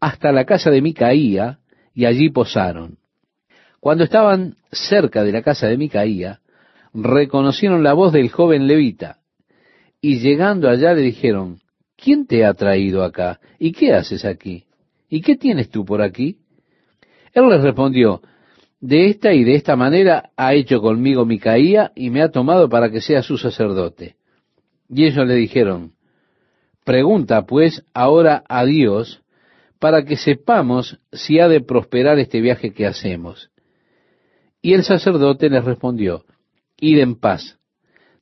hasta 0.00 0.32
la 0.32 0.44
casa 0.44 0.70
de 0.70 0.82
Micaía 0.82 1.58
y 1.94 2.04
allí 2.04 2.30
posaron. 2.30 2.98
Cuando 3.80 4.04
estaban 4.04 4.56
cerca 4.70 5.24
de 5.24 5.32
la 5.32 5.42
casa 5.42 5.66
de 5.68 5.76
Micaía, 5.76 6.40
reconocieron 6.92 7.82
la 7.82 7.92
voz 7.92 8.12
del 8.12 8.30
joven 8.30 8.66
levita 8.66 9.18
y 10.00 10.18
llegando 10.18 10.68
allá 10.68 10.94
le 10.94 11.02
dijeron, 11.02 11.58
¿quién 11.96 12.26
te 12.26 12.44
ha 12.44 12.54
traído 12.54 13.02
acá? 13.02 13.40
¿Y 13.58 13.72
qué 13.72 13.92
haces 13.92 14.24
aquí? 14.24 14.64
¿Y 15.08 15.20
qué 15.20 15.36
tienes 15.36 15.70
tú 15.70 15.84
por 15.84 16.02
aquí? 16.02 16.38
Él 17.32 17.48
les 17.48 17.62
respondió, 17.62 18.22
de 18.80 19.08
esta 19.08 19.32
y 19.32 19.44
de 19.44 19.54
esta 19.54 19.74
manera 19.74 20.30
ha 20.36 20.54
hecho 20.54 20.80
conmigo 20.80 21.24
Micaía 21.24 21.92
y 21.94 22.10
me 22.10 22.22
ha 22.22 22.30
tomado 22.30 22.68
para 22.68 22.90
que 22.90 23.00
sea 23.00 23.22
su 23.22 23.38
sacerdote. 23.38 24.16
Y 24.88 25.06
ellos 25.06 25.26
le 25.26 25.34
dijeron, 25.34 25.95
Pregunta 26.86 27.46
pues 27.46 27.84
ahora 27.94 28.44
a 28.48 28.64
Dios 28.64 29.20
para 29.80 30.04
que 30.04 30.16
sepamos 30.16 31.00
si 31.10 31.40
ha 31.40 31.48
de 31.48 31.60
prosperar 31.60 32.20
este 32.20 32.40
viaje 32.40 32.72
que 32.72 32.86
hacemos. 32.86 33.50
Y 34.62 34.72
el 34.74 34.84
sacerdote 34.84 35.50
les 35.50 35.64
respondió, 35.64 36.24
Id 36.78 37.00
en 37.00 37.16
paz, 37.16 37.58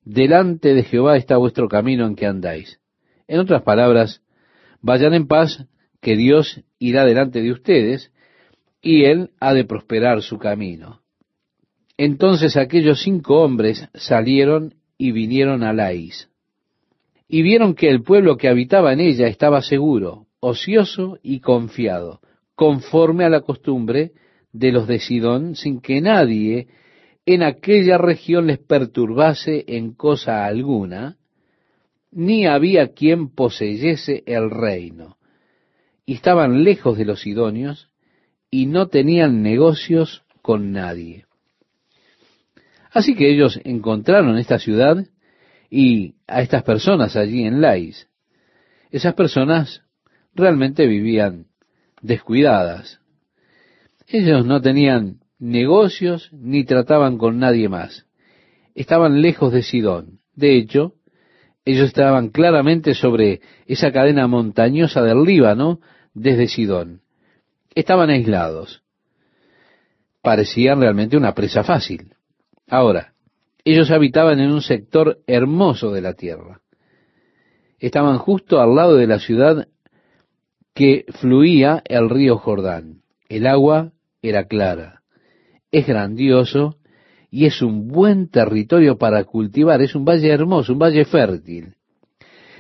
delante 0.03 0.73
de 0.73 0.83
Jehová 0.83 1.19
está 1.19 1.37
vuestro 1.37 1.69
camino 1.69 2.07
en 2.07 2.17
que 2.17 2.25
andáis. 2.25 2.81
En 3.29 3.39
otras 3.39 3.61
palabras, 3.61 4.23
vayan 4.81 5.13
en 5.13 5.27
paz, 5.27 5.67
que 6.01 6.17
Dios 6.17 6.63
irá 6.79 7.05
delante 7.05 7.43
de 7.43 7.53
ustedes, 7.53 8.13
y 8.81 9.05
Él 9.05 9.33
ha 9.41 9.53
de 9.53 9.65
prosperar 9.65 10.23
su 10.23 10.39
camino. 10.39 11.03
Entonces 11.99 12.57
aquellos 12.57 13.03
cinco 13.03 13.43
hombres 13.43 13.91
salieron 13.93 14.75
y 14.97 15.13
vinieron 15.13 15.65
a 15.65 15.75
Laís 15.75 16.31
y 17.29 17.43
vieron 17.43 17.75
que 17.75 17.89
el 17.89 18.03
pueblo 18.03 18.37
que 18.37 18.49
habitaba 18.49 18.93
en 18.93 19.01
ella 19.01 19.27
estaba 19.27 19.63
seguro, 19.63 20.27
ocioso 20.41 21.19
y 21.23 21.41
confiado, 21.41 22.21
conforme 22.55 23.25
a 23.25 23.31
la 23.31 23.41
costumbre 23.41 24.13
de 24.53 24.73
los 24.73 24.87
de 24.87 24.99
Sidón, 24.99 25.57
sin 25.57 25.81
que 25.81 26.01
nadie 26.01 26.69
en 27.27 27.43
aquella 27.43 27.99
región 27.99 28.47
les 28.47 28.59
perturbase 28.59 29.65
en 29.67 29.95
cosa 29.95 30.45
alguna, 30.45 31.17
ni 32.11 32.47
había 32.47 32.93
quien 32.93 33.31
poseyese 33.31 34.23
el 34.27 34.51
reino. 34.51 35.17
Y 36.07 36.15
estaban 36.15 36.63
lejos 36.63 36.99
de 36.99 37.07
los 37.07 37.23
sidonios 37.23 37.89
y 38.51 38.67
no 38.67 38.89
tenían 38.89 39.43
negocios 39.43 40.23
con 40.43 40.73
nadie. 40.73 41.25
Así 42.93 43.17
que 43.17 43.31
ellos 43.31 43.59
encontraron 43.65 44.39
esta 44.39 44.59
ciudad 44.59 45.05
y 45.77 46.15
a 46.29 46.41
estas 46.41 46.63
personas 46.63 47.17
allí 47.17 47.43
en 47.43 47.61
Lais. 47.61 48.07
Esas 48.93 49.15
personas 49.15 49.83
realmente 50.33 50.87
vivían 50.87 51.47
descuidadas. 52.01 53.01
Ellos 54.07 54.47
no 54.47 54.61
tenían 54.61 55.19
negocios 55.41 56.31
ni 56.33 56.63
trataban 56.63 57.19
con 57.19 57.41
nadie 57.41 57.69
más. 57.69 58.07
Estaban 58.77 59.21
lejos 59.21 59.53
de 59.53 59.65
Sidón. 59.65 60.21
De 60.37 60.57
hecho, 60.57 60.95
ellos 61.65 61.89
estaban 61.89 62.29
claramente 62.29 62.95
sobre 62.95 63.41
esa 63.67 63.91
cadena 63.91 64.29
montañosa 64.29 65.03
del 65.03 65.25
Líbano 65.25 65.81
desde 66.13 66.47
Sidón. 66.47 67.01
Estaban 67.75 68.11
aislados. 68.11 68.85
Parecían 70.23 70.81
realmente 70.81 71.17
una 71.17 71.35
presa 71.35 71.65
fácil. 71.65 72.15
Ahora, 72.69 73.14
ellos 73.65 73.91
habitaban 73.91 74.41
en 74.41 74.53
un 74.53 74.61
sector 74.61 75.21
hermoso 75.27 75.91
de 75.91 76.03
la 76.03 76.13
tierra. 76.13 76.61
Estaban 77.79 78.19
justo 78.19 78.61
al 78.61 78.75
lado 78.75 78.97
de 78.97 79.07
la 79.07 79.19
ciudad 79.19 79.69
que 80.75 81.07
fluía 81.21 81.83
el 81.87 82.11
río 82.11 82.37
Jordán. 82.37 83.03
El 83.29 83.47
agua 83.47 83.93
era 84.23 84.47
clara. 84.47 85.03
Es 85.71 85.87
grandioso 85.87 86.77
y 87.31 87.47
es 87.47 87.63
un 87.63 87.89
buen 87.89 88.29
territorio 88.29 88.99
para 88.99 89.25
cultivar. 89.25 89.81
Es 89.81 89.95
un 89.95 90.05
valle 90.05 90.29
hermoso, 90.29 90.75
un 90.75 90.79
valle 90.79 91.05
fértil. 91.05 91.75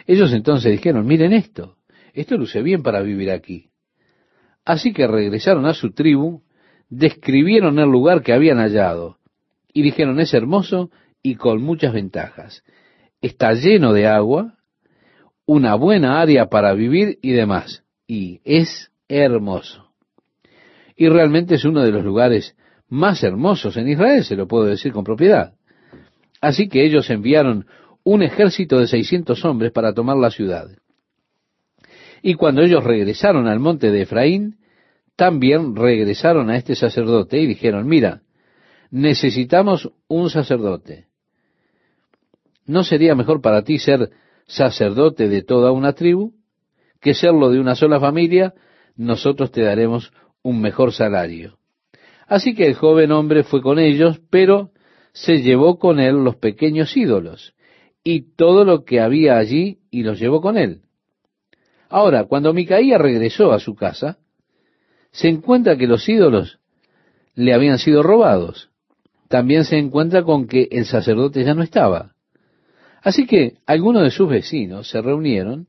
Ellos 0.07 0.33
entonces 0.33 0.73
dijeron, 0.73 1.07
miren 1.07 1.33
esto, 1.33 1.77
esto 2.13 2.37
luce 2.37 2.63
bien 2.63 2.83
para 2.83 3.01
vivir 3.01 3.31
aquí. 3.31 3.71
Así 4.65 4.93
que 4.93 5.07
regresaron 5.07 5.67
a 5.67 5.75
su 5.75 5.93
tribu, 5.93 6.43
describieron 6.89 7.79
el 7.79 7.89
lugar 7.89 8.23
que 8.23 8.33
habían 8.33 8.59
hallado 8.59 9.19
y 9.75 9.83
dijeron, 9.83 10.21
es 10.21 10.33
hermoso 10.33 10.91
y 11.23 11.35
con 11.35 11.61
muchas 11.61 11.93
ventajas. 11.93 12.63
Está 13.21 13.53
lleno 13.53 13.93
de 13.93 14.07
agua, 14.07 14.55
una 15.45 15.75
buena 15.75 16.21
área 16.21 16.47
para 16.49 16.73
vivir 16.73 17.19
y 17.21 17.33
demás. 17.33 17.83
Y 18.07 18.41
es 18.45 18.91
hermoso. 19.09 19.91
Y 20.97 21.09
realmente 21.09 21.57
es 21.57 21.65
uno 21.65 21.83
de 21.83 21.91
los 21.91 22.05
lugares 22.05 22.57
más 22.89 23.23
hermosos 23.25 23.77
en 23.77 23.89
Israel, 23.89 24.25
se 24.25 24.37
lo 24.37 24.47
puedo 24.47 24.67
decir 24.67 24.93
con 24.93 25.05
propiedad. 25.05 25.55
Así 26.41 26.69
que 26.69 26.85
ellos 26.85 27.11
enviaron 27.11 27.67
un 28.05 28.23
ejército 28.23 28.79
de 28.79 28.87
600 28.87 29.45
hombres 29.45 29.73
para 29.73 29.93
tomar 29.93 30.17
la 30.17 30.31
ciudad. 30.31 30.69
Y 32.23 32.35
cuando 32.35 32.63
ellos 32.63 32.85
regresaron 32.85 33.49
al 33.49 33.59
monte 33.59 33.91
de 33.91 34.03
Efraín, 34.03 34.59
también 35.17 35.75
regresaron 35.75 36.51
a 36.51 36.57
este 36.57 36.75
sacerdote 36.75 37.41
y 37.41 37.47
dijeron, 37.47 37.89
mira, 37.89 38.23
necesitamos 38.95 39.91
un 40.07 40.31
sacerdote. 40.31 41.09
¿No 42.65 42.85
sería 42.85 43.17
mejor 43.17 43.41
para 43.41 43.65
ti 43.65 43.79
ser 43.79 44.11
sacerdote 44.47 45.29
de 45.29 45.43
toda 45.43 45.73
una 45.73 45.95
tribu 45.95 46.35
que 47.01 47.13
serlo 47.13 47.51
de 47.51 47.59
una 47.59 47.75
sola 47.75 47.99
familia? 47.99 48.55
Nosotros 48.95 49.51
te 49.51 49.63
daremos 49.63 50.13
un 50.45 50.61
mejor 50.61 50.93
salario. 50.93 51.59
Así 52.29 52.55
que 52.55 52.69
el 52.69 52.75
joven 52.75 53.11
hombre 53.11 53.43
fue 53.43 53.63
con 53.63 53.81
ellos, 53.81 54.21
pero 54.31 54.71
se 55.13 55.43
llevó 55.43 55.81
con 55.81 55.99
él 55.99 56.23
los 56.23 56.37
pequeños 56.37 56.97
ídolos 56.97 57.57
y 58.05 58.37
todo 58.37 58.65
lo 58.65 58.85
que 58.85 59.01
había 59.01 59.39
allí 59.39 59.81
y 59.91 60.05
los 60.05 60.21
llevó 60.21 60.41
con 60.41 60.57
él. 60.57 60.83
Ahora, 61.89 62.27
cuando 62.27 62.55
Micaía 62.55 62.99
regresó 62.99 63.53
a 63.53 63.59
su 63.59 63.75
casa, 63.75 64.19
se 65.11 65.27
encuentra 65.27 65.77
que 65.77 65.89
los 65.89 66.09
ídolos 66.09 66.61
le 67.35 67.53
habían 67.53 67.81
sido 67.81 68.05
robados 68.05 68.71
también 69.35 69.65
se 69.65 69.77
encuentra 69.77 70.23
con 70.23 70.47
que 70.47 70.69
el 70.71 70.85
sacerdote 70.85 71.43
ya 71.43 71.55
no 71.55 71.65
estaba. 71.65 72.15
Así 73.03 73.27
que 73.27 73.57
algunos 73.67 74.05
de 74.05 74.13
sus 74.13 74.29
vecinos 74.29 74.89
se 74.89 75.03
reunieron 75.03 75.67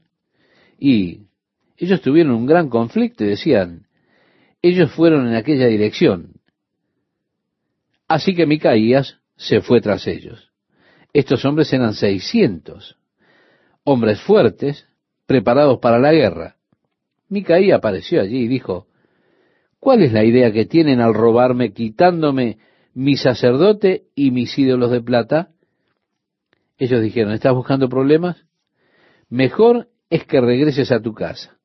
y 0.78 1.22
ellos 1.76 2.00
tuvieron 2.02 2.34
un 2.34 2.46
gran 2.46 2.70
conflicto 2.70 3.24
y 3.24 3.30
decían, 3.30 3.88
ellos 4.62 4.92
fueron 4.92 5.28
en 5.28 5.34
aquella 5.34 5.66
dirección. 5.66 6.34
Así 8.08 8.36
que 8.36 8.46
Micaías 8.46 9.18
se 9.36 9.62
fue 9.62 9.82
tras 9.82 10.06
ellos. 10.06 10.52
Estos 11.12 11.44
hombres 11.44 11.74
eran 11.74 11.96
seiscientos, 11.96 13.00
hombres 13.84 14.22
fuertes, 14.22 14.86
preparados 15.26 15.80
para 15.80 15.98
la 15.98 16.12
guerra. 16.12 16.58
Micaías 17.30 17.80
apareció 17.80 18.22
allí 18.22 18.44
y 18.44 18.48
dijo, 18.48 18.86
¿cuál 19.80 20.04
es 20.04 20.14
la 20.14 20.24
idea 20.24 20.52
que 20.52 20.66
tienen 20.66 21.02
al 21.02 21.16
robarme 21.16 21.74
quitándome 21.74 22.60
mi 22.96 23.18
sacerdote 23.18 24.06
y 24.16 24.32
mis 24.32 24.58
ídolos 24.58 24.90
de 24.90 25.02
plata. 25.02 25.50
Ellos 26.78 27.02
dijeron, 27.04 27.34
¿estás 27.34 27.54
buscando 27.54 27.90
problemas? 27.90 28.46
Mejor 29.30 29.90
es 30.10 30.26
que 30.26 30.42
regreses 30.42 30.92
a 30.92 31.02
tu 31.02 31.14
casa. 31.14 31.58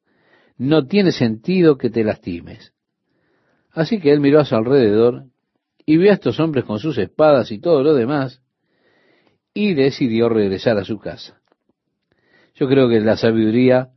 No 0.59 0.87
tiene 0.87 1.13
sentido 1.13 1.79
que 1.79 1.89
te 1.89 2.05
lastimes. 2.05 2.75
Así 3.71 4.01
que 4.01 4.11
él 4.11 4.21
miró 4.21 4.41
a 4.41 4.45
su 4.45 4.57
alrededor 4.57 5.27
y 5.87 5.97
vio 5.97 6.11
a 6.11 6.15
estos 6.15 6.41
hombres 6.41 6.65
con 6.65 6.81
sus 6.81 6.99
espadas 6.99 7.53
y 7.53 7.61
todo 7.61 7.83
lo 7.83 7.95
demás 7.95 8.43
y 9.55 9.75
decidió 9.75 10.29
regresar 10.29 10.79
a 10.79 10.85
su 10.85 10.99
casa. 10.99 11.41
Yo 12.55 12.69
creo 12.69 12.89
que 12.89 13.01
la 13.01 13.17
sabiduría 13.17 13.91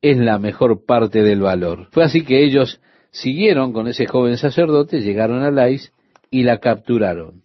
es 0.00 0.16
la 0.16 0.38
mejor 0.38 0.86
parte 0.86 1.22
del 1.22 1.40
valor. 1.40 1.88
Fue 1.92 2.04
así 2.04 2.24
que 2.24 2.44
ellos 2.44 2.80
siguieron 3.10 3.72
con 3.72 3.88
ese 3.88 4.06
joven 4.06 4.38
sacerdote, 4.38 5.00
llegaron 5.00 5.42
a 5.42 5.50
Lais 5.50 5.92
y 6.30 6.42
la 6.42 6.58
capturaron. 6.58 7.42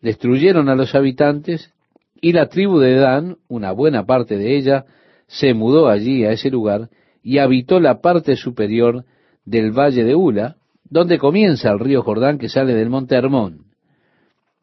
Destruyeron 0.00 0.68
a 0.68 0.74
los 0.74 0.94
habitantes 0.94 1.72
y 2.20 2.32
la 2.32 2.48
tribu 2.48 2.78
de 2.78 2.94
Dan, 2.94 3.36
una 3.48 3.72
buena 3.72 4.04
parte 4.04 4.36
de 4.36 4.56
ella, 4.56 4.84
se 5.26 5.54
mudó 5.54 5.88
allí 5.88 6.24
a 6.24 6.32
ese 6.32 6.50
lugar 6.50 6.88
y 7.22 7.38
habitó 7.38 7.80
la 7.80 8.00
parte 8.00 8.36
superior 8.36 9.04
del 9.44 9.72
valle 9.72 10.04
de 10.04 10.14
Ula, 10.14 10.56
donde 10.84 11.18
comienza 11.18 11.70
el 11.70 11.78
río 11.78 12.02
Jordán 12.02 12.38
que 12.38 12.48
sale 12.48 12.74
del 12.74 12.90
monte 12.90 13.14
Hermón. 13.14 13.66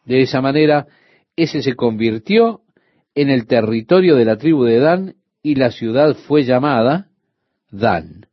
De 0.06 0.22
esa 0.22 0.42
manera, 0.42 0.88
ese 1.36 1.62
se 1.62 1.76
convirtió 1.76 2.62
en 3.16 3.30
el 3.30 3.48
territorio 3.48 4.16
de 4.16 4.26
la 4.26 4.38
tribu 4.38 4.64
de 4.64 4.80
Dan 4.80 5.16
y 5.42 5.56
la 5.56 5.72
ciudad 5.72 6.16
fue 6.16 6.44
llamada 6.44 7.08
Dan. 7.72 8.26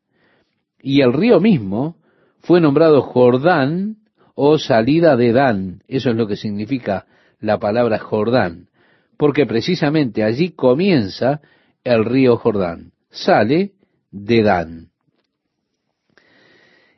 Y 0.80 1.00
el 1.00 1.12
río 1.12 1.40
mismo 1.40 1.96
fue 2.40 2.61
nombrado 2.61 3.02
Jordán 3.02 3.96
o 4.35 4.59
salida 4.59 5.16
de 5.16 5.32
Dan. 5.32 5.82
Eso 5.89 6.11
es 6.11 6.16
lo 6.16 6.26
que 6.26 6.37
significa 6.37 7.07
la 7.41 7.59
palabra 7.59 7.99
Jordán, 7.99 8.68
porque 9.16 9.47
precisamente 9.47 10.24
allí 10.24 10.51
comienza 10.51 11.41
el 11.85 12.05
río 12.05 12.37
Jordán. 12.37 12.93
Sale 13.11 13.72
de 14.11 14.43
Dan. 14.43 14.89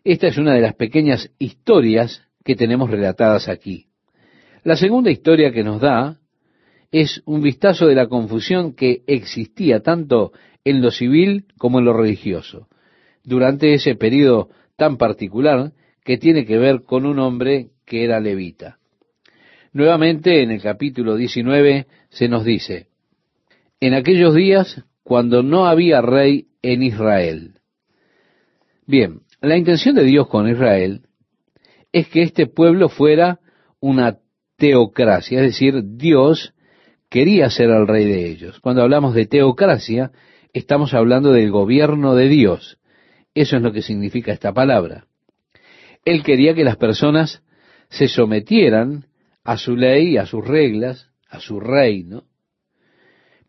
Esta 0.05 0.29
es 0.29 0.39
una 0.39 0.55
de 0.55 0.61
las 0.61 0.75
pequeñas 0.75 1.31
historias 1.39 2.23
que 2.45 2.55
tenemos 2.55 2.91
relatadas 2.91 3.49
aquí. 3.49 3.87
La 4.63 4.77
segunda 4.77 5.11
historia 5.11 5.53
que 5.53 5.65
nos 5.65 5.81
da 5.81 6.19
es 6.93 7.23
un 7.27 7.43
vistazo 7.43 7.87
de 7.87 7.97
la 7.97 8.07
confusión 8.07 8.75
que 8.75 9.03
existía 9.07 9.81
tanto 9.81 10.33
en 10.65 10.81
lo 10.81 10.91
civil 10.91 11.47
como 11.59 11.81
en 11.81 11.85
lo 11.85 11.93
religioso. 11.93 12.69
Durante 13.25 13.75
ese 13.75 13.97
periodo 13.97 14.49
tan 14.77 14.97
particular 14.97 15.73
que 16.07 16.19
tiene 16.19 16.47
que 16.47 16.57
ver 16.57 16.85
con 16.85 17.05
un 17.05 17.19
hombre 17.19 17.71
que 17.85 18.05
era 18.05 18.21
levita. 18.21 18.79
Nuevamente 19.73 20.41
en 20.41 20.53
el 20.53 20.63
capítulo 20.63 21.17
19 21.17 21.89
se 22.11 22.29
nos 22.29 22.45
dice, 22.45 22.87
en 23.81 23.93
aquellos 23.93 24.33
días 24.33 24.85
cuando 25.03 25.43
no 25.43 25.67
había 25.67 26.01
rey 26.01 26.47
en 26.63 26.85
Israel. 26.85 27.55
Bien, 28.87 29.23
la 29.41 29.57
intención 29.57 29.97
de 29.97 30.05
Dios 30.05 30.29
con 30.29 30.49
Israel 30.49 31.03
es 31.91 32.07
que 32.07 32.23
este 32.23 32.47
pueblo 32.47 32.89
fuera 32.89 33.41
una 33.81 34.19
teocracia, 34.59 35.41
es 35.41 35.47
decir, 35.47 35.83
Dios 35.97 36.55
quería 37.11 37.51
ser 37.51 37.71
el 37.71 37.89
rey 37.89 38.05
de 38.05 38.31
ellos. 38.31 38.61
Cuando 38.61 38.83
hablamos 38.83 39.13
de 39.13 39.27
teocracia, 39.27 40.13
estamos 40.53 40.95
hablando 40.95 41.33
del 41.33 41.51
gobierno 41.51 42.15
de 42.15 42.29
Dios. 42.29 42.79
Eso 43.35 43.57
es 43.57 43.63
lo 43.63 43.73
que 43.73 43.83
significa 43.83 44.33
esta 44.33 44.55
palabra. 44.55 45.06
Él 46.07 46.23
quería 46.23 46.55
que 46.55 46.65
las 46.65 46.77
personas 46.77 47.43
se 47.91 48.09
sometieran 48.09 49.07
a 49.45 49.59
su 49.59 49.77
ley, 49.77 50.17
a 50.17 50.25
sus 50.25 50.47
reglas, 50.47 51.11
a 51.29 51.41
su 51.41 51.61
reino. 51.61 52.23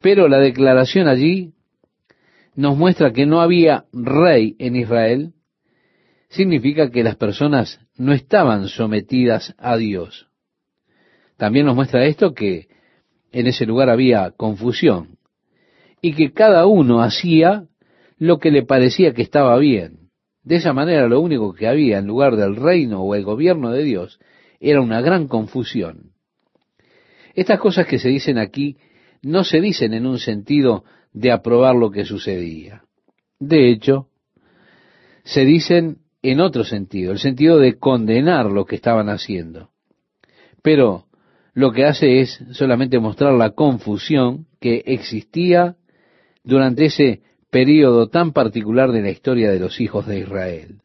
Pero 0.02 0.28
la 0.28 0.40
declaración 0.40 1.08
allí 1.08 1.54
nos 2.56 2.76
muestra 2.76 3.14
que 3.14 3.28
no 3.28 3.42
había 3.42 3.86
rey 3.94 4.56
en 4.58 4.76
Israel, 4.76 5.34
significa 6.30 6.90
que 6.90 7.04
las 7.04 7.16
personas 7.16 7.80
no 7.96 8.12
estaban 8.12 8.68
sometidas 8.68 9.56
a 9.60 9.78
Dios. 9.78 10.28
También 11.38 11.68
nos 11.68 11.76
muestra 11.76 12.06
esto 12.06 12.34
que 12.34 12.68
en 13.32 13.46
ese 13.46 13.68
lugar 13.68 13.92
había 13.92 14.32
confusión 14.32 15.20
y 16.02 16.14
que 16.14 16.34
cada 16.34 16.66
uno 16.66 17.04
hacía 17.04 17.68
lo 18.18 18.40
que 18.40 18.50
le 18.50 18.64
parecía 18.64 19.14
que 19.14 19.22
estaba 19.22 19.56
bien. 19.60 20.07
De 20.48 20.56
esa 20.56 20.72
manera 20.72 21.10
lo 21.10 21.20
único 21.20 21.52
que 21.52 21.68
había 21.68 21.98
en 21.98 22.08
lugar 22.08 22.38
del 22.38 22.56
reino 22.56 23.02
o 23.02 23.16
el 23.16 23.26
gobierno 23.26 23.70
de 23.72 23.84
Dios 23.84 24.18
era 24.62 24.80
una 24.80 25.02
gran 25.02 25.28
confusión. 25.28 26.14
Estas 27.34 27.60
cosas 27.60 27.86
que 27.86 28.00
se 28.00 28.08
dicen 28.08 28.38
aquí 28.38 28.78
no 29.22 29.44
se 29.44 29.60
dicen 29.60 29.94
en 29.94 30.06
un 30.06 30.20
sentido 30.20 30.86
de 31.12 31.34
aprobar 31.34 31.76
lo 31.76 31.92
que 31.92 32.06
sucedía. 32.06 32.84
De 33.42 33.70
hecho, 33.70 34.08
se 35.26 35.44
dicen 35.44 35.98
en 36.22 36.40
otro 36.40 36.64
sentido, 36.64 37.12
el 37.12 37.20
sentido 37.20 37.60
de 37.60 37.78
condenar 37.78 38.46
lo 38.46 38.64
que 38.64 38.78
estaban 38.78 39.10
haciendo. 39.10 39.72
Pero 40.64 41.08
lo 41.54 41.74
que 41.74 41.84
hace 41.84 42.22
es 42.22 42.42
solamente 42.52 43.00
mostrar 43.00 43.34
la 43.34 43.50
confusión 43.50 44.46
que 44.62 44.82
existía 44.86 45.76
durante 46.46 46.86
ese 46.86 47.22
período 47.58 48.08
tan 48.08 48.34
particular 48.34 48.92
de 48.92 49.02
la 49.02 49.10
historia 49.10 49.50
de 49.50 49.60
los 49.60 49.82
hijos 49.82 50.06
de 50.06 50.20
Israel. 50.20 50.76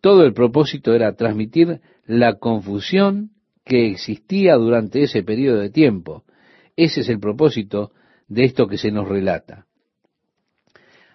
Todo 0.00 0.24
el 0.24 0.32
propósito 0.32 0.94
era 0.94 1.14
transmitir 1.14 1.82
la 2.06 2.38
confusión 2.38 3.32
que 3.62 3.86
existía 3.90 4.54
durante 4.54 5.02
ese 5.02 5.22
periodo 5.22 5.58
de 5.58 5.68
tiempo. 5.68 6.24
Ese 6.74 7.02
es 7.02 7.10
el 7.10 7.20
propósito 7.20 7.90
de 8.28 8.44
esto 8.44 8.66
que 8.66 8.78
se 8.78 8.90
nos 8.90 9.06
relata. 9.06 9.66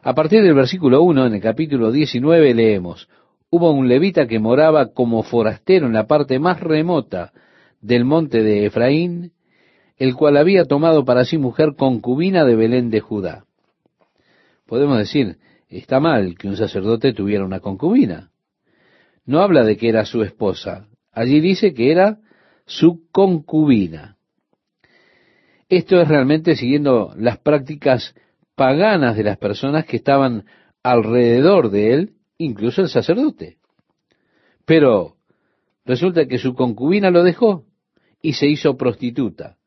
A 0.04 0.14
partir 0.14 0.44
del 0.44 0.54
versículo 0.54 1.02
1, 1.02 1.26
en 1.26 1.34
el 1.34 1.42
capítulo 1.42 1.92
19, 1.92 2.54
leemos, 2.54 3.10
hubo 3.50 3.72
un 3.72 3.88
levita 3.88 4.28
que 4.28 4.38
moraba 4.38 4.94
como 4.94 5.24
forastero 5.24 5.88
en 5.88 5.94
la 5.94 6.06
parte 6.06 6.38
más 6.38 6.60
remota 6.60 7.34
del 7.82 8.06
monte 8.06 8.44
de 8.44 8.68
Efraín, 8.68 9.32
el 9.98 10.14
cual 10.14 10.38
había 10.38 10.66
tomado 10.66 11.06
para 11.06 11.26
sí 11.26 11.40
mujer 11.40 11.74
concubina 11.76 12.46
de 12.46 12.56
Belén 12.56 12.92
de 12.92 13.00
Judá. 13.00 13.46
Podemos 14.72 15.00
decir, 15.00 15.36
está 15.68 16.00
mal 16.00 16.38
que 16.38 16.48
un 16.48 16.56
sacerdote 16.56 17.12
tuviera 17.12 17.44
una 17.44 17.60
concubina. 17.60 18.32
No 19.26 19.42
habla 19.42 19.66
de 19.66 19.76
que 19.76 19.90
era 19.90 20.06
su 20.06 20.24
esposa. 20.24 20.88
Allí 21.12 21.42
dice 21.42 21.74
que 21.74 21.92
era 21.92 22.20
su 22.66 23.06
concubina. 23.12 24.16
Esto 25.68 26.00
es 26.00 26.08
realmente 26.08 26.56
siguiendo 26.56 27.14
las 27.18 27.38
prácticas 27.40 28.16
paganas 28.56 29.18
de 29.18 29.26
las 29.26 29.38
personas 29.38 29.84
que 29.84 29.98
estaban 29.98 30.46
alrededor 30.84 31.70
de 31.70 31.92
él, 31.92 32.14
incluso 32.38 32.82
el 32.82 32.88
sacerdote. 32.88 33.58
Pero 34.64 35.18
resulta 35.84 36.28
que 36.28 36.38
su 36.38 36.56
concubina 36.56 37.12
lo 37.12 37.24
dejó 37.24 37.66
y 38.22 38.36
se 38.36 38.48
hizo 38.48 38.78
prostituta 38.78 39.58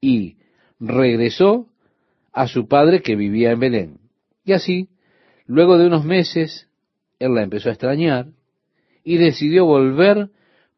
y 0.00 0.36
regresó 0.78 1.66
a 2.32 2.46
su 2.46 2.68
padre 2.68 3.02
que 3.02 3.16
vivía 3.16 3.50
en 3.50 3.58
Belén. 3.58 3.99
Y 4.50 4.52
así, 4.52 4.88
luego 5.46 5.78
de 5.78 5.86
unos 5.86 6.04
meses, 6.04 6.66
él 7.20 7.36
la 7.36 7.44
empezó 7.44 7.68
a 7.68 7.72
extrañar 7.72 8.32
y 9.04 9.16
decidió 9.16 9.64
volver 9.64 10.30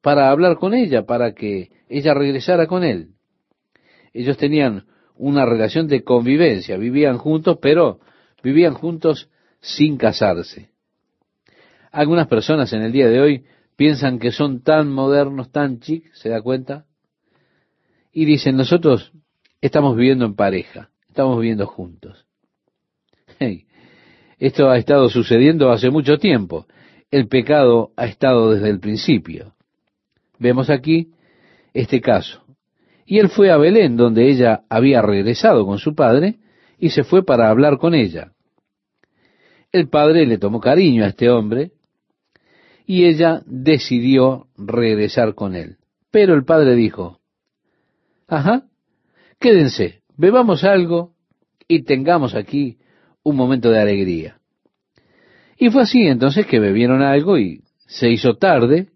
para 0.03 0.29
hablar 0.29 0.59
con 0.59 0.75
ella, 0.75 1.07
para 1.07 1.33
que 1.33 1.71
ella 1.89 2.13
regresara 2.13 2.67
con 2.67 2.85
él. 2.85 3.15
Ellos 4.13 4.37
tenían 4.37 4.85
una 5.17 5.47
relación 5.47 5.89
de 5.89 6.05
convivencia, 6.05 6.77
vivían 6.77 7.17
juntos, 7.17 7.61
pero 7.63 8.01
vivían 8.43 8.75
juntos 8.75 9.31
sin 9.63 9.97
casarse. 9.97 10.69
Algunas 11.93 12.29
personas 12.29 12.75
en 12.75 12.83
el 12.83 12.93
día 12.93 13.09
de 13.09 13.21
hoy 13.23 13.47
piensan 13.77 14.19
que 14.19 14.33
son 14.33 14.63
tan 14.63 14.93
modernos, 14.93 15.51
tan 15.51 15.81
chic, 15.81 16.13
¿se 16.13 16.29
da 16.29 16.43
cuenta? 16.43 16.85
Y 18.13 18.27
dicen, 18.27 18.55
nosotros 18.55 19.13
estamos 19.63 19.97
viviendo 19.97 20.27
en 20.27 20.35
pareja, 20.35 20.91
estamos 21.09 21.41
viviendo 21.41 21.67
juntos. 21.67 22.27
Esto 24.39 24.71
ha 24.71 24.79
estado 24.79 25.09
sucediendo 25.09 25.71
hace 25.71 25.91
mucho 25.91 26.19
tiempo. 26.19 26.67
El 27.11 27.29
pecado 27.29 27.93
ha 27.97 28.07
estado 28.07 28.53
desde 28.53 28.71
el 28.71 28.81
principio. 28.81 29.55
Vemos 30.39 30.71
aquí 30.71 31.13
este 31.75 32.01
caso. 32.01 32.43
Y 33.07 33.19
él 33.19 33.29
fue 33.29 33.51
a 33.51 33.57
Belén, 33.57 33.97
donde 33.97 34.29
ella 34.29 34.63
había 34.69 35.03
regresado 35.03 35.67
con 35.67 35.79
su 35.79 35.95
padre, 35.95 36.39
y 36.79 36.91
se 36.91 37.05
fue 37.05 37.25
para 37.25 37.51
hablar 37.51 37.79
con 37.79 37.95
ella. 37.95 38.33
El 39.71 39.89
padre 39.89 40.27
le 40.27 40.39
tomó 40.39 40.61
cariño 40.61 41.05
a 41.05 41.09
este 41.09 41.31
hombre, 41.31 41.73
y 42.87 43.05
ella 43.05 43.43
decidió 43.47 44.49
regresar 44.57 45.35
con 45.35 45.55
él. 45.55 45.77
Pero 46.11 46.35
el 46.35 46.45
padre 46.45 46.75
dijo, 46.75 47.21
ajá, 48.27 48.65
quédense, 49.39 50.03
bebamos 50.17 50.65
algo 50.65 51.15
y 51.69 51.85
tengamos 51.85 52.35
aquí 52.35 52.79
un 53.23 53.37
momento 53.37 53.71
de 53.71 53.81
alegría. 53.81 54.39
Y 55.57 55.71
fue 55.71 55.83
así 55.83 56.07
entonces 56.07 56.47
que 56.47 56.59
bebieron 56.59 57.03
algo 57.03 57.39
y 57.39 57.63
se 57.87 58.11
hizo 58.11 58.35
tarde, 58.37 58.89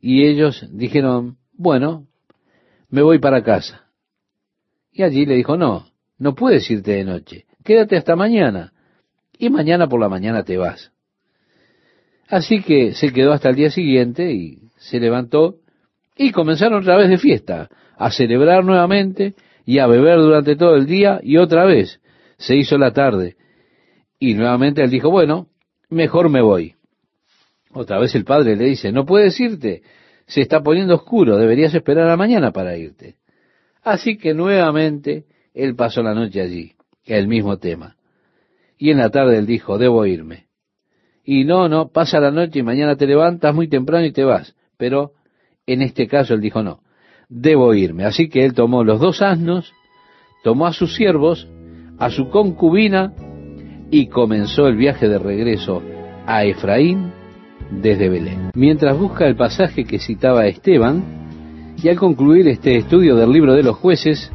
y 0.00 0.24
ellos 0.24 0.66
dijeron, 0.70 1.36
bueno, 1.52 2.06
me 2.88 3.02
voy 3.02 3.18
para 3.18 3.42
casa. 3.42 3.86
Y 4.92 5.02
allí 5.02 5.26
le 5.26 5.34
dijo, 5.34 5.56
no, 5.56 5.86
no 6.18 6.34
puedes 6.34 6.70
irte 6.70 6.92
de 6.92 7.04
noche, 7.04 7.46
quédate 7.64 7.96
hasta 7.96 8.16
mañana, 8.16 8.72
y 9.36 9.50
mañana 9.50 9.88
por 9.88 10.00
la 10.00 10.08
mañana 10.08 10.44
te 10.44 10.56
vas. 10.56 10.92
Así 12.28 12.62
que 12.62 12.94
se 12.94 13.12
quedó 13.12 13.32
hasta 13.32 13.50
el 13.50 13.56
día 13.56 13.70
siguiente 13.70 14.32
y 14.32 14.70
se 14.76 15.00
levantó 15.00 15.56
y 16.16 16.30
comenzaron 16.30 16.80
otra 16.80 16.96
vez 16.96 17.08
de 17.10 17.18
fiesta, 17.18 17.68
a 17.96 18.10
celebrar 18.10 18.64
nuevamente 18.64 19.34
y 19.66 19.78
a 19.78 19.86
beber 19.86 20.18
durante 20.18 20.56
todo 20.56 20.76
el 20.76 20.86
día 20.86 21.20
y 21.22 21.36
otra 21.36 21.64
vez 21.64 22.00
se 22.38 22.56
hizo 22.56 22.78
la 22.78 22.92
tarde. 22.92 23.36
Y 24.18 24.34
nuevamente 24.34 24.82
él 24.82 24.90
dijo, 24.90 25.10
bueno, 25.10 25.48
mejor 25.90 26.28
me 26.28 26.42
voy. 26.42 26.74
Otra 27.72 27.98
vez 27.98 28.14
el 28.14 28.24
padre 28.24 28.56
le 28.56 28.64
dice, 28.66 28.92
no 28.92 29.04
puedes 29.04 29.38
irte, 29.40 29.82
se 30.26 30.40
está 30.40 30.62
poniendo 30.62 30.94
oscuro, 30.94 31.36
deberías 31.36 31.74
esperar 31.74 32.08
a 32.08 32.16
mañana 32.16 32.52
para 32.52 32.76
irte. 32.76 33.16
Así 33.82 34.16
que 34.16 34.32
nuevamente 34.32 35.24
él 35.52 35.74
pasó 35.74 36.02
la 36.02 36.14
noche 36.14 36.40
allí, 36.40 36.72
el 37.04 37.26
mismo 37.28 37.58
tema. 37.58 37.96
Y 38.78 38.90
en 38.90 38.98
la 38.98 39.10
tarde 39.10 39.38
él 39.38 39.46
dijo, 39.46 39.76
debo 39.78 40.06
irme. 40.06 40.46
Y 41.24 41.44
no, 41.44 41.68
no, 41.68 41.88
pasa 41.88 42.20
la 42.20 42.30
noche 42.30 42.60
y 42.60 42.62
mañana 42.62 42.96
te 42.96 43.06
levantas 43.06 43.54
muy 43.54 43.68
temprano 43.68 44.04
y 44.04 44.12
te 44.12 44.24
vas. 44.24 44.54
Pero 44.76 45.12
en 45.66 45.82
este 45.82 46.06
caso 46.06 46.34
él 46.34 46.40
dijo, 46.40 46.62
no, 46.62 46.80
debo 47.28 47.74
irme. 47.74 48.04
Así 48.04 48.28
que 48.28 48.44
él 48.44 48.54
tomó 48.54 48.84
los 48.84 49.00
dos 49.00 49.22
asnos, 49.22 49.72
tomó 50.42 50.66
a 50.66 50.72
sus 50.72 50.94
siervos, 50.94 51.48
a 51.98 52.10
su 52.10 52.28
concubina, 52.28 53.12
y 53.90 54.08
comenzó 54.08 54.66
el 54.66 54.76
viaje 54.76 55.08
de 55.08 55.18
regreso 55.18 55.82
a 56.26 56.44
Efraín 56.44 57.12
desde 57.70 58.08
Belén. 58.08 58.50
Mientras 58.54 58.98
busca 58.98 59.26
el 59.26 59.36
pasaje 59.36 59.84
que 59.84 59.98
citaba 59.98 60.46
Esteban, 60.46 61.24
y 61.82 61.88
al 61.88 61.96
concluir 61.96 62.48
este 62.48 62.76
estudio 62.76 63.16
del 63.16 63.30
libro 63.30 63.54
de 63.54 63.62
los 63.62 63.76
jueces, 63.76 64.32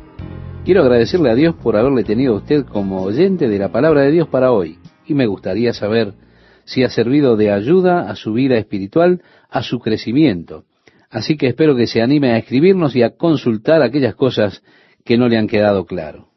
quiero 0.66 0.82
agradecerle 0.82 1.32
a 1.32 1.36
Dios 1.36 1.55
por 1.55 1.76
haberle 1.76 2.03
tenido 2.03 2.34
a 2.34 2.38
usted 2.38 2.66
como 2.66 3.01
oyente 3.01 3.47
de 3.47 3.60
la 3.60 3.72
palabra 3.72 4.01
de 4.01 4.12
Dios 4.12 4.28
para 4.28 4.51
hoy. 4.51 4.78
Y 5.05 5.14
me 5.14 5.26
gustaría 5.26 5.74
saber 5.74 6.14
si 6.66 6.84
ha 6.84 6.89
servido 6.89 7.36
de 7.36 7.51
ayuda 7.51 8.10
a 8.10 8.16
su 8.16 8.34
vida 8.34 8.57
espiritual, 8.57 9.24
a 9.49 9.64
su 9.64 9.80
crecimiento. 9.80 10.66
Así 11.10 11.38
que 11.38 11.47
espero 11.47 11.76
que 11.76 11.88
se 11.88 12.01
anime 12.01 12.32
a 12.34 12.38
escribirnos 12.38 12.95
y 12.95 13.01
a 13.01 13.16
consultar 13.18 13.82
aquellas 13.82 14.14
cosas 14.14 14.62
que 15.03 15.18
no 15.18 15.28
le 15.28 15.38
han 15.38 15.47
quedado 15.47 15.86
claro. 15.86 16.28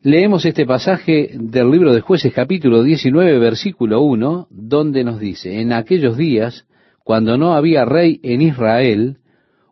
Leemos 0.00 0.44
este 0.44 0.64
pasaje 0.64 1.32
del 1.34 1.72
libro 1.72 1.92
de 1.92 2.00
jueces 2.00 2.32
capítulo 2.32 2.84
19 2.84 3.36
versículo 3.40 4.00
1, 4.02 4.46
donde 4.48 5.02
nos 5.02 5.18
dice, 5.18 5.60
en 5.60 5.72
aquellos 5.72 6.16
días, 6.16 6.68
cuando 7.02 7.36
no 7.36 7.54
había 7.54 7.84
rey 7.84 8.20
en 8.22 8.40
Israel, 8.40 9.16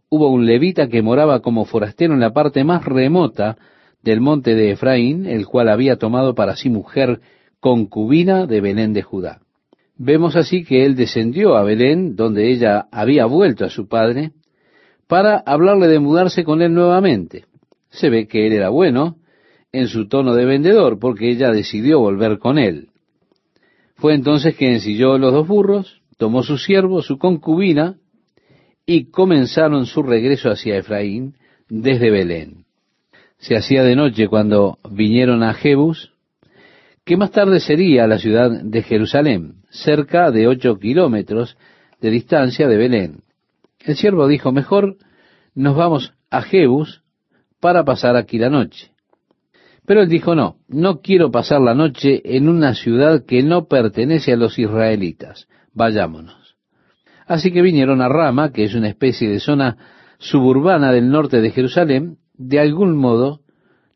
hubo 0.09 0.29
un 0.31 0.45
levita 0.45 0.89
que 0.89 1.01
moraba 1.01 1.43
como 1.43 1.65
forastero 1.65 2.13
en 2.13 2.19
la 2.19 2.33
parte 2.33 2.65
más 2.65 2.85
remota 2.85 3.57
del 4.03 4.21
monte 4.21 4.57
de 4.57 4.73
Efraín, 4.73 5.27
el 5.27 5.47
cual 5.47 5.69
había 5.69 5.95
tomado 5.95 6.35
para 6.35 6.57
sí 6.57 6.71
mujer 6.71 7.21
concubina 7.61 8.47
de 8.47 8.61
Belén 8.61 8.95
de 8.95 9.03
Judá. 9.03 9.43
Vemos 9.97 10.35
así 10.35 10.65
que 10.65 10.85
él 10.85 10.97
descendió 10.97 11.57
a 11.57 11.63
Belén, 11.63 12.17
donde 12.17 12.51
ella 12.51 12.89
había 12.91 13.27
vuelto 13.27 13.65
a 13.65 13.71
su 13.71 13.87
padre, 13.87 14.33
para 15.07 15.37
hablarle 15.47 15.87
de 15.87 16.01
mudarse 16.01 16.43
con 16.43 16.63
él 16.63 16.75
nuevamente. 16.75 17.45
Se 17.91 18.11
ve 18.11 18.27
que 18.27 18.49
él 18.49 18.55
era 18.55 18.71
bueno, 18.71 19.19
en 19.73 19.89
su 19.89 20.09
tono 20.09 20.35
de 20.35 20.45
vendedor, 20.45 20.99
porque 20.99 21.31
ella 21.31 21.51
decidió 21.51 22.01
volver 22.01 22.39
con 22.39 22.59
él. 22.59 22.89
Fue 23.97 24.15
entonces 24.15 24.57
que 24.57 24.73
ensilló 24.73 25.19
los 25.19 25.33
dos 25.33 25.47
burros, 25.47 26.03
tomó 26.17 26.43
su 26.43 26.59
siervo, 26.59 27.03
su 27.03 27.19
concubina, 27.19 27.97
y 28.87 29.11
comenzaron 29.11 29.87
su 29.87 30.03
regreso 30.03 30.51
hacia 30.51 30.77
Efraín 30.77 31.35
desde 31.69 32.11
Belén. 32.11 32.65
Se 33.39 33.57
hacía 33.57 33.83
de 33.83 33.97
noche 33.97 34.29
cuando 34.29 34.79
vinieron 34.89 35.43
a 35.43 35.55
Jebus, 35.55 36.13
que 37.05 37.17
más 37.17 37.33
tarde 37.33 37.61
sería 37.61 38.07
la 38.07 38.19
ciudad 38.19 38.51
de 38.51 38.83
Jerusalén, 38.83 39.63
cerca 39.71 40.31
de 40.31 40.47
ocho 40.47 40.79
kilómetros 40.79 41.57
de 42.01 42.11
distancia 42.11 42.69
de 42.69 42.77
Belén. 42.77 43.21
El 43.81 43.97
siervo 43.97 44.27
dijo, 44.29 44.53
mejor 44.53 44.97
nos 45.55 45.77
vamos 45.77 46.15
a 46.31 46.43
Jebus 46.43 47.03
para 47.61 47.85
pasar 47.85 48.17
aquí 48.17 48.39
la 48.39 48.51
noche. 48.51 48.91
Pero 49.87 50.03
él 50.03 50.09
dijo, 50.09 50.35
no, 50.35 50.57
no 50.69 51.01
quiero 51.01 51.31
pasar 51.31 51.61
la 51.61 51.75
noche 51.75 52.21
en 52.37 52.49
una 52.49 52.75
ciudad 52.75 53.25
que 53.25 53.43
no 53.43 53.67
pertenece 53.67 54.33
a 54.33 54.37
los 54.37 54.59
israelitas. 54.59 55.47
Vayámonos. 55.73 56.57
Así 57.27 57.53
que 57.53 57.63
vinieron 57.63 58.03
a 58.03 58.09
Rama, 58.09 58.53
que 58.53 58.65
es 58.65 58.75
una 58.75 58.89
especie 58.89 59.29
de 59.29 59.41
zona 59.41 59.77
suburbana 60.19 60.93
del 60.93 61.11
norte 61.11 61.41
de 61.41 61.51
Jerusalén. 61.51 62.19
De 62.35 62.61
algún 62.61 62.97
modo 62.97 63.41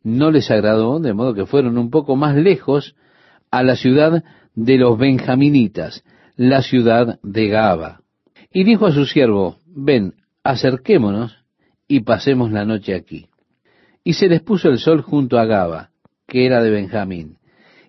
no 0.02 0.30
les 0.30 0.50
agradó, 0.50 1.00
de 1.00 1.12
modo 1.12 1.34
que 1.34 1.46
fueron 1.46 1.76
un 1.76 1.90
poco 1.90 2.16
más 2.16 2.36
lejos 2.36 2.94
a 3.50 3.62
la 3.62 3.76
ciudad 3.76 4.22
de 4.54 4.78
los 4.78 4.96
benjaminitas, 4.98 6.04
la 6.36 6.62
ciudad 6.62 7.18
de 7.22 7.48
Gaba. 7.48 8.00
Y 8.52 8.64
dijo 8.64 8.86
a 8.86 8.92
su 8.92 9.06
siervo, 9.06 9.56
ven, 9.66 10.14
acerquémonos 10.42 11.36
y 11.88 12.00
pasemos 12.00 12.50
la 12.52 12.64
noche 12.64 12.94
aquí. 12.94 13.29
Y 14.10 14.14
se 14.14 14.28
les 14.28 14.42
puso 14.42 14.68
el 14.68 14.78
sol 14.80 15.02
junto 15.02 15.38
a 15.38 15.44
Gaba, 15.44 15.90
que 16.26 16.44
era 16.44 16.60
de 16.60 16.70
Benjamín, 16.70 17.38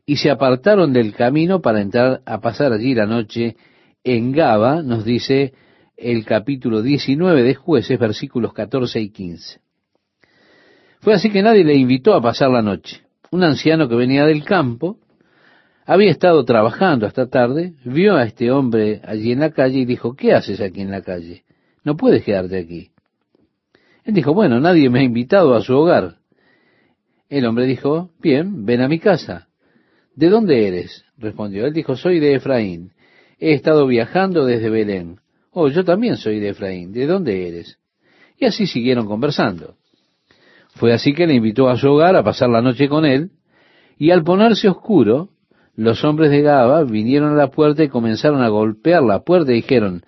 y 0.06 0.18
se 0.18 0.30
apartaron 0.30 0.94
del 0.94 1.16
camino 1.16 1.64
para 1.64 1.82
entrar 1.82 2.22
a 2.28 2.40
pasar 2.40 2.74
allí 2.74 2.94
la 2.94 3.08
noche 3.08 3.56
en 4.04 4.32
Gaba, 4.32 4.84
nos 4.84 5.04
dice 5.04 5.54
el 5.98 6.24
capítulo 6.24 6.84
19 6.84 7.42
de 7.42 7.56
jueces, 7.56 7.98
versículos 7.98 8.54
14 8.54 9.02
y 9.02 9.10
15. 9.10 9.62
Fue 11.00 11.16
así 11.16 11.32
que 11.32 11.42
nadie 11.42 11.64
le 11.64 11.74
invitó 11.74 12.14
a 12.14 12.22
pasar 12.22 12.52
la 12.52 12.62
noche. 12.62 13.02
Un 13.32 13.44
anciano 13.44 13.90
que 13.90 13.96
venía 13.96 14.24
del 14.24 14.44
campo, 14.44 15.00
había 15.88 16.12
estado 16.12 16.46
trabajando 16.46 17.08
hasta 17.08 17.30
tarde, 17.30 17.74
vio 17.84 18.16
a 18.16 18.26
este 18.26 18.52
hombre 18.52 19.02
allí 19.06 19.32
en 19.32 19.40
la 19.40 19.50
calle 19.50 19.80
y 19.80 19.86
dijo, 19.86 20.16
¿qué 20.16 20.34
haces 20.34 20.62
aquí 20.62 20.82
en 20.82 20.92
la 20.92 21.02
calle? 21.02 21.46
No 21.84 21.98
puedes 21.98 22.24
quedarte 22.24 22.60
aquí. 22.60 22.91
Él 24.04 24.14
dijo, 24.14 24.34
bueno, 24.34 24.60
nadie 24.60 24.90
me 24.90 25.00
ha 25.00 25.04
invitado 25.04 25.54
a 25.56 25.62
su 25.62 25.76
hogar. 25.76 26.16
El 27.30 27.46
hombre 27.46 27.66
dijo, 27.66 28.12
bien, 28.20 28.66
ven 28.66 28.82
a 28.82 28.88
mi 28.88 29.00
casa. 29.00 29.48
¿De 30.16 30.30
dónde 30.30 30.68
eres? 30.68 31.06
respondió. 31.18 31.66
Él 31.66 31.74
dijo, 31.74 31.96
soy 31.96 32.20
de 32.20 32.36
Efraín. 32.36 32.92
He 33.40 33.54
estado 33.54 33.88
viajando 33.88 34.46
desde 34.46 34.70
Belén. 34.70 35.20
Oh, 35.52 35.68
yo 35.68 35.84
también 35.84 36.18
soy 36.18 36.40
de 36.40 36.50
Efraín. 36.50 36.92
¿De 36.92 37.06
dónde 37.06 37.48
eres? 37.48 37.78
Y 38.38 38.46
así 38.46 38.68
siguieron 38.68 39.06
conversando. 39.06 39.76
Fue 40.76 40.94
así 40.94 41.14
que 41.14 41.28
le 41.28 41.36
invitó 41.36 41.70
a 41.70 41.78
su 41.78 41.90
hogar 41.90 42.16
a 42.16 42.24
pasar 42.24 42.50
la 42.50 42.62
noche 42.62 42.88
con 42.88 43.06
él, 43.06 43.32
y 43.98 44.12
al 44.12 44.24
ponerse 44.24 44.68
oscuro, 44.68 45.30
los 45.76 46.04
hombres 46.04 46.32
de 46.32 46.42
Gaba 46.42 46.84
vinieron 46.84 47.34
a 47.34 47.36
la 47.36 47.52
puerta 47.52 47.84
y 47.84 47.90
comenzaron 47.90 48.42
a 48.42 48.50
golpear 48.50 49.04
la 49.04 49.20
puerta 49.20 49.52
y 49.52 49.56
dijeron, 49.56 50.04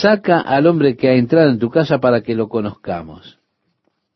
saca 0.00 0.40
al 0.40 0.66
hombre 0.66 0.96
que 0.96 1.08
ha 1.08 1.14
entrado 1.14 1.50
en 1.50 1.58
tu 1.58 1.70
casa 1.70 1.98
para 1.98 2.22
que 2.22 2.34
lo 2.34 2.48
conozcamos. 2.48 3.38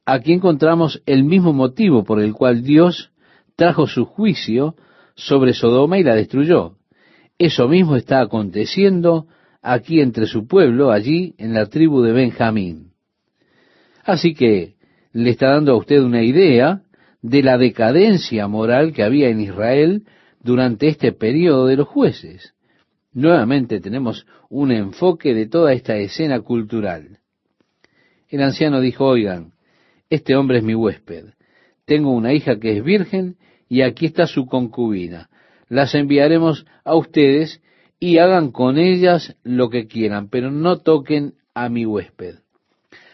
Aquí 0.05 0.33
encontramos 0.33 1.03
el 1.07 1.25
mismo 1.25 1.53
motivo 1.53 2.05
por 2.05 2.21
el 2.21 2.33
cual 2.33 2.63
Dios 2.63 3.11
trajo 3.57 3.87
su 3.87 4.05
juicio 4.05 4.77
sobre 5.15 5.53
Sodoma 5.53 5.99
y 5.99 6.05
la 6.05 6.15
destruyó. 6.15 6.77
Eso 7.39 7.69
mismo 7.69 7.97
está 7.97 8.21
aconteciendo 8.21 9.27
aquí 9.63 10.01
entre 10.01 10.27
su 10.27 10.47
pueblo, 10.47 10.93
allí 10.93 11.35
en 11.39 11.55
la 11.55 11.67
tribu 11.67 12.03
de 12.03 12.13
Benjamín. 12.13 12.93
Así 14.05 14.35
que 14.35 14.77
le 15.13 15.31
está 15.31 15.51
dando 15.51 15.73
a 15.73 15.77
usted 15.77 16.01
una 16.01 16.23
idea 16.23 16.83
de 17.23 17.43
la 17.43 17.59
decadencia 17.59 18.47
moral 18.47 18.93
que 18.93 19.03
había 19.03 19.29
en 19.29 19.41
Israel 19.41 20.05
durante 20.41 20.87
este 20.89 21.13
periodo 21.13 21.67
de 21.67 21.77
los 21.77 21.89
jueces. 21.89 22.55
Nuevamente 23.17 23.81
tenemos 23.81 24.27
un 24.51 24.71
enfoque 24.71 25.33
de 25.33 25.47
toda 25.47 25.73
esta 25.73 25.97
escena 25.97 26.41
cultural. 26.41 27.21
El 28.29 28.43
anciano 28.43 28.79
dijo, 28.83 29.07
oigan, 29.07 29.55
este 30.11 30.37
hombre 30.37 30.59
es 30.59 30.65
mi 30.65 30.75
huésped. 30.75 31.29
Tengo 31.87 32.11
una 32.11 32.35
hija 32.35 32.61
que 32.61 32.77
es 32.77 32.85
virgen 32.85 33.39
y 33.71 33.81
aquí 33.81 34.05
está 34.05 34.27
su 34.27 34.45
concubina. 34.45 35.31
Las 35.71 35.95
enviaremos 35.95 36.67
a 36.85 36.95
ustedes 36.95 37.63
y 37.99 38.19
hagan 38.19 38.53
con 38.53 38.77
ellas 38.77 39.35
lo 39.43 39.71
que 39.71 39.87
quieran, 39.87 40.29
pero 40.29 40.51
no 40.51 40.81
toquen 40.81 41.37
a 41.55 41.71
mi 41.71 41.87
huésped. 41.87 42.41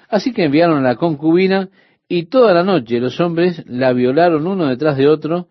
Así 0.09 0.32
que 0.32 0.46
enviaron 0.46 0.78
a 0.78 0.88
la 0.88 0.96
concubina 0.96 1.68
y 2.09 2.24
toda 2.24 2.53
la 2.55 2.64
noche 2.64 2.98
los 2.98 3.20
hombres 3.20 3.62
la 3.68 3.92
violaron 3.92 4.48
uno 4.48 4.66
detrás 4.66 4.96
de 4.96 5.07
otro 5.07 5.46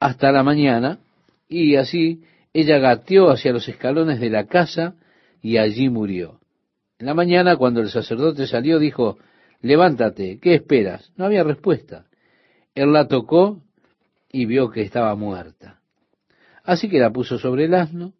hasta 0.00 0.32
la 0.32 0.42
mañana, 0.42 0.98
y 1.46 1.76
así 1.76 2.22
ella 2.52 2.78
gateó 2.78 3.30
hacia 3.30 3.52
los 3.52 3.68
escalones 3.68 4.20
de 4.20 4.30
la 4.30 4.46
casa 4.46 4.94
y 5.40 5.56
allí 5.56 5.88
murió. 5.88 6.40
En 6.98 7.06
la 7.06 7.14
mañana, 7.14 7.56
cuando 7.56 7.80
el 7.80 7.90
sacerdote 7.90 8.46
salió, 8.46 8.78
dijo, 8.78 9.18
levántate, 9.60 10.38
¿qué 10.40 10.54
esperas? 10.54 11.12
No 11.16 11.24
había 11.24 11.44
respuesta. 11.44 12.06
Él 12.74 12.92
la 12.92 13.08
tocó 13.08 13.62
y 14.30 14.46
vio 14.46 14.70
que 14.70 14.82
estaba 14.82 15.14
muerta. 15.14 15.80
Así 16.64 16.88
que 16.88 16.98
la 16.98 17.10
puso 17.10 17.38
sobre 17.38 17.64
el 17.64 17.74
asno, 17.74 18.14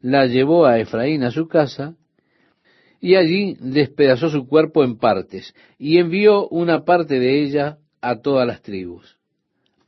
la 0.00 0.26
llevó 0.26 0.66
a 0.66 0.78
Efraín 0.78 1.22
a 1.22 1.30
su 1.30 1.48
casa, 1.48 1.96
y 3.00 3.14
allí 3.14 3.56
despedazó 3.60 4.28
su 4.28 4.48
cuerpo 4.48 4.82
en 4.82 4.98
partes 4.98 5.54
y 5.78 5.98
envió 5.98 6.48
una 6.48 6.84
parte 6.84 7.18
de 7.20 7.42
ella 7.42 7.78
a 8.00 8.20
todas 8.20 8.46
las 8.46 8.62
tribus. 8.62 9.18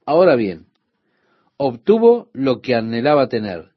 Ahora 0.07 0.37
bien, 0.37 0.67
obtuvo 1.63 2.31
lo 2.33 2.63
que 2.63 2.75
anhelaba 2.75 3.29
tener. 3.29 3.73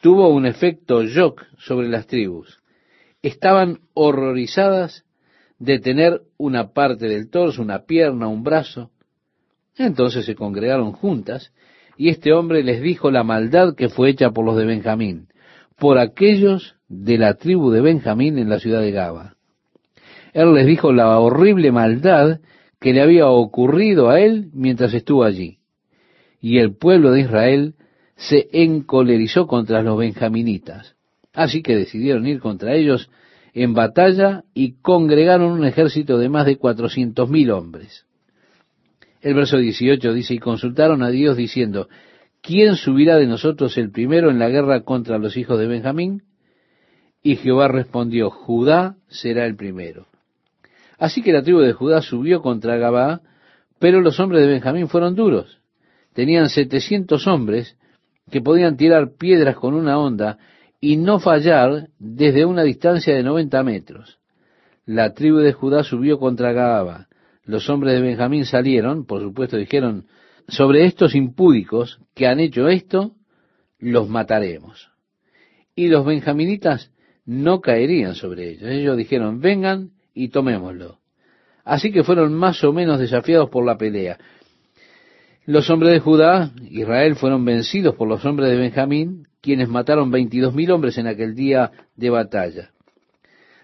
Tuvo 0.00 0.28
un 0.28 0.46
efecto 0.46 1.02
shock 1.02 1.44
sobre 1.58 1.88
las 1.88 2.06
tribus. 2.06 2.60
Estaban 3.20 3.80
horrorizadas 3.94 5.04
de 5.58 5.80
tener 5.80 6.20
una 6.36 6.68
parte 6.68 7.08
del 7.08 7.28
torso, 7.28 7.62
una 7.62 7.80
pierna, 7.80 8.28
un 8.28 8.44
brazo. 8.44 8.92
Entonces 9.76 10.24
se 10.24 10.36
congregaron 10.36 10.92
juntas 10.92 11.52
y 11.96 12.10
este 12.10 12.32
hombre 12.32 12.62
les 12.62 12.80
dijo 12.80 13.10
la 13.10 13.24
maldad 13.24 13.74
que 13.74 13.88
fue 13.88 14.10
hecha 14.10 14.30
por 14.30 14.44
los 14.44 14.56
de 14.56 14.64
Benjamín, 14.64 15.26
por 15.76 15.98
aquellos 15.98 16.76
de 16.86 17.18
la 17.18 17.34
tribu 17.34 17.72
de 17.72 17.80
Benjamín 17.80 18.38
en 18.38 18.48
la 18.48 18.60
ciudad 18.60 18.82
de 18.82 18.92
Gaba. 18.92 19.34
Él 20.32 20.54
les 20.54 20.66
dijo 20.66 20.92
la 20.92 21.18
horrible 21.18 21.72
maldad 21.72 22.38
que 22.78 22.92
le 22.92 23.02
había 23.02 23.26
ocurrido 23.26 24.10
a 24.10 24.20
él 24.20 24.48
mientras 24.52 24.94
estuvo 24.94 25.24
allí. 25.24 25.55
Y 26.40 26.58
el 26.58 26.76
pueblo 26.76 27.12
de 27.12 27.20
Israel 27.22 27.74
se 28.16 28.48
encolerizó 28.52 29.46
contra 29.46 29.82
los 29.82 29.98
benjaminitas. 29.98 30.96
Así 31.32 31.62
que 31.62 31.76
decidieron 31.76 32.26
ir 32.26 32.40
contra 32.40 32.74
ellos 32.74 33.10
en 33.52 33.74
batalla 33.74 34.44
y 34.54 34.80
congregaron 34.80 35.52
un 35.52 35.64
ejército 35.64 36.18
de 36.18 36.28
más 36.28 36.46
de 36.46 36.56
cuatrocientos 36.56 37.28
mil 37.28 37.50
hombres. 37.50 38.06
El 39.20 39.34
verso 39.34 39.58
18 39.58 40.12
dice, 40.12 40.34
y 40.34 40.38
consultaron 40.38 41.02
a 41.02 41.10
Dios 41.10 41.36
diciendo, 41.36 41.88
¿quién 42.42 42.76
subirá 42.76 43.16
de 43.16 43.26
nosotros 43.26 43.76
el 43.78 43.90
primero 43.90 44.30
en 44.30 44.38
la 44.38 44.48
guerra 44.48 44.82
contra 44.82 45.18
los 45.18 45.36
hijos 45.36 45.58
de 45.58 45.66
Benjamín? 45.66 46.22
Y 47.22 47.36
Jehová 47.36 47.68
respondió, 47.68 48.30
Judá 48.30 48.96
será 49.08 49.46
el 49.46 49.56
primero. 49.56 50.06
Así 50.98 51.22
que 51.22 51.32
la 51.32 51.42
tribu 51.42 51.60
de 51.60 51.72
Judá 51.72 52.02
subió 52.02 52.40
contra 52.40 52.76
Gabá, 52.76 53.20
pero 53.78 54.00
los 54.00 54.20
hombres 54.20 54.42
de 54.42 54.48
Benjamín 54.48 54.88
fueron 54.88 55.14
duros. 55.14 55.60
Tenían 56.16 56.48
setecientos 56.48 57.26
hombres 57.26 57.76
que 58.30 58.40
podían 58.40 58.78
tirar 58.78 59.16
piedras 59.18 59.54
con 59.56 59.74
una 59.74 59.98
onda 59.98 60.38
y 60.80 60.96
no 60.96 61.20
fallar 61.20 61.90
desde 61.98 62.46
una 62.46 62.62
distancia 62.62 63.14
de 63.14 63.22
noventa 63.22 63.62
metros. 63.62 64.18
La 64.86 65.12
tribu 65.12 65.40
de 65.40 65.52
Judá 65.52 65.84
subió 65.84 66.18
contra 66.18 66.52
Gaba. 66.52 67.08
Los 67.44 67.68
hombres 67.68 67.92
de 67.92 68.00
Benjamín 68.00 68.46
salieron, 68.46 69.04
por 69.04 69.20
supuesto 69.20 69.58
dijeron, 69.58 70.06
sobre 70.48 70.86
estos 70.86 71.14
impúdicos 71.14 72.00
que 72.14 72.26
han 72.26 72.40
hecho 72.40 72.66
esto, 72.68 73.12
los 73.78 74.08
mataremos. 74.08 74.88
Y 75.74 75.88
los 75.88 76.06
benjaminitas 76.06 76.92
no 77.26 77.60
caerían 77.60 78.14
sobre 78.14 78.52
ellos. 78.52 78.70
Ellos 78.70 78.96
dijeron, 78.96 79.42
vengan 79.42 79.90
y 80.14 80.28
tomémoslo. 80.28 80.98
Así 81.62 81.92
que 81.92 82.04
fueron 82.04 82.32
más 82.32 82.64
o 82.64 82.72
menos 82.72 83.00
desafiados 83.00 83.50
por 83.50 83.66
la 83.66 83.76
pelea. 83.76 84.16
Los 85.46 85.70
hombres 85.70 85.92
de 85.92 86.00
Judá, 86.00 86.50
Israel, 86.68 87.14
fueron 87.14 87.44
vencidos 87.44 87.94
por 87.94 88.08
los 88.08 88.24
hombres 88.24 88.50
de 88.50 88.56
Benjamín, 88.56 89.28
quienes 89.40 89.68
mataron 89.68 90.10
veintidós 90.10 90.52
mil 90.52 90.72
hombres 90.72 90.98
en 90.98 91.06
aquel 91.06 91.36
día 91.36 91.70
de 91.94 92.10
batalla. 92.10 92.70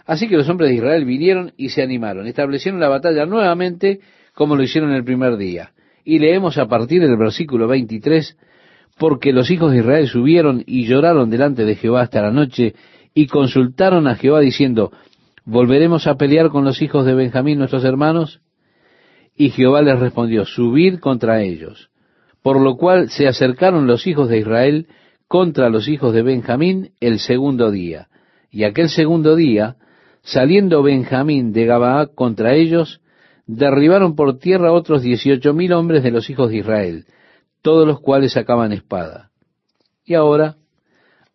Así 0.07 0.28
que 0.28 0.37
los 0.37 0.49
hombres 0.49 0.70
de 0.70 0.76
Israel 0.76 1.05
vinieron 1.05 1.53
y 1.57 1.70
se 1.70 1.83
animaron, 1.83 2.28
establecieron 2.28 2.78
la 2.78 2.89
batalla 2.89 3.26
nuevamente 3.26 3.99
como 4.33 4.55
lo 4.55 4.62
hicieron 4.62 4.93
el 4.93 5.03
primer 5.03 5.37
día. 5.37 5.72
Y 6.05 6.20
leemos 6.20 6.57
a 6.57 6.68
partir 6.68 7.03
del 7.03 7.16
versículo 7.16 7.66
23, 7.66 8.37
porque 8.97 9.33
los 9.33 9.51
hijos 9.51 9.72
de 9.72 9.78
Israel 9.78 10.07
subieron 10.07 10.62
y 10.64 10.87
lloraron 10.87 11.30
delante 11.30 11.64
de 11.64 11.74
Jehová 11.74 12.03
hasta 12.03 12.22
la 12.22 12.30
noche 12.30 12.74
y 13.12 13.26
consultaron 13.26 14.07
a 14.07 14.14
Jehová 14.14 14.39
diciendo, 14.39 14.93
¿volveremos 15.45 16.07
a 16.07 16.14
pelear 16.14 16.51
con 16.51 16.64
los 16.64 16.80
hijos 16.80 17.05
de 17.05 17.14
Benjamín 17.14 17.59
nuestros 17.59 17.85
hermanos? 17.85 18.41
Y 19.37 19.51
Jehová 19.51 19.83
les 19.83 19.99
respondió, 19.99 20.45
subid 20.45 20.99
contra 20.99 21.43
ellos. 21.43 21.91
Por 22.43 22.61
lo 22.61 22.76
cual 22.76 23.09
se 23.11 23.26
acercaron 23.26 23.87
los 23.87 24.07
hijos 24.07 24.28
de 24.28 24.39
Israel 24.39 24.89
contra 25.28 25.70
los 25.70 25.89
hijos 25.89 26.12
de 26.12 26.22
Benjamín 26.22 26.93
el 27.01 27.18
segundo 27.18 27.70
día. 27.70 28.09
Y 28.51 28.64
aquel 28.64 28.91
segundo 28.91 29.35
día, 29.35 29.76
saliendo 30.22 30.83
Benjamín 30.83 31.53
de 31.53 31.64
Gabaa 31.64 32.07
contra 32.09 32.55
ellos, 32.55 33.01
derribaron 33.47 34.14
por 34.14 34.39
tierra 34.39 34.72
otros 34.72 35.03
dieciocho 35.03 35.55
mil 35.55 35.72
hombres 35.72 36.03
de 36.03 36.11
los 36.11 36.28
hijos 36.28 36.51
de 36.51 36.59
Israel, 36.59 37.07
todos 37.62 37.87
los 37.87 38.01
cuales 38.01 38.33
sacaban 38.33 38.72
espada. 38.72 39.30
Y 40.05 40.14
ahora 40.14 40.57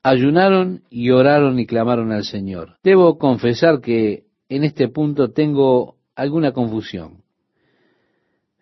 ayunaron 0.03 0.83
y 0.89 1.09
oraron 1.11 1.59
y 1.59 1.65
clamaron 1.65 2.11
al 2.11 2.23
Señor. 2.23 2.77
Debo 2.83 3.17
confesar 3.17 3.81
que 3.81 4.25
en 4.49 4.63
este 4.63 4.87
punto 4.87 5.31
tengo 5.31 5.95
alguna 6.15 6.51
confusión. 6.51 7.16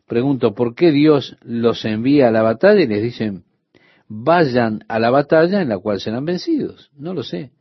Pregunto, 0.07 0.53
¿por 0.53 0.75
qué 0.75 0.91
Dios 0.91 1.35
los 1.41 1.83
envía 1.85 2.27
a 2.27 2.31
la 2.31 2.43
batalla 2.43 2.81
y 2.81 2.87
les 2.87 3.01
dicen, 3.01 3.43
vayan 4.07 4.83
a 4.87 4.99
la 4.99 5.09
batalla 5.09 5.61
en 5.61 5.69
la 5.69 5.79
cual 5.79 5.99
serán 5.99 6.25
vencidos? 6.25 6.91
No 6.95 7.13
lo 7.13 7.23
sé. 7.23 7.51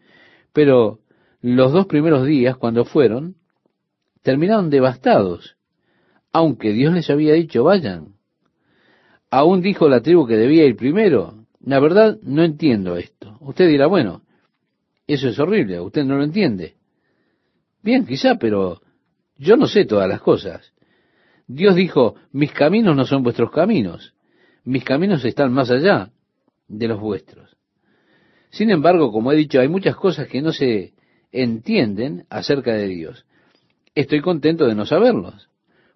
Pero 0.52 1.00
los 1.40 1.72
dos 1.72 1.86
primeros 1.86 2.26
días, 2.26 2.56
cuando 2.56 2.84
fueron, 2.84 3.36
terminaron 4.22 4.70
devastados, 4.70 5.56
aunque 6.32 6.72
Dios 6.72 6.92
les 6.92 7.08
había 7.08 7.34
dicho 7.34 7.64
vayan. 7.64 8.14
Aún 9.30 9.62
dijo 9.62 9.88
la 9.88 10.00
tribu 10.00 10.26
que 10.26 10.36
debía 10.36 10.66
ir 10.66 10.76
primero. 10.76 11.46
La 11.60 11.80
verdad, 11.80 12.18
no 12.22 12.44
entiendo 12.44 12.96
esto. 12.96 13.38
Usted 13.40 13.68
dirá, 13.68 13.86
bueno, 13.86 14.22
eso 15.06 15.28
es 15.28 15.38
horrible, 15.38 15.80
usted 15.80 16.04
no 16.04 16.16
lo 16.16 16.24
entiende. 16.24 16.76
Bien, 17.82 18.06
quizá, 18.06 18.36
pero 18.36 18.82
yo 19.36 19.56
no 19.56 19.66
sé 19.66 19.86
todas 19.86 20.08
las 20.08 20.20
cosas. 20.20 20.73
Dios 21.46 21.74
dijo, 21.74 22.14
mis 22.32 22.52
caminos 22.52 22.96
no 22.96 23.04
son 23.04 23.22
vuestros 23.22 23.50
caminos, 23.50 24.14
mis 24.64 24.84
caminos 24.84 25.24
están 25.24 25.52
más 25.52 25.70
allá 25.70 26.10
de 26.68 26.88
los 26.88 27.00
vuestros. 27.00 27.56
Sin 28.50 28.70
embargo, 28.70 29.12
como 29.12 29.32
he 29.32 29.36
dicho, 29.36 29.60
hay 29.60 29.68
muchas 29.68 29.96
cosas 29.96 30.28
que 30.28 30.40
no 30.40 30.52
se 30.52 30.94
entienden 31.32 32.24
acerca 32.30 32.72
de 32.72 32.86
Dios. 32.86 33.26
Estoy 33.94 34.20
contento 34.20 34.66
de 34.66 34.74
no 34.74 34.86
saberlos, 34.86 35.48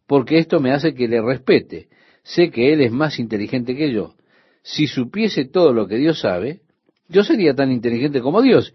porque 0.06 0.38
esto 0.38 0.60
me 0.60 0.72
hace 0.72 0.94
que 0.94 1.08
le 1.08 1.22
respete. 1.22 1.88
Sé 2.22 2.50
que 2.50 2.72
Él 2.72 2.80
es 2.80 2.92
más 2.92 3.18
inteligente 3.18 3.74
que 3.76 3.92
yo. 3.92 4.14
Si 4.62 4.86
supiese 4.86 5.46
todo 5.46 5.72
lo 5.72 5.86
que 5.86 5.96
Dios 5.96 6.20
sabe, 6.20 6.60
yo 7.08 7.22
sería 7.22 7.54
tan 7.54 7.72
inteligente 7.72 8.20
como 8.20 8.42
Dios. 8.42 8.74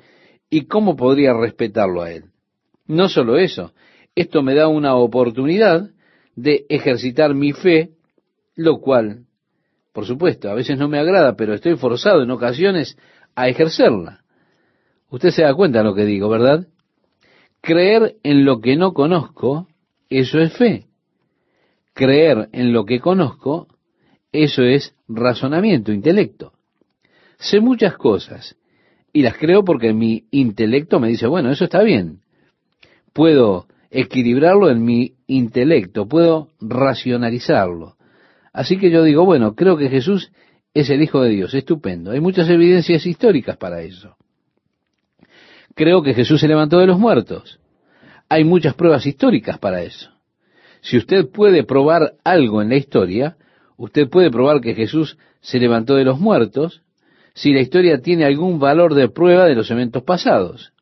¿Y 0.50 0.66
cómo 0.66 0.96
podría 0.96 1.34
respetarlo 1.34 2.02
a 2.02 2.12
Él? 2.12 2.26
No 2.88 3.10
solo 3.10 3.38
eso, 3.38 3.74
esto 4.16 4.42
me 4.42 4.56
da 4.56 4.68
una 4.68 4.96
oportunidad 4.96 5.90
de 6.36 6.66
ejercitar 6.70 7.34
mi 7.34 7.54
fe, 7.54 7.92
lo 8.56 8.80
cual, 8.80 9.26
por 9.92 10.06
supuesto, 10.06 10.50
a 10.50 10.54
veces 10.54 10.78
no 10.78 10.88
me 10.88 11.00
agrada, 11.00 11.36
pero 11.36 11.54
estoy 11.54 11.76
forzado 11.76 12.24
en 12.24 12.32
ocasiones 12.32 12.98
a 13.36 13.48
ejercerla. 13.48 14.24
Usted 15.10 15.30
se 15.30 15.44
da 15.44 15.54
cuenta 15.54 15.80
de 15.80 15.86
lo 15.86 15.96
que 15.96 16.06
digo, 16.06 16.30
¿verdad? 16.30 16.68
Creer 17.62 18.16
en 18.24 18.46
lo 18.46 18.60
que 18.62 18.76
no 18.76 18.94
conozco, 18.94 19.68
eso 20.10 20.40
es 20.40 20.54
fe. 20.58 20.86
Creer 21.94 22.50
en 22.52 22.74
lo 22.74 22.86
que 22.86 23.00
conozco, 23.00 23.68
eso 24.32 24.64
es 24.64 24.96
razonamiento, 25.08 25.92
intelecto. 25.92 26.54
Sé 27.38 27.60
muchas 27.60 27.96
cosas 27.96 28.58
y 29.12 29.22
las 29.22 29.38
creo 29.38 29.64
porque 29.64 29.94
mi 29.94 30.26
intelecto 30.32 31.00
me 31.00 31.10
dice, 31.10 31.28
bueno, 31.28 31.52
eso 31.52 31.66
está 31.66 31.84
bien. 31.84 32.22
Puedo 33.14 33.68
equilibrarlo 33.94 34.70
en 34.70 34.84
mi 34.84 35.14
intelecto, 35.28 36.08
puedo 36.08 36.50
racionalizarlo. 36.60 37.96
Así 38.52 38.78
que 38.78 38.89
yo 38.89 39.04
digo, 39.04 39.24
bueno, 39.24 39.56
creo 39.56 39.78
que 39.78 39.89
Jesús 39.89 40.32
es 40.74 40.89
el 40.89 41.04
Hijo 41.04 41.22
de 41.22 41.30
Dios, 41.30 41.54
estupendo. 41.54 42.12
Hay 42.12 42.20
muchas 42.20 42.50
evidencias 42.50 43.06
históricas 43.06 43.56
para 43.58 43.82
eso. 43.82 44.18
Creo 45.76 46.02
que 46.02 46.14
Jesús 46.14 46.41
se 46.41 46.48
levantó 46.48 46.80
de 46.80 46.88
los 46.88 47.00
muertos. 47.00 47.60
Hay 48.30 48.44
muchas 48.44 48.74
pruebas 48.74 49.06
históricas 49.06 49.60
para 49.60 49.84
eso. 49.84 50.10
Si 50.82 50.98
usted 50.98 51.30
puede 51.30 51.64
probar 51.64 52.14
algo 52.24 52.62
en 52.62 52.70
la 52.70 52.76
historia, 52.76 53.38
usted 53.78 54.10
puede 54.10 54.32
probar 54.32 54.60
que 54.60 54.74
Jesús 54.74 55.18
se 55.39 55.60
levantó 55.60 55.96
de 55.96 56.04
los 56.04 56.20
muertos, 56.20 56.82
si 57.36 57.54
la 57.54 57.62
historia 57.62 58.02
tiene 58.02 58.26
algún 58.26 58.60
valor 58.60 58.96
de 58.96 59.10
prueba 59.10 59.46
de 59.46 59.56
los 59.56 59.70
eventos 59.70 60.04
pasados. 60.04 60.74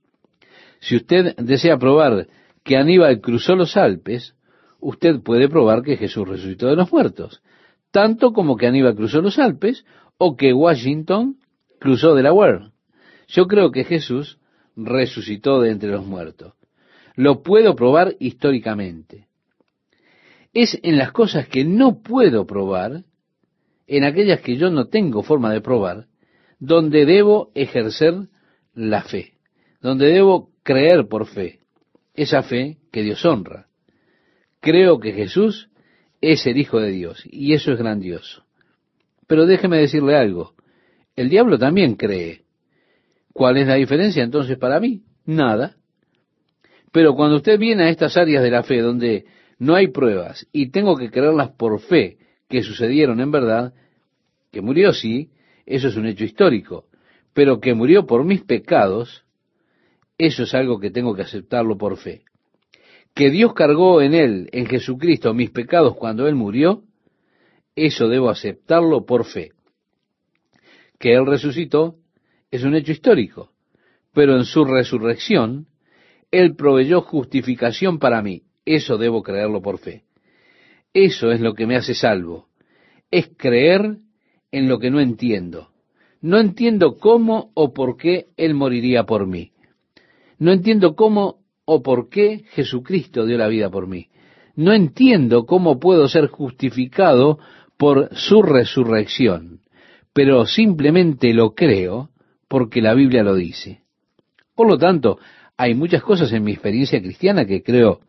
Si 0.79 0.95
usted 0.95 1.35
desea 1.35 1.77
probar 1.77 2.27
que 2.63 2.77
Aníbal 2.77 3.21
cruzó 3.21 3.55
los 3.55 3.77
Alpes, 3.77 4.35
usted 4.79 5.21
puede 5.21 5.49
probar 5.49 5.81
que 5.81 5.97
Jesús 5.97 6.27
resucitó 6.27 6.67
de 6.67 6.75
los 6.75 6.91
muertos, 6.91 7.41
tanto 7.91 8.33
como 8.33 8.57
que 8.57 8.67
Aníbal 8.67 8.95
cruzó 8.95 9.21
los 9.21 9.39
Alpes 9.39 9.85
o 10.17 10.35
que 10.35 10.53
Washington 10.53 11.37
cruzó 11.79 12.13
Delaware. 12.13 12.71
Yo 13.27 13.47
creo 13.47 13.71
que 13.71 13.83
Jesús 13.83 14.39
resucitó 14.75 15.61
de 15.61 15.71
entre 15.71 15.89
los 15.89 16.05
muertos. 16.05 16.53
Lo 17.15 17.41
puedo 17.41 17.75
probar 17.75 18.15
históricamente. 18.19 19.27
Es 20.53 20.79
en 20.83 20.97
las 20.97 21.11
cosas 21.11 21.47
que 21.47 21.63
no 21.63 22.01
puedo 22.01 22.45
probar, 22.45 23.03
en 23.87 24.03
aquellas 24.03 24.41
que 24.41 24.57
yo 24.57 24.69
no 24.69 24.87
tengo 24.87 25.23
forma 25.23 25.51
de 25.51 25.61
probar, 25.61 26.07
donde 26.59 27.05
debo 27.05 27.51
ejercer 27.55 28.27
la 28.73 29.03
fe, 29.03 29.33
donde 29.81 30.07
debo 30.07 30.51
creer 30.63 31.07
por 31.07 31.25
fe 31.25 31.60
esa 32.13 32.43
fe 32.43 32.77
que 32.91 33.03
Dios 33.03 33.23
honra. 33.25 33.67
Creo 34.59 34.99
que 34.99 35.13
Jesús 35.13 35.69
es 36.21 36.45
el 36.45 36.57
Hijo 36.57 36.79
de 36.79 36.91
Dios 36.91 37.23
y 37.25 37.53
eso 37.53 37.71
es 37.71 37.79
grandioso. 37.79 38.43
Pero 39.27 39.45
déjeme 39.45 39.77
decirle 39.77 40.15
algo, 40.15 40.53
el 41.15 41.29
diablo 41.29 41.57
también 41.57 41.95
cree. 41.95 42.43
¿Cuál 43.33 43.57
es 43.57 43.67
la 43.67 43.75
diferencia 43.75 44.23
entonces 44.23 44.57
para 44.57 44.79
mí? 44.79 45.03
Nada. 45.25 45.77
Pero 46.91 47.15
cuando 47.15 47.37
usted 47.37 47.57
viene 47.57 47.83
a 47.83 47.89
estas 47.89 48.17
áreas 48.17 48.43
de 48.43 48.51
la 48.51 48.63
fe 48.63 48.81
donde 48.81 49.25
no 49.57 49.75
hay 49.75 49.87
pruebas 49.87 50.47
y 50.51 50.69
tengo 50.71 50.97
que 50.97 51.09
creerlas 51.09 51.51
por 51.51 51.79
fe 51.79 52.17
que 52.49 52.63
sucedieron 52.63 53.21
en 53.21 53.31
verdad, 53.31 53.73
que 54.51 54.61
murió 54.61 54.93
sí, 54.93 55.29
eso 55.65 55.87
es 55.87 55.95
un 55.95 56.05
hecho 56.05 56.25
histórico, 56.25 56.85
pero 57.33 57.61
que 57.61 57.73
murió 57.73 58.05
por 58.05 58.25
mis 58.25 58.41
pecados, 58.41 59.23
eso 60.25 60.43
es 60.43 60.53
algo 60.53 60.79
que 60.79 60.91
tengo 60.91 61.15
que 61.15 61.23
aceptarlo 61.23 61.79
por 61.79 61.97
fe. 61.97 62.21
Que 63.15 63.31
Dios 63.31 63.55
cargó 63.55 64.03
en 64.03 64.13
Él, 64.13 64.49
en 64.51 64.67
Jesucristo, 64.67 65.33
mis 65.33 65.49
pecados 65.49 65.95
cuando 65.95 66.27
Él 66.27 66.35
murió, 66.35 66.83
eso 67.75 68.07
debo 68.07 68.29
aceptarlo 68.29 69.03
por 69.03 69.25
fe. 69.25 69.51
Que 70.99 71.13
Él 71.13 71.25
resucitó 71.25 71.95
es 72.51 72.63
un 72.63 72.75
hecho 72.75 72.91
histórico, 72.91 73.49
pero 74.13 74.37
en 74.37 74.45
su 74.45 74.63
resurrección, 74.63 75.65
Él 76.29 76.55
proveyó 76.55 77.01
justificación 77.01 77.97
para 77.97 78.21
mí. 78.21 78.43
Eso 78.63 78.99
debo 78.99 79.23
creerlo 79.23 79.63
por 79.63 79.79
fe. 79.79 80.03
Eso 80.93 81.31
es 81.31 81.41
lo 81.41 81.55
que 81.55 81.65
me 81.65 81.77
hace 81.77 81.95
salvo. 81.95 82.47
Es 83.09 83.31
creer 83.35 83.97
en 84.51 84.69
lo 84.69 84.77
que 84.77 84.91
no 84.91 84.99
entiendo. 84.99 85.69
No 86.21 86.39
entiendo 86.39 86.97
cómo 86.97 87.49
o 87.55 87.73
por 87.73 87.97
qué 87.97 88.27
Él 88.37 88.53
moriría 88.53 89.05
por 89.05 89.25
mí. 89.25 89.50
No 90.41 90.51
entiendo 90.51 90.95
cómo 90.95 91.35
o 91.65 91.83
por 91.83 92.09
qué 92.09 92.45
Jesucristo 92.53 93.27
dio 93.27 93.37
la 93.37 93.47
vida 93.47 93.69
por 93.69 93.85
mí. 93.85 94.07
No 94.55 94.73
entiendo 94.73 95.45
cómo 95.45 95.79
puedo 95.79 96.07
ser 96.07 96.29
justificado 96.29 97.37
por 97.77 98.09
su 98.15 98.41
resurrección, 98.41 99.59
pero 100.13 100.47
simplemente 100.47 101.31
lo 101.35 101.53
creo 101.53 102.09
porque 102.47 102.81
la 102.81 102.95
Biblia 102.95 103.21
lo 103.21 103.35
dice. 103.35 103.83
Por 104.55 104.67
lo 104.67 104.79
tanto, 104.79 105.19
hay 105.57 105.75
muchas 105.75 106.01
cosas 106.01 106.33
en 106.33 106.43
mi 106.43 106.53
experiencia 106.53 106.99
cristiana 106.99 107.45
que 107.45 107.61
creo 107.61 107.99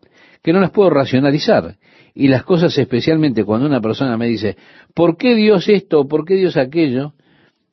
que 0.43 0.55
no 0.55 0.61
las 0.61 0.71
puedo 0.71 0.89
racionalizar. 0.89 1.77
Y 2.15 2.29
las 2.29 2.45
cosas 2.45 2.79
especialmente 2.79 3.45
cuando 3.45 3.67
una 3.67 3.83
persona 3.83 4.17
me 4.17 4.27
dice, 4.27 4.57
¿por 4.95 5.19
qué 5.19 5.35
Dios 5.35 5.69
esto? 5.69 6.09
¿Por 6.09 6.25
qué 6.25 6.37
Dios 6.37 6.57
aquello? 6.57 7.13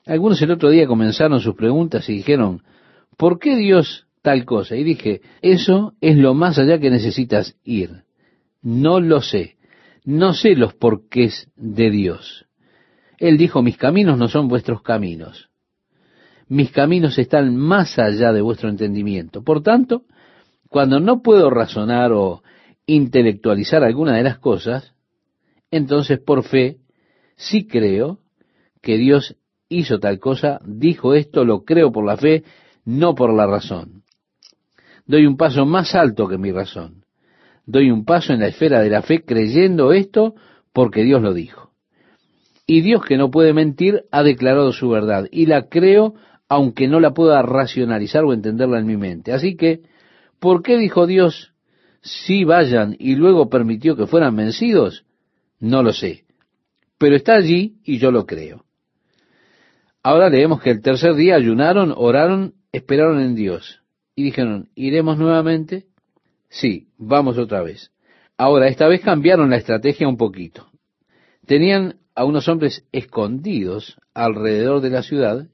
Algunos 0.05 0.41
el 0.41 0.51
otro 0.51 0.69
día 0.69 0.85
comenzaron 0.85 1.39
sus 1.39 1.55
preguntas 1.55 2.09
y 2.09 2.15
dijeron, 2.15 2.61
¿por 3.15 3.39
qué 3.39 3.55
Dios 3.55 4.08
tal 4.21 4.45
cosa. 4.45 4.75
Y 4.75 4.83
dije, 4.83 5.21
eso 5.41 5.93
es 6.01 6.17
lo 6.17 6.33
más 6.33 6.57
allá 6.57 6.79
que 6.79 6.89
necesitas 6.89 7.57
ir. 7.63 8.03
No 8.61 8.99
lo 8.99 9.21
sé. 9.21 9.57
No 10.05 10.33
sé 10.33 10.55
los 10.55 10.73
porqués 10.73 11.51
de 11.55 11.89
Dios. 11.89 12.45
Él 13.17 13.37
dijo, 13.37 13.61
mis 13.61 13.77
caminos 13.77 14.17
no 14.17 14.27
son 14.27 14.47
vuestros 14.47 14.81
caminos. 14.81 15.49
Mis 16.47 16.71
caminos 16.71 17.17
están 17.19 17.55
más 17.55 17.99
allá 17.99 18.31
de 18.31 18.41
vuestro 18.41 18.69
entendimiento. 18.69 19.43
Por 19.43 19.61
tanto, 19.61 20.03
cuando 20.67 20.99
no 20.99 21.21
puedo 21.21 21.49
razonar 21.49 22.11
o 22.11 22.41
intelectualizar 22.85 23.83
alguna 23.83 24.15
de 24.15 24.23
las 24.23 24.39
cosas, 24.39 24.93
entonces 25.69 26.19
por 26.19 26.43
fe 26.43 26.77
sí 27.35 27.67
creo 27.67 28.19
que 28.81 28.97
Dios 28.97 29.35
hizo 29.67 29.99
tal 29.99 30.17
cosa, 30.17 30.59
dijo 30.65 31.13
esto, 31.13 31.45
lo 31.45 31.65
creo 31.65 31.91
por 31.91 32.05
la 32.05 32.17
fe, 32.17 32.43
no 32.85 33.13
por 33.13 33.31
la 33.33 33.45
razón 33.45 33.99
doy 35.09 35.25
un 35.25 35.37
paso 35.37 35.65
más 35.65 35.95
alto 35.95 36.27
que 36.27 36.37
mi 36.37 36.51
razón. 36.51 37.03
Doy 37.65 37.89
un 37.89 38.05
paso 38.05 38.31
en 38.31 38.41
la 38.41 38.47
esfera 38.47 38.79
de 38.81 38.91
la 38.91 39.01
fe 39.01 39.25
creyendo 39.25 39.91
esto 39.91 40.35
porque 40.71 41.03
Dios 41.03 41.19
lo 41.23 41.33
dijo. 41.33 41.71
Y 42.67 42.81
Dios 42.81 43.03
que 43.03 43.17
no 43.17 43.31
puede 43.31 43.51
mentir 43.51 44.03
ha 44.11 44.21
declarado 44.21 44.71
su 44.71 44.87
verdad 44.87 45.25
y 45.31 45.47
la 45.47 45.67
creo 45.67 46.13
aunque 46.47 46.87
no 46.87 46.99
la 46.99 47.15
pueda 47.15 47.41
racionalizar 47.41 48.23
o 48.23 48.33
entenderla 48.33 48.77
en 48.77 48.85
mi 48.85 48.97
mente. 48.97 49.33
Así 49.33 49.55
que, 49.55 49.81
¿por 50.39 50.61
qué 50.61 50.77
dijo 50.77 51.07
Dios, 51.07 51.53
si 52.01 52.43
vayan 52.43 52.95
y 52.99 53.15
luego 53.15 53.49
permitió 53.49 53.95
que 53.95 54.05
fueran 54.05 54.35
vencidos? 54.35 55.05
No 55.59 55.81
lo 55.81 55.91
sé. 55.91 56.25
Pero 56.99 57.15
está 57.15 57.33
allí 57.33 57.77
y 57.83 57.97
yo 57.97 58.11
lo 58.11 58.27
creo. 58.27 58.63
Ahora 60.03 60.29
leemos 60.29 60.61
que 60.61 60.69
el 60.69 60.83
tercer 60.83 61.15
día 61.15 61.35
ayunaron, 61.35 61.93
oraron, 61.95 62.53
esperaron 62.71 63.21
en 63.21 63.33
Dios 63.33 63.79
y 64.19 64.23
dijeron, 64.23 64.67
¿iremos 64.75 65.17
nuevamente? 65.17 65.85
Sí, 66.49 66.89
vamos 66.97 67.37
otra 67.37 67.61
vez. 67.61 67.93
Ahora, 68.37 68.67
esta 68.67 68.85
vez 68.89 68.99
cambiaron 68.99 69.49
la 69.49 69.55
estrategia 69.55 70.09
un 70.09 70.17
poquito. 70.17 70.67
Tenían 71.45 71.99
a 72.15 72.25
unos 72.25 72.49
hombres 72.49 72.85
escondidos 72.91 73.97
alrededor 74.13 74.81
de 74.81 74.89
la 74.89 75.03
ciudad, 75.03 75.47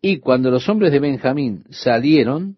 y 0.00 0.20
cuando 0.20 0.50
los 0.50 0.70
hombres 0.70 0.90
de 0.90 1.00
Benjamín 1.00 1.64
salieron, 1.68 2.56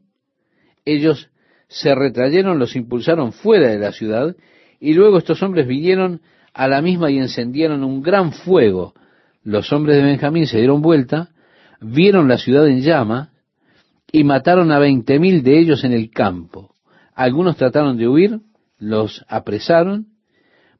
ellos 0.85 1.31
se 1.67 1.97
retrayeron, 1.97 2.61
los 2.61 2.77
impulsaron 2.77 3.33
fuera 3.33 3.71
de 3.71 3.81
la 3.81 3.91
ciudad, 3.91 4.37
y 4.79 4.93
luego 4.93 5.19
estos 5.19 5.43
hombres 5.43 5.67
vinieron 5.67 6.21
a 6.53 6.69
la 6.69 6.81
misma 6.81 7.11
y 7.11 7.19
encendieron 7.19 7.83
un 7.83 8.03
gran 8.03 8.31
fuego. 8.31 8.95
Los 9.43 9.73
hombres 9.73 9.97
de 9.97 10.05
Benjamín 10.05 10.47
se 10.47 10.59
dieron 10.59 10.81
vuelta, 10.81 11.31
vieron 11.81 12.29
la 12.29 12.39
ciudad 12.39 12.69
en 12.69 12.83
llama, 12.83 13.33
y 14.15 14.23
mataron 14.23 14.71
a 14.71 14.79
veinte 14.79 15.19
mil 15.19 15.43
de 15.43 15.59
ellos 15.59 15.83
en 15.83 15.93
el 15.93 16.09
campo. 16.09 16.73
Algunos 17.17 17.57
trataron 17.57 17.97
de 17.97 18.07
huir, 18.07 18.39
los 18.79 19.25
apresaron, 19.29 20.07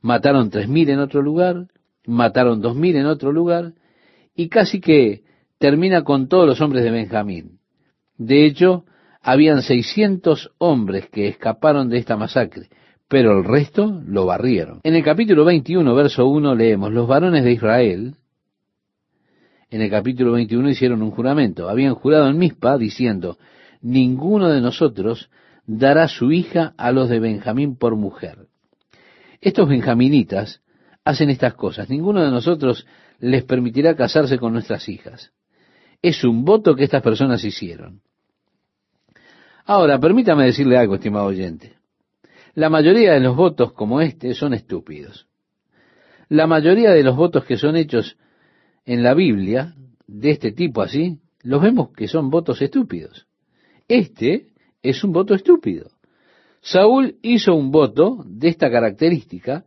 mataron 0.01 0.51
tres 0.51 0.69
mil 0.69 0.89
en 0.89 1.01
otro 1.01 1.21
lugar, 1.21 1.67
mataron 2.07 2.61
dos 2.61 2.77
mil 2.77 2.95
en 2.95 3.07
otro 3.07 3.33
lugar, 3.33 3.73
y 4.37 4.49
casi 4.49 4.81
que 4.81 5.25
termina 5.59 6.05
con 6.05 6.29
todos 6.29 6.47
los 6.47 6.61
hombres 6.61 6.85
de 6.85 6.93
Benjamín. 6.93 7.59
De 8.19 8.47
hecho, 8.47 8.85
habían 9.21 9.63
seiscientos 9.63 10.53
hombres 10.59 11.09
que 11.11 11.27
escaparon 11.27 11.89
de 11.89 11.99
esta 11.99 12.17
masacre, 12.17 12.69
pero 13.09 13.37
el 13.37 13.43
resto 13.43 14.01
lo 14.07 14.27
barrieron. 14.27 14.79
En 14.85 14.95
el 14.95 15.03
capítulo 15.03 15.45
21, 15.45 15.93
verso 15.93 16.29
1, 16.29 16.55
leemos, 16.55 16.93
los 16.93 17.09
varones 17.09 17.43
de 17.43 17.51
Israel, 17.51 18.15
en 19.71 19.81
el 19.81 19.91
capítulo 19.91 20.33
21 20.33 20.71
hicieron 20.71 21.03
un 21.03 21.11
juramento, 21.11 21.69
habían 21.69 21.95
jurado 21.95 22.29
en 22.29 22.39
Mispa 22.39 22.79
diciendo, 22.79 23.39
ninguno 23.81 24.49
de 24.49 24.61
nosotros 24.61 25.31
dará 25.67 26.09
su 26.09 26.33
hija 26.33 26.75
a 26.77 26.93
los 26.93 27.09
de 27.09 27.21
Benjamín 27.21 27.77
por 27.77 27.97
mujer. 27.97 28.47
Estos 29.41 29.69
benjaminitas 29.69 30.63
hacen 31.05 31.31
estas 31.31 31.55
cosas, 31.55 31.91
ninguno 31.91 32.23
de 32.23 32.31
nosotros 32.31 32.87
les 33.19 33.45
permitirá 33.45 33.95
casarse 33.95 34.39
con 34.39 34.53
nuestras 34.53 34.89
hijas. 34.89 35.33
Es 36.03 36.25
un 36.25 36.45
voto 36.45 36.75
que 36.75 36.85
estas 36.85 37.03
personas 37.03 37.45
hicieron. 37.45 38.03
Ahora, 39.65 39.99
permítame 39.99 40.45
decirle 40.45 40.77
algo, 40.77 40.97
estimado 40.97 41.27
oyente. 41.27 41.77
La 42.55 42.69
mayoría 42.69 43.13
de 43.13 43.21
los 43.21 43.35
votos 43.35 43.73
como 43.73 44.01
este 44.01 44.35
son 44.35 44.55
estúpidos. 44.55 45.27
La 46.29 46.47
mayoría 46.47 46.91
de 46.91 47.03
los 47.03 47.17
votos 47.17 47.45
que 47.45 47.57
son 47.57 47.77
hechos 47.77 48.17
en 48.85 49.03
la 49.03 49.15
Biblia, 49.15 49.75
de 50.07 50.31
este 50.31 50.53
tipo 50.53 50.83
así, 50.83 51.19
los 51.43 51.63
vemos 51.63 51.93
que 51.93 52.09
son 52.09 52.31
votos 52.31 52.61
estúpidos. 52.63 53.27
Este 53.89 54.49
es 54.83 55.03
un 55.05 55.13
voto 55.13 55.35
estúpido. 55.35 55.91
Saúl 56.61 57.17
hizo 57.23 57.55
un 57.55 57.71
voto 57.71 58.25
de 58.27 58.49
esta 58.49 58.71
característica 58.71 59.65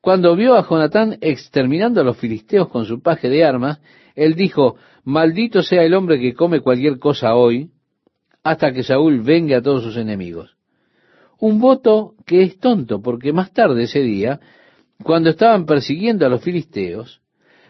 cuando 0.00 0.36
vio 0.36 0.54
a 0.54 0.68
Jonatán 0.68 1.18
exterminando 1.20 2.00
a 2.00 2.04
los 2.04 2.16
filisteos 2.16 2.68
con 2.68 2.84
su 2.84 3.02
paje 3.02 3.28
de 3.28 3.44
armas. 3.44 3.80
Él 4.14 4.34
dijo, 4.34 4.76
maldito 5.02 5.62
sea 5.62 5.82
el 5.82 5.94
hombre 5.94 6.20
que 6.20 6.34
come 6.34 6.60
cualquier 6.60 6.98
cosa 6.98 7.34
hoy, 7.34 7.70
hasta 8.44 8.72
que 8.72 8.84
Saúl 8.84 9.22
venga 9.22 9.58
a 9.58 9.62
todos 9.62 9.82
sus 9.82 9.96
enemigos. 9.96 10.56
Un 11.40 11.60
voto 11.60 12.14
que 12.24 12.42
es 12.42 12.58
tonto, 12.60 13.02
porque 13.02 13.32
más 13.32 13.52
tarde 13.52 13.82
ese 13.82 14.00
día, 14.00 14.38
cuando 15.02 15.30
estaban 15.30 15.66
persiguiendo 15.66 16.24
a 16.24 16.28
los 16.28 16.42
filisteos, 16.42 17.20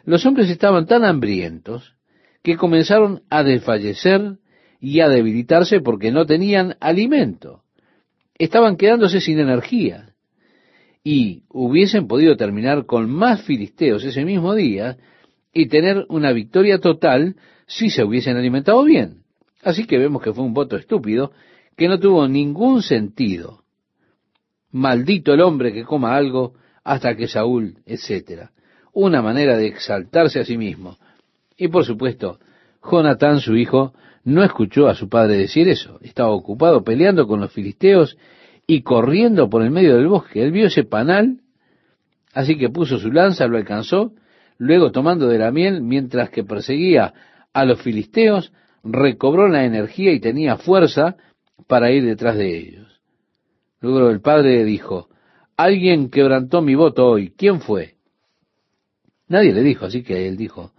los 0.06 0.24
hombres 0.24 0.48
estaban 0.48 0.86
tan 0.86 1.04
hambrientos 1.04 1.94
que 2.42 2.56
comenzaron 2.56 3.22
a 3.28 3.42
desfallecer 3.42 4.38
y 4.80 5.00
a 5.00 5.08
debilitarse 5.08 5.80
porque 5.80 6.12
no 6.12 6.26
tenían 6.26 6.76
alimento. 6.80 7.64
Estaban 8.38 8.76
quedándose 8.76 9.20
sin 9.20 9.40
energía. 9.40 10.14
Y 11.02 11.42
hubiesen 11.48 12.06
podido 12.06 12.36
terminar 12.36 12.86
con 12.86 13.10
más 13.10 13.42
filisteos 13.42 14.04
ese 14.04 14.24
mismo 14.24 14.54
día 14.54 14.96
y 15.52 15.66
tener 15.66 16.06
una 16.08 16.32
victoria 16.32 16.78
total 16.78 17.36
si 17.66 17.90
se 17.90 18.04
hubiesen 18.04 18.36
alimentado 18.36 18.84
bien. 18.84 19.24
Así 19.62 19.86
que 19.86 19.98
vemos 19.98 20.22
que 20.22 20.32
fue 20.32 20.44
un 20.44 20.54
voto 20.54 20.76
estúpido 20.76 21.32
que 21.76 21.88
no 21.88 21.98
tuvo 21.98 22.28
ningún 22.28 22.82
sentido. 22.82 23.64
Maldito 24.70 25.34
el 25.34 25.40
hombre 25.40 25.72
que 25.72 25.84
coma 25.84 26.16
algo 26.16 26.54
hasta 26.84 27.16
que 27.16 27.26
Saúl, 27.26 27.78
etc. 27.86 28.50
Una 28.98 29.20
manera 29.20 29.58
de 29.58 29.66
exaltarse 29.66 30.40
a 30.40 30.46
sí 30.46 30.56
mismo. 30.56 30.96
Y 31.54 31.68
por 31.68 31.84
supuesto, 31.84 32.38
Jonatán, 32.82 33.40
su 33.40 33.54
hijo, 33.54 33.92
no 34.24 34.42
escuchó 34.42 34.88
a 34.88 34.94
su 34.94 35.10
padre 35.10 35.36
decir 35.36 35.68
eso. 35.68 35.98
Estaba 36.00 36.30
ocupado 36.30 36.82
peleando 36.82 37.26
con 37.26 37.42
los 37.42 37.52
filisteos 37.52 38.16
y 38.66 38.80
corriendo 38.80 39.50
por 39.50 39.62
el 39.62 39.70
medio 39.70 39.96
del 39.96 40.08
bosque. 40.08 40.42
Él 40.42 40.50
vio 40.50 40.68
ese 40.68 40.84
panal, 40.84 41.40
así 42.32 42.56
que 42.56 42.70
puso 42.70 42.96
su 42.96 43.12
lanza, 43.12 43.46
lo 43.48 43.58
alcanzó, 43.58 44.12
luego 44.56 44.92
tomando 44.92 45.28
de 45.28 45.40
la 45.40 45.50
miel, 45.50 45.82
mientras 45.82 46.30
que 46.30 46.42
perseguía 46.42 47.12
a 47.52 47.66
los 47.66 47.82
filisteos, 47.82 48.50
recobró 48.82 49.46
la 49.46 49.66
energía 49.66 50.10
y 50.12 50.20
tenía 50.20 50.56
fuerza 50.56 51.16
para 51.66 51.90
ir 51.90 52.02
detrás 52.02 52.38
de 52.38 52.56
ellos. 52.56 53.02
Luego 53.82 54.08
el 54.08 54.22
padre 54.22 54.64
dijo, 54.64 55.10
alguien 55.54 56.08
quebrantó 56.08 56.62
mi 56.62 56.74
voto 56.74 57.06
hoy, 57.06 57.34
¿quién 57.36 57.60
fue? 57.60 57.95
Nadie 59.28 59.52
le 59.52 59.62
dijo, 59.62 59.86
así 59.86 60.02
que 60.02 60.28
él 60.28 60.36
dijo, 60.36 60.72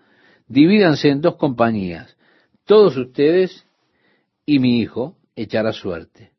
divídanse 0.48 1.10
en 1.10 1.22
dos 1.22 1.36
compañías, 1.36 2.18
todos 2.66 2.96
ustedes 2.98 3.66
y 4.46 4.60
mi 4.60 4.80
hijo 4.80 5.18
echará 5.36 5.74
suerte. 5.74 6.32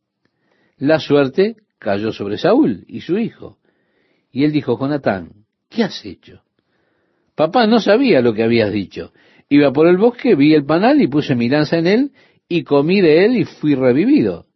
La 0.79 1.01
suerte 1.01 1.57
cayó 1.79 2.13
sobre 2.13 2.39
Saúl 2.39 2.85
y 2.87 3.01
su 3.01 3.19
hijo. 3.19 3.59
Y 4.31 4.45
él 4.45 4.53
dijo, 4.53 4.79
Jonatán, 4.79 5.45
¿qué 5.69 5.85
has 5.85 6.05
hecho? 6.05 6.43
Papá 7.35 7.67
no 7.67 7.81
sabía 7.81 8.21
lo 8.21 8.35
que 8.35 8.43
habías 8.43 8.73
dicho. 8.73 9.13
Iba 9.49 9.73
por 9.73 9.87
el 9.87 9.97
bosque, 9.97 10.35
vi 10.35 10.55
el 10.55 10.65
panal 10.65 11.01
y 11.01 11.09
puse 11.09 11.35
mi 11.35 11.49
lanza 11.49 11.79
en 11.79 11.87
él 11.87 12.13
y 12.49 12.65
comí 12.65 13.01
de 13.01 13.25
él 13.25 13.37
y 13.37 13.45
fui 13.45 13.75
revivido. 13.75 14.47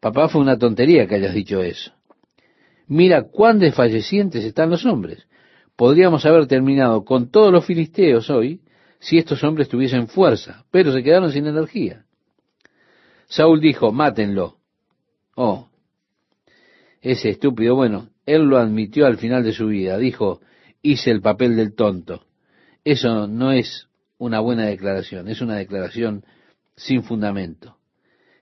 Papá, 0.00 0.28
fue 0.28 0.40
una 0.40 0.58
tontería 0.58 1.06
que 1.06 1.16
hayas 1.16 1.34
dicho 1.34 1.62
eso. 1.62 1.92
Mira 2.86 3.22
cuán 3.22 3.58
desfallecientes 3.58 4.44
están 4.44 4.70
los 4.70 4.84
hombres. 4.84 5.26
Podríamos 5.76 6.24
haber 6.24 6.46
terminado 6.46 7.04
con 7.04 7.30
todos 7.30 7.52
los 7.52 7.64
filisteos 7.64 8.30
hoy 8.30 8.60
si 9.00 9.18
estos 9.18 9.42
hombres 9.44 9.68
tuviesen 9.68 10.08
fuerza, 10.08 10.64
pero 10.70 10.92
se 10.92 11.02
quedaron 11.02 11.32
sin 11.32 11.46
energía. 11.46 12.04
Saúl 13.26 13.60
dijo, 13.60 13.92
mátenlo. 13.92 14.56
Oh, 15.34 15.68
ese 17.04 17.30
estúpido, 17.30 17.74
bueno, 17.74 18.08
él 18.24 18.44
lo 18.44 18.56
admitió 18.58 19.06
al 19.06 19.18
final 19.18 19.42
de 19.42 19.52
su 19.52 19.66
vida. 19.66 19.98
Dijo, 19.98 20.40
hice 20.80 21.10
el 21.10 21.20
papel 21.20 21.56
del 21.56 21.74
tonto. 21.74 22.22
Eso 22.84 23.26
no 23.26 23.52
es 23.52 23.88
una 24.16 24.40
buena 24.40 24.66
declaración, 24.66 25.28
es 25.28 25.40
una 25.40 25.56
declaración 25.56 26.24
sin 26.76 27.02
fundamento. 27.02 27.76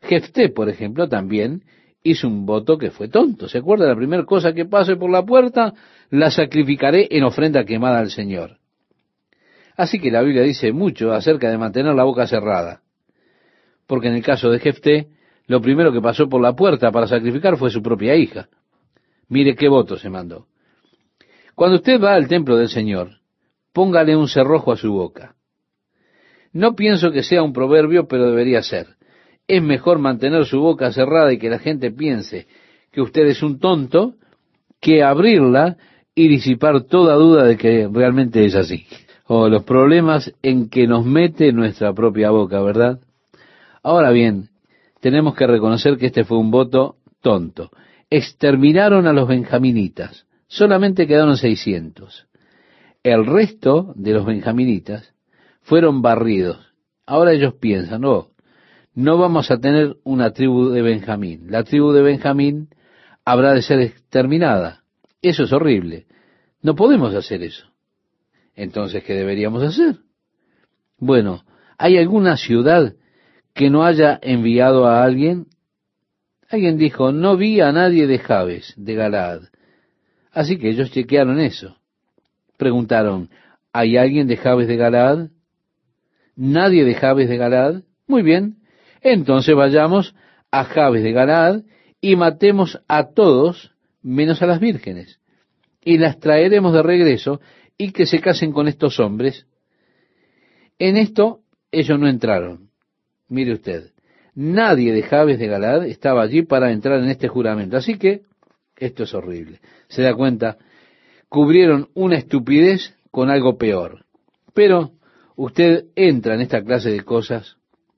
Jefté, 0.03 0.49
por 0.49 0.69
ejemplo, 0.69 1.09
también 1.09 1.65
hizo 2.03 2.29
un 2.29 2.47
voto 2.47 2.79
que 2.79 2.91
fue 2.91 3.09
tonto. 3.09 3.49
¿Se 3.49 3.59
acuerda? 3.59 3.87
La 3.87 3.97
primera 3.97 4.25
cosa 4.25 4.53
que 4.53 4.65
pase 4.65 4.97
por 4.97 5.11
la 5.11 5.25
puerta, 5.25 5.75
la 6.13 6.31
sacrificaré 6.31 7.09
en 7.11 7.25
ofrenda 7.25 7.65
quemada 7.65 7.99
al 7.99 8.11
Señor. 8.11 8.59
Así 9.79 9.99
que 9.99 10.11
la 10.11 10.21
Biblia 10.21 10.43
dice 10.43 10.71
mucho 10.71 11.11
acerca 11.11 11.51
de 11.51 11.57
mantener 11.57 11.95
la 11.95 12.05
boca 12.05 12.27
cerrada. 12.27 12.83
Porque 13.87 14.09
en 14.09 14.17
el 14.17 14.23
caso 14.23 14.51
de 14.51 14.59
Jefté, 14.59 15.09
lo 15.47 15.63
primero 15.63 15.91
que 15.91 16.03
pasó 16.03 16.29
por 16.29 16.43
la 16.43 16.53
puerta 16.53 16.93
para 16.93 17.07
sacrificar 17.07 17.57
fue 17.57 17.71
su 17.71 17.81
propia 17.83 18.15
hija. 18.15 18.51
Mire 19.29 19.57
qué 19.57 19.69
voto 19.69 19.97
se 19.97 20.11
mandó. 20.11 20.49
Cuando 21.55 21.77
usted 21.77 21.99
va 21.99 22.15
al 22.15 22.29
templo 22.29 22.59
del 22.59 22.69
Señor, 22.69 23.13
póngale 23.73 24.15
un 24.15 24.29
cerrojo 24.29 24.71
a 24.71 24.77
su 24.77 24.93
boca. 24.93 25.35
No 26.53 26.75
pienso 26.77 27.11
que 27.11 27.23
sea 27.23 27.43
un 27.43 27.55
proverbio, 27.55 28.07
pero 28.07 28.29
debería 28.29 28.61
ser. 28.63 28.97
Es 29.49 29.63
mejor 29.63 29.99
mantener 29.99 30.45
su 30.45 30.61
boca 30.61 30.93
cerrada 30.93 31.33
y 31.33 31.39
que 31.39 31.49
la 31.49 31.59
gente 31.59 31.91
piense 31.91 32.47
que 32.91 33.01
usted 33.01 33.23
es 33.23 33.43
un 33.43 33.59
tonto 33.59 34.17
que 34.79 35.03
abrirla 35.03 35.79
y 36.15 36.29
disipar 36.29 36.83
toda 36.85 37.15
duda 37.15 37.45
de 37.45 37.57
que 37.57 37.89
realmente 37.91 38.45
es 38.45 38.55
así. 38.55 38.87
O 39.27 39.49
los 39.49 39.65
problemas 39.65 40.33
en 40.43 40.69
que 40.69 40.87
nos 40.87 41.07
mete 41.07 41.53
nuestra 41.53 41.93
propia 41.95 42.31
boca, 42.31 42.61
¿verdad? 42.61 43.01
Ahora 43.83 44.11
bien, 44.11 44.51
tenemos 45.01 45.35
que 45.35 45.47
reconocer 45.47 45.97
que 45.97 46.07
este 46.07 46.25
fue 46.25 46.39
un 46.39 46.51
voto 46.51 46.97
tonto. 47.21 47.71
Exterminaron 48.11 49.07
a 49.07 49.13
los 49.13 49.27
benjaminitas. 49.27 50.27
Solamente 50.47 51.07
quedaron 51.07 51.37
600. 51.37 52.27
El 53.03 53.27
resto 53.27 53.95
de 53.97 54.13
los 54.13 54.27
benjaminitas 54.27 55.15
fueron 55.63 56.03
barridos. 56.03 56.59
Ahora 57.07 57.33
ellos 57.33 57.55
piensan, 57.55 58.03
no, 58.03 58.29
no 58.95 59.17
vamos 59.17 59.51
a 59.51 59.59
tener 59.59 59.97
una 60.05 60.33
tribu 60.33 60.69
de 60.69 60.83
Benjamín. 60.83 61.47
La 61.49 61.65
tribu 61.65 61.93
de 61.93 62.03
Benjamín 62.03 62.69
habrá 63.25 63.55
de 63.55 63.63
ser 63.63 63.81
exterminada. 63.81 64.82
Eso 65.23 65.45
es 65.45 65.53
horrible. 65.53 66.07
No 66.61 66.75
podemos 66.75 67.15
hacer 67.15 67.43
eso. 67.43 67.67
Entonces, 68.55 69.03
¿qué 69.05 69.15
deberíamos 69.15 69.63
hacer? 69.63 69.97
Bueno, 70.99 71.45
¿hay 71.79 71.97
alguna 71.97 72.37
ciudad 72.37 72.95
que 73.55 73.71
no 73.71 73.85
haya 73.85 74.19
enviado 74.23 74.87
a 74.87 75.03
alguien? 75.05 75.47
Alguien 76.51 76.77
dijo, 76.77 77.13
no 77.13 77.37
vi 77.37 77.61
a 77.61 77.73
nadie 77.73 78.07
de 78.07 78.19
Jabes, 78.19 78.75
de 78.77 78.95
Galaad. 78.95 79.43
Así 80.33 80.59
que 80.59 80.69
ellos 80.69 80.91
chequearon 80.91 81.41
eso. 81.41 81.79
Preguntaron, 82.57 83.31
¿hay 83.73 83.97
alguien 83.97 84.27
de 84.27 84.37
Jabes 84.37 84.69
de 84.69 84.77
Galaad? 84.77 85.29
¿Nadie 86.37 86.85
de 86.85 86.95
Jabes 86.95 87.29
de 87.29 87.37
Galaad? 87.37 87.83
Muy 88.07 88.23
bien, 88.23 88.59
entonces 89.01 89.55
vayamos 89.55 90.15
a 90.51 90.65
Jabes 90.65 91.03
de 91.03 91.13
Galaad 91.13 91.63
y 92.01 92.17
matemos 92.17 92.81
a 92.89 93.11
todos 93.13 93.72
menos 94.03 94.43
a 94.43 94.47
las 94.47 94.61
vírgenes 94.61 95.21
y 95.85 95.99
las 95.99 96.19
traeremos 96.19 96.73
de 96.73 96.83
regreso 96.83 97.41
y 97.77 97.93
que 97.93 98.07
se 98.07 98.21
casen 98.21 98.53
con 98.53 98.69
estos 98.69 99.01
hombres. 99.01 99.47
En 100.79 100.97
esto 100.97 101.41
ellos 101.71 101.99
no 101.99 102.09
entraron. 102.09 102.71
Mire 103.29 103.55
usted, 103.55 103.91
nadie 104.35 104.93
de 104.93 105.03
Jabes 105.03 105.39
de 105.39 105.47
Galaad 105.47 105.87
estaba 105.87 106.23
allí 106.23 106.43
para 106.43 106.73
entrar 106.73 107.01
en 107.01 107.09
este 107.09 107.29
juramento. 107.29 107.77
Así 107.77 107.97
que 107.97 108.23
esto 108.77 109.05
es 109.05 109.15
horrible. 109.15 109.61
Se 109.89 110.03
da 110.03 110.15
cuenta, 110.15 110.59
cubrieron 111.29 111.89
una 111.95 112.17
estupidez 112.17 112.95
con 113.11 113.31
algo 113.31 113.57
peor. 113.57 114.05
Pero 114.55 114.93
usted 115.37 115.87
entra 115.95 116.35
en 116.35 116.43
esta 116.43 116.63
clase 116.63 116.91
de 116.91 117.03
cosas 117.03 117.57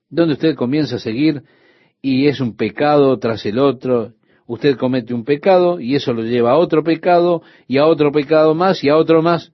donde 0.09 0.35
usted 0.35 0.55
comienza 0.55 0.97
a 0.97 1.01
seguir 1.01 1.43
y 2.01 2.29
es 2.29 2.41
un 2.41 2.57
pecado 2.57 3.19
tras 3.19 3.45
el 3.47 3.59
otro. 3.59 4.13
Usted 4.47 4.77
comete 4.77 5.15
un 5.15 5.25
pecado 5.25 5.81
y 5.81 5.95
eso 5.95 6.13
lo 6.13 6.23
lleva 6.23 6.53
a 6.53 6.59
otro 6.59 6.85
pecado 6.85 7.43
y 7.67 7.79
a 7.79 7.87
otro 7.87 8.13
pecado 8.13 8.55
más 8.55 8.85
y 8.85 8.91
a 8.91 8.97
otro 8.97 9.23
más. 9.23 9.53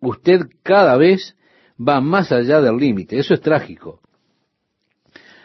Usted 0.00 0.46
cada 0.62 0.96
vez 0.96 1.36
va 1.78 2.00
más 2.00 2.32
allá 2.32 2.60
del 2.60 2.76
límite. 2.76 3.18
Eso 3.18 3.34
es 3.34 3.40
trágico. 3.40 4.00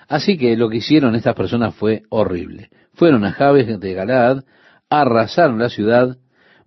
Así 0.08 0.38
que 0.38 0.56
lo 0.56 0.70
que 0.70 0.78
hicieron 0.78 1.16
estas 1.16 1.36
personas 1.36 1.76
fue 1.76 2.04
horrible. 2.10 2.70
Fueron 2.94 3.26
a 3.26 3.34
Jabes 3.34 3.80
de 3.80 3.94
Galaad, 3.94 4.44
arrasaron 4.90 5.60
la 5.60 5.70
ciudad, 5.70 6.18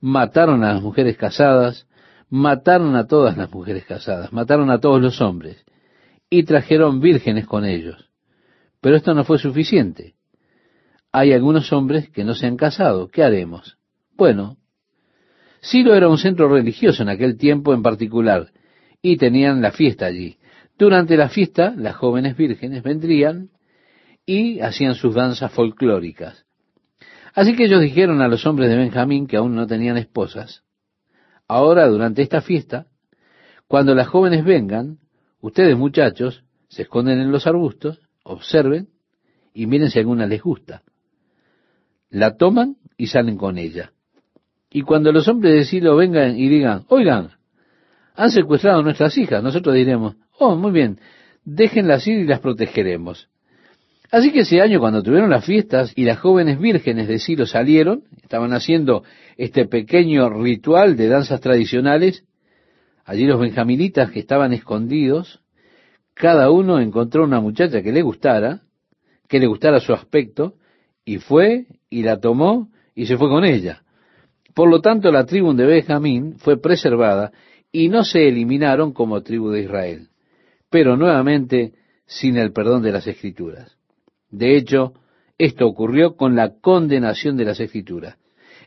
mataron 0.01 0.63
a 0.63 0.75
las 0.75 0.83
mujeres 0.83 1.17
casadas, 1.17 1.87
mataron 2.29 2.97
a 2.97 3.07
todas 3.07 3.37
las 3.37 3.51
mujeres 3.51 3.85
casadas, 3.87 4.33
mataron 4.33 4.71
a 4.71 4.79
todos 4.79 5.01
los 5.01 5.21
hombres 5.23 5.65
y 6.29 6.45
trajeron 6.45 7.01
vírgenes 7.01 7.47
con 7.47 7.65
ellos. 7.65 8.11
Pero 8.81 8.97
esto 8.97 9.15
no 9.15 9.25
fue 9.25 9.39
suficiente. 9.39 10.15
Hay 11.13 11.33
algunos 11.33 11.73
hombres 11.73 12.09
que 12.11 12.25
no 12.25 12.35
se 12.35 12.47
han 12.47 12.57
casado. 12.57 13.09
¿Qué 13.09 13.23
haremos? 13.23 13.79
Bueno, 14.17 14.57
Silo 15.61 15.95
era 15.95 16.09
un 16.09 16.19
centro 16.19 16.49
religioso 16.49 17.03
en 17.03 17.09
aquel 17.09 17.37
tiempo 17.37 17.75
en 17.75 17.83
particular 17.83 18.51
y 19.03 19.17
tenían 19.17 19.61
la 19.61 19.73
fiesta 19.73 20.07
allí. 20.07 20.39
Durante 20.79 21.17
la 21.17 21.29
fiesta, 21.29 21.75
las 21.77 21.97
jóvenes 21.97 22.37
vírgenes 22.37 22.83
vendrían 22.83 23.51
y 24.25 24.61
hacían 24.61 24.95
sus 24.95 25.15
danzas 25.15 25.53
folclóricas. 25.53 26.47
Así 27.35 27.55
que 27.55 27.65
ellos 27.65 27.81
dijeron 27.81 28.23
a 28.23 28.29
los 28.29 28.47
hombres 28.47 28.71
de 28.71 28.77
Benjamín 28.77 29.27
que 29.27 29.37
aún 29.37 29.55
no 29.55 29.67
tenían 29.67 29.97
esposas, 29.97 30.63
ahora 31.47 31.87
durante 31.87 32.23
esta 32.23 32.41
fiesta, 32.41 32.87
cuando 33.67 33.95
las 33.95 34.09
jóvenes 34.09 34.45
vengan, 34.45 34.99
ustedes 35.41 35.77
muchachos 35.77 36.45
se 36.69 36.83
esconden 36.83 37.21
en 37.21 37.31
los 37.31 37.47
arbustos, 37.47 38.01
observen 38.25 38.89
y 39.53 39.67
miren 39.67 39.91
si 39.91 39.99
alguna 39.99 40.27
les 40.27 40.43
gusta. 40.43 40.83
La 42.11 42.37
toman 42.37 42.77
y 42.97 43.07
salen 43.07 43.37
con 43.37 43.57
ella. 43.57 43.93
Y 44.71 44.83
cuando 44.83 45.13
los 45.13 45.27
hombres 45.29 45.55
de 45.55 45.65
Silo 45.65 45.97
vengan 45.97 46.39
y 46.39 46.49
digan, 46.49 46.85
oigan, 46.89 47.31
han 48.15 48.31
secuestrado 48.31 48.81
a 48.81 48.83
nuestras 48.83 49.17
hijas, 49.17 49.43
nosotros 49.43 49.75
diremos, 49.75 50.17
oh, 50.39 50.57
muy 50.57 50.73
bien, 50.73 51.01
déjenlas 51.45 52.07
ir 52.07 52.21
y 52.21 52.27
las 52.27 52.41
protegeremos. 52.41 53.29
Así 54.11 54.33
que 54.33 54.41
ese 54.41 54.61
año 54.61 54.81
cuando 54.81 55.03
tuvieron 55.03 55.31
las 55.31 55.45
fiestas 55.45 55.93
y 55.95 56.05
las 56.05 56.19
jóvenes 56.19 56.59
vírgenes 56.59 57.07
de 57.07 57.19
Silo 57.19 57.47
salieron, 57.47 58.05
estaban 58.23 58.53
haciendo 58.53 59.05
este 59.37 59.67
pequeño 59.67 60.29
ritual 60.31 60.97
de 60.97 61.09
danzas 61.09 61.41
tradicionales, 61.41 62.25
allí 63.05 63.25
los 63.27 63.41
benjaminitas 63.41 64.11
que 64.11 64.21
estaban 64.21 64.53
escondidos, 64.53 65.41
cada 66.15 66.51
uno 66.51 66.81
encontró 66.81 67.25
una 67.25 67.41
muchacha 67.41 67.83
que 67.83 67.93
le 67.93 68.03
gustara, 68.03 68.63
que 69.29 69.39
le 69.39 69.47
gustara 69.47 69.81
su 69.81 69.93
aspecto, 69.93 70.55
y 71.11 71.19
fue 71.19 71.67
y 71.91 72.05
la 72.05 72.21
tomó 72.21 72.69
y 72.95 73.07
se 73.07 73.17
fue 73.17 73.29
con 73.29 73.45
ella. 73.45 73.83
Por 74.55 74.71
lo 74.71 74.81
tanto, 74.81 75.11
la 75.11 75.27
tribu 75.27 75.53
de 75.55 75.67
Benjamín 75.67 76.37
fue 76.39 76.61
preservada 76.61 77.33
y 77.73 77.89
no 77.89 78.05
se 78.05 78.29
eliminaron 78.29 78.93
como 78.93 79.21
tribu 79.21 79.51
de 79.51 79.63
Israel, 79.63 80.09
pero 80.71 80.97
nuevamente 80.97 81.73
sin 82.07 82.37
el 82.37 82.53
perdón 82.53 82.83
de 82.83 82.93
las 82.93 83.09
escrituras. 83.09 83.77
De 84.31 84.57
hecho, 84.57 84.93
esto 85.37 85.67
ocurrió 85.67 86.15
con 86.15 86.37
la 86.37 86.61
condenación 86.61 87.37
de 87.37 87.47
las 87.47 87.59
escrituras. 87.59 88.17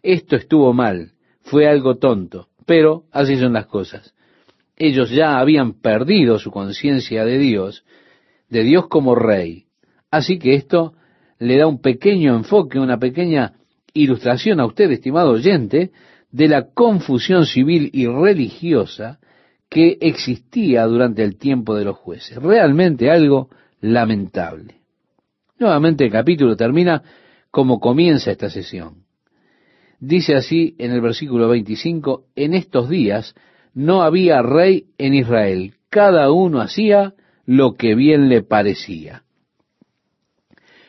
Esto 0.01 0.35
estuvo 0.35 0.73
mal, 0.73 1.13
fue 1.43 1.69
algo 1.69 1.95
tonto, 1.95 2.49
pero 2.65 3.05
así 3.13 3.37
son 3.37 3.53
las 3.53 3.67
cosas. 3.67 4.13
Ellos 4.75 5.11
ya 5.11 5.39
habían 5.39 5.79
perdido 5.79 6.39
su 6.39 6.51
conciencia 6.51 7.23
de 7.23 7.37
Dios, 7.37 7.85
de 8.49 8.63
Dios 8.63 8.89
como 8.89 9.15
rey. 9.15 9.67
Así 10.11 10.39
que 10.39 10.55
esto 10.55 10.95
le 11.39 11.57
da 11.57 11.67
un 11.67 11.81
pequeño 11.81 12.35
enfoque, 12.35 12.79
una 12.79 12.97
pequeña 12.97 13.53
ilustración 13.93 14.59
a 14.59 14.65
usted, 14.65 14.91
estimado 14.91 15.31
oyente, 15.31 15.91
de 16.31 16.47
la 16.47 16.73
confusión 16.73 17.45
civil 17.45 17.89
y 17.93 18.07
religiosa 18.07 19.19
que 19.69 19.97
existía 20.01 20.85
durante 20.85 21.23
el 21.23 21.37
tiempo 21.37 21.75
de 21.75 21.85
los 21.85 21.97
jueces. 21.97 22.37
Realmente 22.37 23.09
algo 23.09 23.49
lamentable. 23.81 24.75
Nuevamente 25.59 26.05
el 26.05 26.11
capítulo 26.11 26.55
termina 26.55 27.03
como 27.51 27.79
comienza 27.79 28.31
esta 28.31 28.49
sesión. 28.49 29.03
Dice 29.99 30.35
así 30.35 30.75
en 30.79 30.91
el 30.91 31.01
versículo 31.01 31.47
25, 31.49 32.25
en 32.35 32.53
estos 32.55 32.89
días 32.89 33.35
no 33.73 34.03
había 34.03 34.41
rey 34.41 34.87
en 34.97 35.13
Israel, 35.13 35.75
cada 35.89 36.31
uno 36.31 36.61
hacía 36.61 37.13
lo 37.45 37.73
que 37.73 37.95
bien 37.95 38.29
le 38.29 38.41
parecía. 38.41 39.22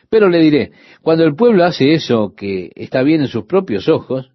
Pero 0.09 0.29
le 0.29 0.39
diré, 0.39 0.71
cuando 1.01 1.23
el 1.23 1.35
pueblo 1.35 1.63
hace 1.63 1.93
eso 1.93 2.33
que 2.35 2.71
está 2.75 3.03
bien 3.03 3.21
en 3.21 3.27
sus 3.27 3.45
propios 3.45 3.89
ojos, 3.89 4.31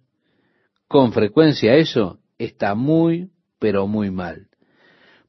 con 0.87 1.13
frecuencia 1.13 1.75
eso 1.75 2.19
está 2.37 2.75
muy, 2.75 3.29
pero 3.59 3.87
muy 3.87 4.11
mal. 4.11 4.47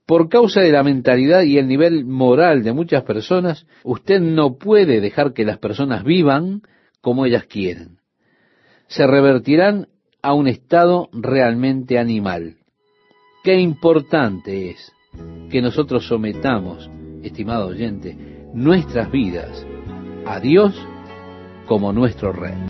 Por 0.07 0.29
causa 0.29 0.61
de 0.61 0.73
la 0.73 0.83
mentalidad 0.83 1.43
y 1.43 1.59
el 1.59 1.69
nivel 1.69 2.05
moral 2.05 2.63
de 2.65 2.73
muchas 2.73 3.05
personas, 3.05 3.67
usted 3.85 4.21
no 4.21 4.59
puede 4.59 5.01
dejar 5.01 5.33
que 5.33 5.45
las 5.45 5.59
personas 5.59 6.05
vivan 6.05 6.63
como 7.01 7.25
ellas 7.25 7.45
quieren. 7.45 7.99
Se 8.89 9.07
revertirán 9.07 9.89
a 10.23 10.35
un 10.35 10.49
estado 10.49 11.09
realmente 11.13 11.99
animal. 11.99 12.57
Qué 13.45 13.55
importante 13.61 14.71
es 14.71 14.93
que 15.51 15.63
nosotros 15.63 16.07
sometamos, 16.07 16.91
estimado 17.23 17.69
oyente, 17.69 18.17
nuestras 18.55 19.11
vidas 19.11 19.67
a 20.27 20.41
Dios 20.41 20.75
como 21.67 21.93
nuestro 21.93 22.33
Rey. 22.33 22.55